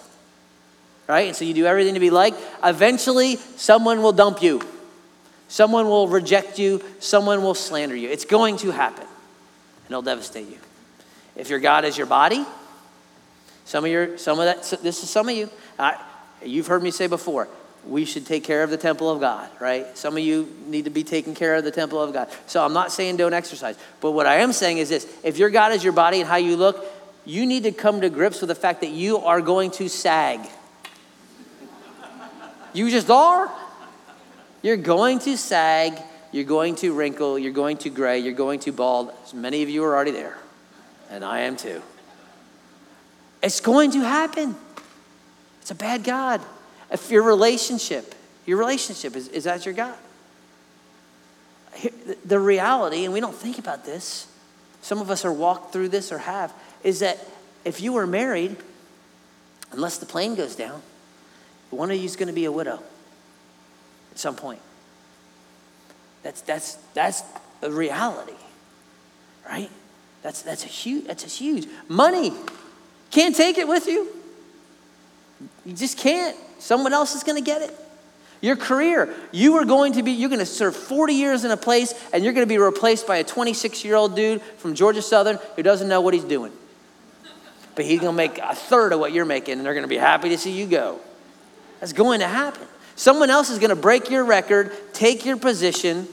right? 1.09 1.27
And 1.27 1.37
so 1.37 1.45
you 1.45 1.55
do 1.55 1.67
everything 1.67 1.95
to 1.95 2.01
be 2.01 2.11
liked, 2.11 2.39
eventually 2.63 3.37
someone 3.57 4.03
will 4.03 4.13
dump 4.13 4.43
you. 4.43 4.61
Someone 5.49 5.89
will 5.89 6.09
reject 6.09 6.59
you. 6.59 6.85
Someone 7.01 7.43
will 7.43 7.55
slander 7.55 7.97
you. 7.97 8.11
It's 8.11 8.27
going 8.27 8.59
to 8.59 8.71
happen, 8.71 9.05
and 9.05 9.91
it'll 9.91 10.03
devastate 10.03 10.49
you. 10.49 10.59
If 11.35 11.49
your 11.49 11.59
God 11.59 11.85
is 11.85 11.97
your 11.97 12.07
body, 12.07 12.45
some 13.65 13.85
of 13.85 13.91
your, 13.91 14.19
some 14.19 14.39
of 14.39 14.45
that, 14.45 14.83
this 14.83 15.03
is 15.03 15.11
some 15.11 15.29
of 15.29 15.35
you. 15.35 15.49
I, 15.79 15.99
you've 16.45 16.67
heard 16.67 16.83
me 16.83 16.91
say 16.91 17.07
before, 17.07 17.49
we 17.87 18.05
should 18.05 18.27
take 18.27 18.45
care 18.45 18.63
of 18.63 18.71
the 18.71 18.77
temple 18.77 19.11
of 19.11 19.21
God, 19.21 19.49
right? 19.61 19.97
Some 19.97 20.17
of 20.17 20.23
you 20.23 20.55
need 20.67 20.85
to 20.85 20.91
be 20.91 21.05
taking 21.05 21.35
care 21.35 21.55
of 21.55 21.65
the 21.65 21.71
temple 21.71 22.03
of 22.03 22.13
God. 22.13 22.29
So 22.47 22.63
I'm 22.63 22.75
not 22.75 22.93
saying 22.93 23.17
don't 23.17 23.33
exercise, 23.33 23.77
but 24.01 24.13
what 24.13 24.27
I 24.27 24.37
am 24.37 24.53
saying 24.53 24.79
is 24.79 24.91
this 24.91 25.07
if 25.23 25.39
your 25.39 25.49
God 25.49 25.73
is 25.73 25.83
your 25.83 25.93
body 25.93 26.21
and 26.21 26.29
how 26.29 26.37
you 26.37 26.57
look, 26.57 26.85
you 27.25 27.47
need 27.47 27.63
to 27.65 27.73
come 27.73 28.01
to 28.03 28.11
grips 28.11 28.41
with 28.41 28.49
the 28.49 28.55
fact 28.55 28.81
that 28.81 28.91
you 28.91 29.19
are 29.19 29.41
going 29.41 29.71
to 29.73 29.89
sag. 29.89 30.41
You 32.73 32.91
just 32.91 33.11
are. 33.11 33.51
You're 34.63 34.77
going 34.77 35.21
to 35.21 35.37
sag, 35.37 35.95
you're 36.33 36.45
going 36.45 36.75
to 36.77 36.93
wrinkle, 36.93 37.39
you're 37.39 37.53
going 37.53 37.77
to 37.79 37.91
gray, 37.91 38.19
you're 38.19 38.35
going 38.35 38.61
to 38.61 38.73
bald. 38.73 39.13
Many 39.33 39.63
of 39.63 39.69
you 39.69 39.85
are 39.85 39.95
already 39.95 40.11
there, 40.11 40.37
and 41.11 41.25
I 41.25 41.41
am 41.41 41.57
too. 41.57 41.81
It's 43.43 43.61
going 43.61 43.93
to 43.93 44.01
happen. 44.01 44.57
It's 45.63 45.71
a 45.71 45.77
bad 45.77 46.03
God. 46.03 46.41
If 46.91 47.11
your 47.11 47.23
relationship, 47.23 48.15
your 48.47 48.59
relationship 48.59 49.15
is, 49.15 49.29
is 49.29 49.45
that 49.45 49.65
your 49.65 49.75
God? 49.75 49.97
The 52.25 52.41
reality, 52.41 53.05
and 53.05 53.13
we 53.13 53.21
don't 53.21 53.35
think 53.35 53.59
about 53.59 53.85
this, 53.85 54.27
some 54.83 55.01
of 55.01 55.11
us 55.11 55.25
are 55.25 55.33
walked 55.33 55.73
through 55.73 55.91
this 55.91 56.11
or 56.11 56.19
have, 56.19 56.53
is 56.83 57.01
that 57.01 57.19
if 57.65 57.81
you 57.81 57.93
were 57.93 58.07
married, 58.07 58.57
unless 59.71 59.99
the 59.99 60.07
plane 60.07 60.35
goes 60.35 60.57
down, 60.57 60.83
one 61.71 61.91
of 61.91 61.97
you 61.97 62.05
is 62.05 62.17
going 62.17 62.29
to 62.29 62.35
be 62.35 62.45
a 62.45 62.53
widow 62.53 62.83
at 64.11 64.19
some 64.19 64.37
point. 64.37 64.61
That's, 66.23 66.41
that's, 66.43 66.75
that's 66.95 67.23
a 67.63 67.71
reality, 67.71 68.33
right? 69.49 69.71
That's, 70.23 70.43
that's, 70.43 70.65
a 70.65 70.69
huge, 70.69 71.07
that's 71.07 71.25
a 71.25 71.29
huge. 71.29 71.67
Money, 71.89 72.33
can't 73.11 73.35
take 73.35 73.59
it 73.59 73.69
with 73.69 73.87
you. 73.87 74.09
You 75.65 75.73
just 75.73 75.99
can't. 75.99 76.37
Someone 76.59 76.93
else 76.93 77.15
is 77.15 77.23
going 77.23 77.37
to 77.37 77.45
get 77.45 77.63
it. 77.63 77.75
Your 78.41 78.57
career, 78.57 79.13
you 79.33 79.57
are 79.57 79.65
going 79.65 79.95
to 79.95 80.03
be, 80.03 80.13
you're 80.13 80.29
going 80.29 80.39
to 80.39 80.47
serve 80.47 80.77
40 80.77 81.13
years 81.15 81.45
in 81.45 81.51
a 81.51 81.57
place 81.57 81.93
and 82.13 82.23
you're 82.23 82.33
going 82.33 82.47
to 82.47 82.49
be 82.49 82.59
replaced 82.59 83.07
by 83.07 83.17
a 83.17 83.25
26 83.25 83.85
year 83.85 83.97
old 83.97 84.15
dude 84.15 84.43
from 84.59 84.75
Georgia 84.75 85.03
Southern 85.03 85.39
who 85.57 85.63
doesn't 85.63 85.89
know 85.89 86.01
what 86.01 86.15
he's 86.15 86.25
doing. 86.25 86.53
But 87.75 87.85
he's 87.85 88.01
going 88.01 88.13
to 88.13 88.17
make 88.17 88.39
a 88.39 88.55
third 88.55 88.93
of 88.93 89.01
what 89.01 89.13
you're 89.13 89.25
making 89.25 89.55
and 89.55 89.67
they're 89.67 89.75
going 89.75 89.85
to 89.85 89.89
be 89.89 89.97
happy 89.97 90.29
to 90.29 90.39
see 90.39 90.53
you 90.53 90.67
go. 90.67 91.01
That's 91.81 91.93
going 91.93 92.21
to 92.21 92.29
happen. 92.29 92.67
Someone 92.97 93.31
else 93.31 93.51
is 93.51 93.59
going 93.59 93.71
to 93.71 93.77
break 93.77 94.11
your 94.11 94.25
record, 94.25 94.73
take 94.93 95.25
your 95.25 95.37
position, 95.37 96.09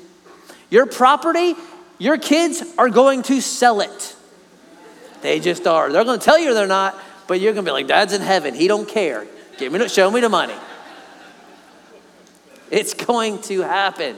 your 0.70 0.86
property, 0.86 1.56
your 1.98 2.18
kids 2.18 2.64
are 2.78 2.90
going 2.90 3.24
to 3.24 3.42
sell 3.42 3.82
it. 3.82 4.16
They 5.22 5.40
just 5.40 5.66
are. 5.66 5.92
They're 5.92 6.04
going 6.04 6.20
to 6.20 6.24
tell 6.24 6.38
you 6.38 6.54
they're 6.54 6.68
not, 6.68 6.96
but 7.28 7.40
you're 7.40 7.54
going 7.54 7.66
to 7.66 7.70
be 7.70 7.74
like, 7.74 7.88
Dad's 7.88 8.14
in 8.14 8.22
heaven. 8.22 8.54
He 8.54 8.68
don't 8.68 8.88
care. 8.88 9.26
Give 9.58 9.72
me, 9.72 9.80
the 9.80 9.90
show 9.90 10.12
me 10.12 10.20
the 10.20 10.30
money. 10.30 10.54
It's 12.70 12.94
going 12.94 13.42
to 13.44 13.62
happen. 13.62 14.18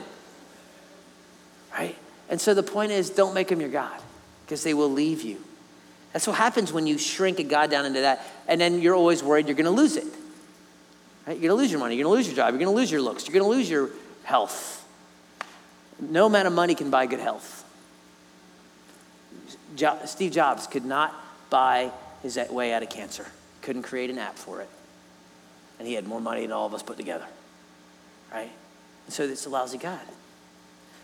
Right? 1.72 1.96
And 2.28 2.40
so 2.40 2.54
the 2.54 2.62
point 2.62 2.92
is 2.92 3.08
don't 3.10 3.34
make 3.34 3.48
them 3.48 3.60
your 3.60 3.70
God 3.70 3.98
because 4.44 4.62
they 4.62 4.74
will 4.74 4.90
leave 4.90 5.22
you. 5.22 5.42
That's 6.12 6.26
what 6.26 6.36
happens 6.36 6.72
when 6.72 6.86
you 6.86 6.98
shrink 6.98 7.38
a 7.38 7.44
God 7.44 7.70
down 7.70 7.86
into 7.86 8.00
that. 8.00 8.26
And 8.46 8.60
then 8.60 8.80
you're 8.80 8.94
always 8.94 9.22
worried 9.22 9.46
you're 9.46 9.56
going 9.56 9.64
to 9.64 9.70
lose 9.70 9.96
it. 9.96 10.06
Right? 11.28 11.38
You're 11.38 11.50
going 11.50 11.58
to 11.58 11.62
lose 11.62 11.70
your 11.70 11.78
money. 11.78 11.94
You're 11.94 12.04
going 12.04 12.14
to 12.14 12.18
lose 12.18 12.26
your 12.26 12.34
job. 12.34 12.52
You're 12.52 12.58
going 12.58 12.74
to 12.74 12.80
lose 12.80 12.90
your 12.90 13.02
looks. 13.02 13.28
You're 13.28 13.38
going 13.38 13.48
to 13.48 13.56
lose 13.56 13.70
your 13.70 13.90
health. 14.24 14.84
No 16.00 16.26
amount 16.26 16.48
of 16.48 16.52
money 16.52 16.74
can 16.74 16.90
buy 16.90 17.06
good 17.06 17.20
health. 17.20 17.64
Jo- 19.76 20.00
Steve 20.06 20.32
Jobs 20.32 20.66
could 20.66 20.84
not 20.84 21.14
buy 21.50 21.92
his 22.24 22.36
way 22.50 22.72
out 22.72 22.82
of 22.82 22.90
cancer, 22.90 23.26
couldn't 23.62 23.82
create 23.82 24.10
an 24.10 24.18
app 24.18 24.34
for 24.34 24.60
it 24.60 24.68
and 25.78 25.86
he 25.86 25.94
had 25.94 26.06
more 26.06 26.20
money 26.20 26.42
than 26.42 26.52
all 26.52 26.66
of 26.66 26.74
us 26.74 26.82
put 26.82 26.96
together. 26.96 27.26
Right? 28.32 28.50
And 29.06 29.14
so 29.14 29.24
it's 29.24 29.46
a 29.46 29.48
lousy 29.48 29.78
God. 29.78 30.00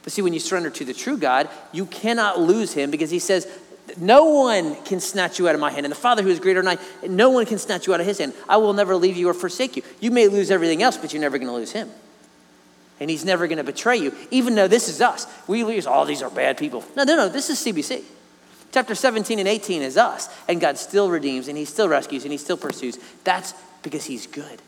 But 0.03 0.13
see, 0.13 0.21
when 0.21 0.35
you 0.35 0.41
surrender 0.41 0.69
to 0.71 0.85
the 0.85 0.93
true 0.93 1.17
God, 1.17 1.49
you 1.73 1.87
cannot 1.87 2.39
lose 2.39 2.75
him 2.75 2.91
because 2.91 3.11
he 3.11 3.19
says, 3.19 3.49
No 3.99 4.25
one 4.25 4.77
can 4.85 4.99
snatch 4.99 5.39
you 5.39 5.49
out 5.49 5.55
of 5.55 5.61
my 5.61 5.71
hand. 5.71 5.85
And 5.85 5.91
the 5.91 5.97
Father 5.97 6.23
who 6.23 6.31
is 6.31 6.41
greater 6.41 6.63
than 6.63 6.79
I, 6.79 7.07
no 7.07 7.31
one 7.31 7.47
can 7.47 7.59
snatch 7.59 7.87
you 7.87 7.95
out 7.95 8.01
of 8.01 8.07
his 8.07 8.19
hand. 8.19 8.33
I 8.49 8.57
will 8.57 8.73
never 8.73 8.97
leave 8.97 9.17
you 9.17 9.29
or 9.29 9.35
forsake 9.35 9.77
you. 9.77 9.83
You 10.01 10.11
may 10.11 10.29
lose 10.29 10.51
everything 10.51 10.83
else, 10.83 10.97
but 10.97 11.13
you're 11.13 11.21
never 11.21 11.39
going 11.39 11.49
to 11.49 11.55
lose 11.55 11.73
him. 11.73 11.91
And 13.01 13.11
he's 13.11 13.25
never 13.25 13.47
going 13.47 13.59
to 13.59 13.65
betray 13.65 13.97
you, 13.97 14.15
even 14.31 14.55
though 14.55 14.69
this 14.69 14.89
is 14.89 15.01
us. 15.01 15.27
We 15.47 15.65
lose, 15.65 15.87
all 15.87 16.03
oh, 16.03 16.07
these 16.07 16.23
are 16.23 16.31
bad 16.31 16.57
people. 16.57 16.85
No, 16.97 17.05
no, 17.05 17.17
no, 17.17 17.29
this 17.29 17.51
is 17.51 17.59
CBC. 17.59 18.03
Chapter 18.73 18.95
17 18.95 19.39
and 19.39 19.47
18 19.47 19.83
is 19.83 19.97
us, 19.97 20.29
and 20.49 20.61
God 20.61 20.79
still 20.79 21.11
redeems, 21.11 21.49
and 21.49 21.57
he 21.57 21.65
still 21.65 21.89
rescues, 21.89 22.25
and 22.25 22.33
he 22.33 22.39
still 22.39 22.57
pursues. 22.57 22.99
That's 23.23 23.55
because 23.83 24.05
he's 24.05 24.27
good. 24.27 24.63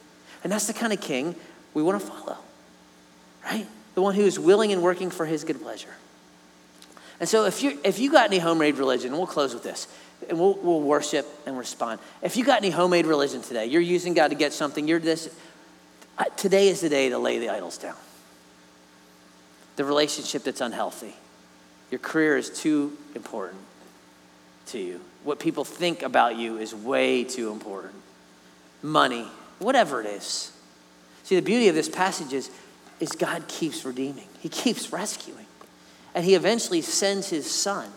And 0.45 0.53
that's 0.53 0.67
the 0.67 0.75
kind 0.75 0.93
of 0.93 1.01
king 1.01 1.35
we 1.75 1.83
want 1.83 2.01
to 2.01 2.07
follow, 2.07 2.37
right? 3.45 3.67
The 3.95 4.03
one 4.03 4.15
who 4.15 4.23
is 4.23 4.39
willing 4.39 4.73
and 4.73 4.83
working 4.83 5.11
for 5.11 5.27
his 5.27 5.43
good 5.43 5.61
pleasure. 5.61 5.95
And 7.19 7.29
so 7.29 7.45
if 7.47 7.63
you 7.63 7.79
if 7.85 7.99
you 7.99 8.11
got 8.11 8.27
any 8.27 8.39
homemade 8.39 8.77
religion, 8.77 9.13
we'll 9.13 9.27
close 9.27 9.55
with 9.55 9.63
this, 9.63 9.89
and 10.29 10.39
we'll, 10.39 10.55
we'll 10.55 10.81
worship 10.81 11.27
and 11.47 11.57
respond. 11.57 12.01
If 12.23 12.37
you 12.37 12.45
got 12.45 12.59
any 12.59 12.71
homemade 12.71 13.07
religion 13.07 13.43
today, 13.43 13.67
you're 13.67 13.81
using 13.81 14.15
God 14.15 14.29
to 14.29 14.35
get 14.35 14.53
something, 14.53 14.87
you're 14.87 14.99
this, 14.99 15.35
today 16.37 16.69
is 16.69 16.81
the 16.81 16.89
day 16.89 17.09
to 17.09 17.19
lay 17.19 17.39
the 17.39 17.49
idols 17.49 17.79
down. 17.79 17.97
The 19.77 19.85
relationship 19.85 20.45
that's 20.45 20.61
unhealthy. 20.61 21.15
Your 21.91 22.01
career 22.01 22.37
is 22.37 22.51
too 22.51 22.97
important 23.15 23.61
to 24.67 24.79
you. 24.79 25.01
What 25.23 25.39
people 25.39 25.65
think 25.65 26.03
about 26.03 26.37
you 26.37 26.59
is 26.59 26.75
way 26.75 27.25
too 27.25 27.53
important 27.53 27.95
money, 28.83 29.27
whatever 29.59 30.01
it 30.01 30.07
is. 30.07 30.53
See, 31.25 31.35
the 31.35 31.43
beauty 31.43 31.69
of 31.69 31.75
this 31.75 31.89
passage 31.89 32.33
is, 32.33 32.51
is 33.01 33.13
God 33.13 33.49
keeps 33.49 33.85
redeeming, 33.85 34.29
He 34.41 34.49
keeps 34.49 34.93
rescuing. 34.93 35.46
And 36.17 36.25
He 36.25 36.35
eventually 36.35 36.81
sends 36.81 37.29
His 37.29 37.49
Son 37.49 37.89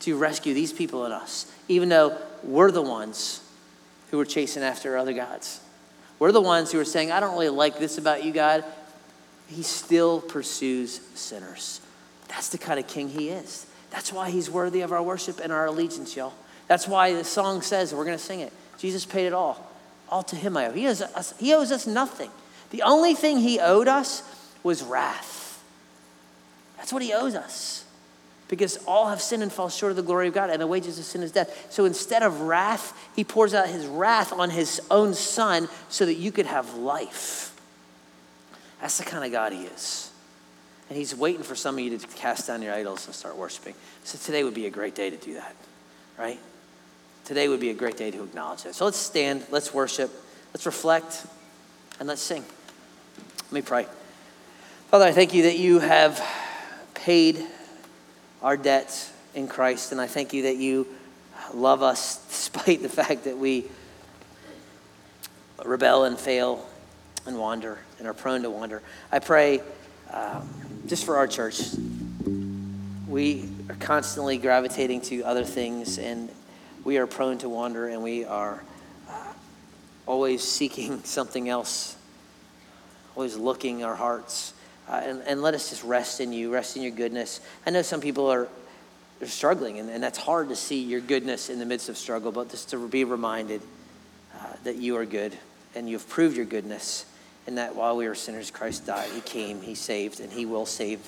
to 0.00 0.16
rescue 0.16 0.54
these 0.54 0.72
people 0.72 1.04
and 1.04 1.12
us, 1.12 1.50
even 1.66 1.88
though 1.88 2.16
we're 2.44 2.70
the 2.70 2.82
ones 2.82 3.42
who 4.10 4.18
were 4.18 4.24
chasing 4.24 4.62
after 4.62 4.96
other 4.96 5.12
gods. 5.12 5.60
We're 6.18 6.32
the 6.32 6.40
ones 6.40 6.70
who 6.70 6.78
are 6.78 6.84
saying, 6.84 7.10
I 7.10 7.18
don't 7.18 7.32
really 7.32 7.48
like 7.48 7.78
this 7.78 7.98
about 7.98 8.22
you, 8.22 8.30
God. 8.30 8.64
He 9.48 9.62
still 9.62 10.20
pursues 10.20 11.00
sinners. 11.14 11.80
That's 12.28 12.50
the 12.50 12.58
kind 12.58 12.78
of 12.78 12.86
king 12.86 13.08
he 13.08 13.30
is. 13.30 13.66
That's 13.90 14.12
why 14.12 14.30
he's 14.30 14.48
worthy 14.48 14.82
of 14.82 14.92
our 14.92 15.02
worship 15.02 15.40
and 15.42 15.50
our 15.50 15.66
allegiance, 15.66 16.14
y'all. 16.14 16.34
That's 16.68 16.86
why 16.86 17.14
the 17.14 17.24
song 17.24 17.62
says, 17.62 17.92
we're 17.92 18.04
going 18.04 18.16
to 18.16 18.22
sing 18.22 18.40
it 18.40 18.52
Jesus 18.80 19.04
paid 19.04 19.26
it 19.26 19.34
all. 19.34 19.70
All 20.08 20.22
to 20.24 20.36
him 20.36 20.56
I 20.56 20.66
owe. 20.66 20.72
He 20.72 20.88
owes 20.88 21.02
us, 21.02 21.34
he 21.38 21.52
owes 21.52 21.70
us 21.70 21.86
nothing. 21.86 22.30
The 22.70 22.82
only 22.82 23.14
thing 23.14 23.38
he 23.38 23.60
owed 23.60 23.88
us 23.88 24.22
was 24.62 24.82
wrath. 24.82 25.39
That's 26.80 26.92
what 26.92 27.02
he 27.02 27.12
owes 27.12 27.36
us. 27.36 27.84
Because 28.48 28.78
all 28.78 29.08
have 29.08 29.22
sinned 29.22 29.44
and 29.44 29.52
fall 29.52 29.68
short 29.68 29.90
of 29.90 29.96
the 29.96 30.02
glory 30.02 30.26
of 30.26 30.34
God, 30.34 30.50
and 30.50 30.60
the 30.60 30.66
wages 30.66 30.98
of 30.98 31.04
sin 31.04 31.22
is 31.22 31.30
death. 31.30 31.68
So 31.70 31.84
instead 31.84 32.24
of 32.24 32.40
wrath, 32.40 32.98
he 33.14 33.22
pours 33.22 33.54
out 33.54 33.68
his 33.68 33.86
wrath 33.86 34.32
on 34.32 34.50
his 34.50 34.80
own 34.90 35.14
son 35.14 35.68
so 35.88 36.04
that 36.04 36.14
you 36.14 36.32
could 36.32 36.46
have 36.46 36.74
life. 36.74 37.56
That's 38.80 38.98
the 38.98 39.04
kind 39.04 39.24
of 39.24 39.30
God 39.30 39.52
he 39.52 39.62
is. 39.62 40.10
And 40.88 40.98
he's 40.98 41.14
waiting 41.14 41.44
for 41.44 41.54
some 41.54 41.76
of 41.76 41.84
you 41.84 41.96
to 41.96 42.06
cast 42.08 42.48
down 42.48 42.62
your 42.62 42.74
idols 42.74 43.06
and 43.06 43.14
start 43.14 43.36
worshiping. 43.36 43.74
So 44.02 44.18
today 44.18 44.42
would 44.42 44.54
be 44.54 44.66
a 44.66 44.70
great 44.70 44.96
day 44.96 45.10
to 45.10 45.16
do 45.16 45.34
that, 45.34 45.54
right? 46.18 46.40
today 47.30 47.46
would 47.46 47.60
be 47.60 47.70
a 47.70 47.74
great 47.74 47.96
day 47.96 48.10
to 48.10 48.24
acknowledge 48.24 48.66
it. 48.66 48.74
So 48.74 48.84
let's 48.84 48.98
stand, 48.98 49.46
let's 49.52 49.72
worship, 49.72 50.10
let's 50.52 50.66
reflect, 50.66 51.24
and 52.00 52.08
let's 52.08 52.20
sing. 52.20 52.44
Let 53.44 53.52
me 53.52 53.62
pray. 53.62 53.86
Father, 54.88 55.04
I 55.04 55.12
thank 55.12 55.32
you 55.32 55.44
that 55.44 55.56
you 55.56 55.78
have 55.78 56.20
paid 57.04 57.42
our 58.42 58.58
debts 58.58 59.10
in 59.34 59.48
Christ, 59.48 59.92
and 59.92 60.00
I 60.00 60.06
thank 60.06 60.34
you 60.34 60.42
that 60.42 60.56
you 60.56 60.86
love 61.54 61.82
us 61.82 62.16
despite 62.28 62.82
the 62.82 62.88
fact 62.88 63.24
that 63.24 63.38
we 63.38 63.64
rebel 65.64 66.04
and 66.04 66.18
fail 66.18 66.66
and 67.26 67.38
wander 67.38 67.78
and 67.98 68.06
are 68.06 68.14
prone 68.14 68.42
to 68.42 68.50
wander. 68.50 68.82
I 69.10 69.18
pray 69.18 69.60
um, 70.12 70.48
just 70.86 71.04
for 71.04 71.16
our 71.16 71.26
church. 71.26 71.60
We 73.08 73.48
are 73.68 73.76
constantly 73.76 74.38
gravitating 74.38 75.02
to 75.02 75.22
other 75.22 75.44
things 75.44 75.98
and 75.98 76.30
we 76.84 76.98
are 76.98 77.06
prone 77.06 77.38
to 77.38 77.48
wander 77.48 77.88
and 77.88 78.02
we 78.02 78.24
are 78.24 78.62
uh, 79.08 79.32
always 80.06 80.42
seeking 80.42 81.00
something 81.04 81.48
else, 81.48 81.96
always 83.16 83.36
looking 83.36 83.84
our 83.84 83.96
hearts. 83.96 84.54
Uh, 84.90 85.00
and, 85.04 85.22
and 85.22 85.42
let 85.42 85.54
us 85.54 85.70
just 85.70 85.84
rest 85.84 86.20
in 86.20 86.32
you, 86.32 86.52
rest 86.52 86.76
in 86.76 86.82
your 86.82 86.90
goodness. 86.90 87.40
I 87.64 87.70
know 87.70 87.82
some 87.82 88.00
people 88.00 88.26
are, 88.26 88.48
are 89.20 89.26
struggling, 89.26 89.78
and, 89.78 89.88
and 89.88 90.02
that's 90.02 90.18
hard 90.18 90.48
to 90.48 90.56
see 90.56 90.82
your 90.82 91.00
goodness 91.00 91.48
in 91.48 91.60
the 91.60 91.66
midst 91.66 91.88
of 91.88 91.96
struggle, 91.96 92.32
but 92.32 92.50
just 92.50 92.70
to 92.70 92.88
be 92.88 93.04
reminded 93.04 93.62
uh, 94.34 94.54
that 94.64 94.76
you 94.76 94.96
are 94.96 95.06
good 95.06 95.36
and 95.76 95.88
you've 95.88 96.08
proved 96.08 96.36
your 96.36 96.46
goodness, 96.46 97.06
and 97.46 97.56
that 97.56 97.76
while 97.76 97.96
we 97.96 98.08
were 98.08 98.16
sinners, 98.16 98.50
Christ 98.50 98.86
died. 98.86 99.08
He 99.14 99.20
came, 99.20 99.62
He 99.62 99.76
saved, 99.76 100.18
and 100.18 100.32
He 100.32 100.44
will 100.44 100.66
save, 100.66 100.98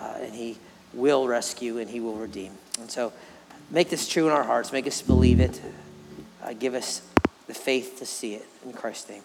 uh, 0.00 0.18
and 0.20 0.32
He 0.32 0.58
will 0.94 1.26
rescue, 1.26 1.78
and 1.78 1.90
He 1.90 1.98
will 1.98 2.14
redeem. 2.14 2.52
And 2.78 2.88
so, 2.88 3.12
Make 3.70 3.88
this 3.88 4.08
true 4.08 4.26
in 4.26 4.32
our 4.32 4.44
hearts. 4.44 4.72
Make 4.72 4.86
us 4.86 5.02
believe 5.02 5.40
it. 5.40 5.60
Uh, 6.42 6.52
give 6.52 6.74
us 6.74 7.02
the 7.46 7.54
faith 7.54 7.98
to 7.98 8.06
see 8.06 8.34
it. 8.34 8.46
In 8.64 8.72
Christ's 8.72 9.10
name. 9.10 9.22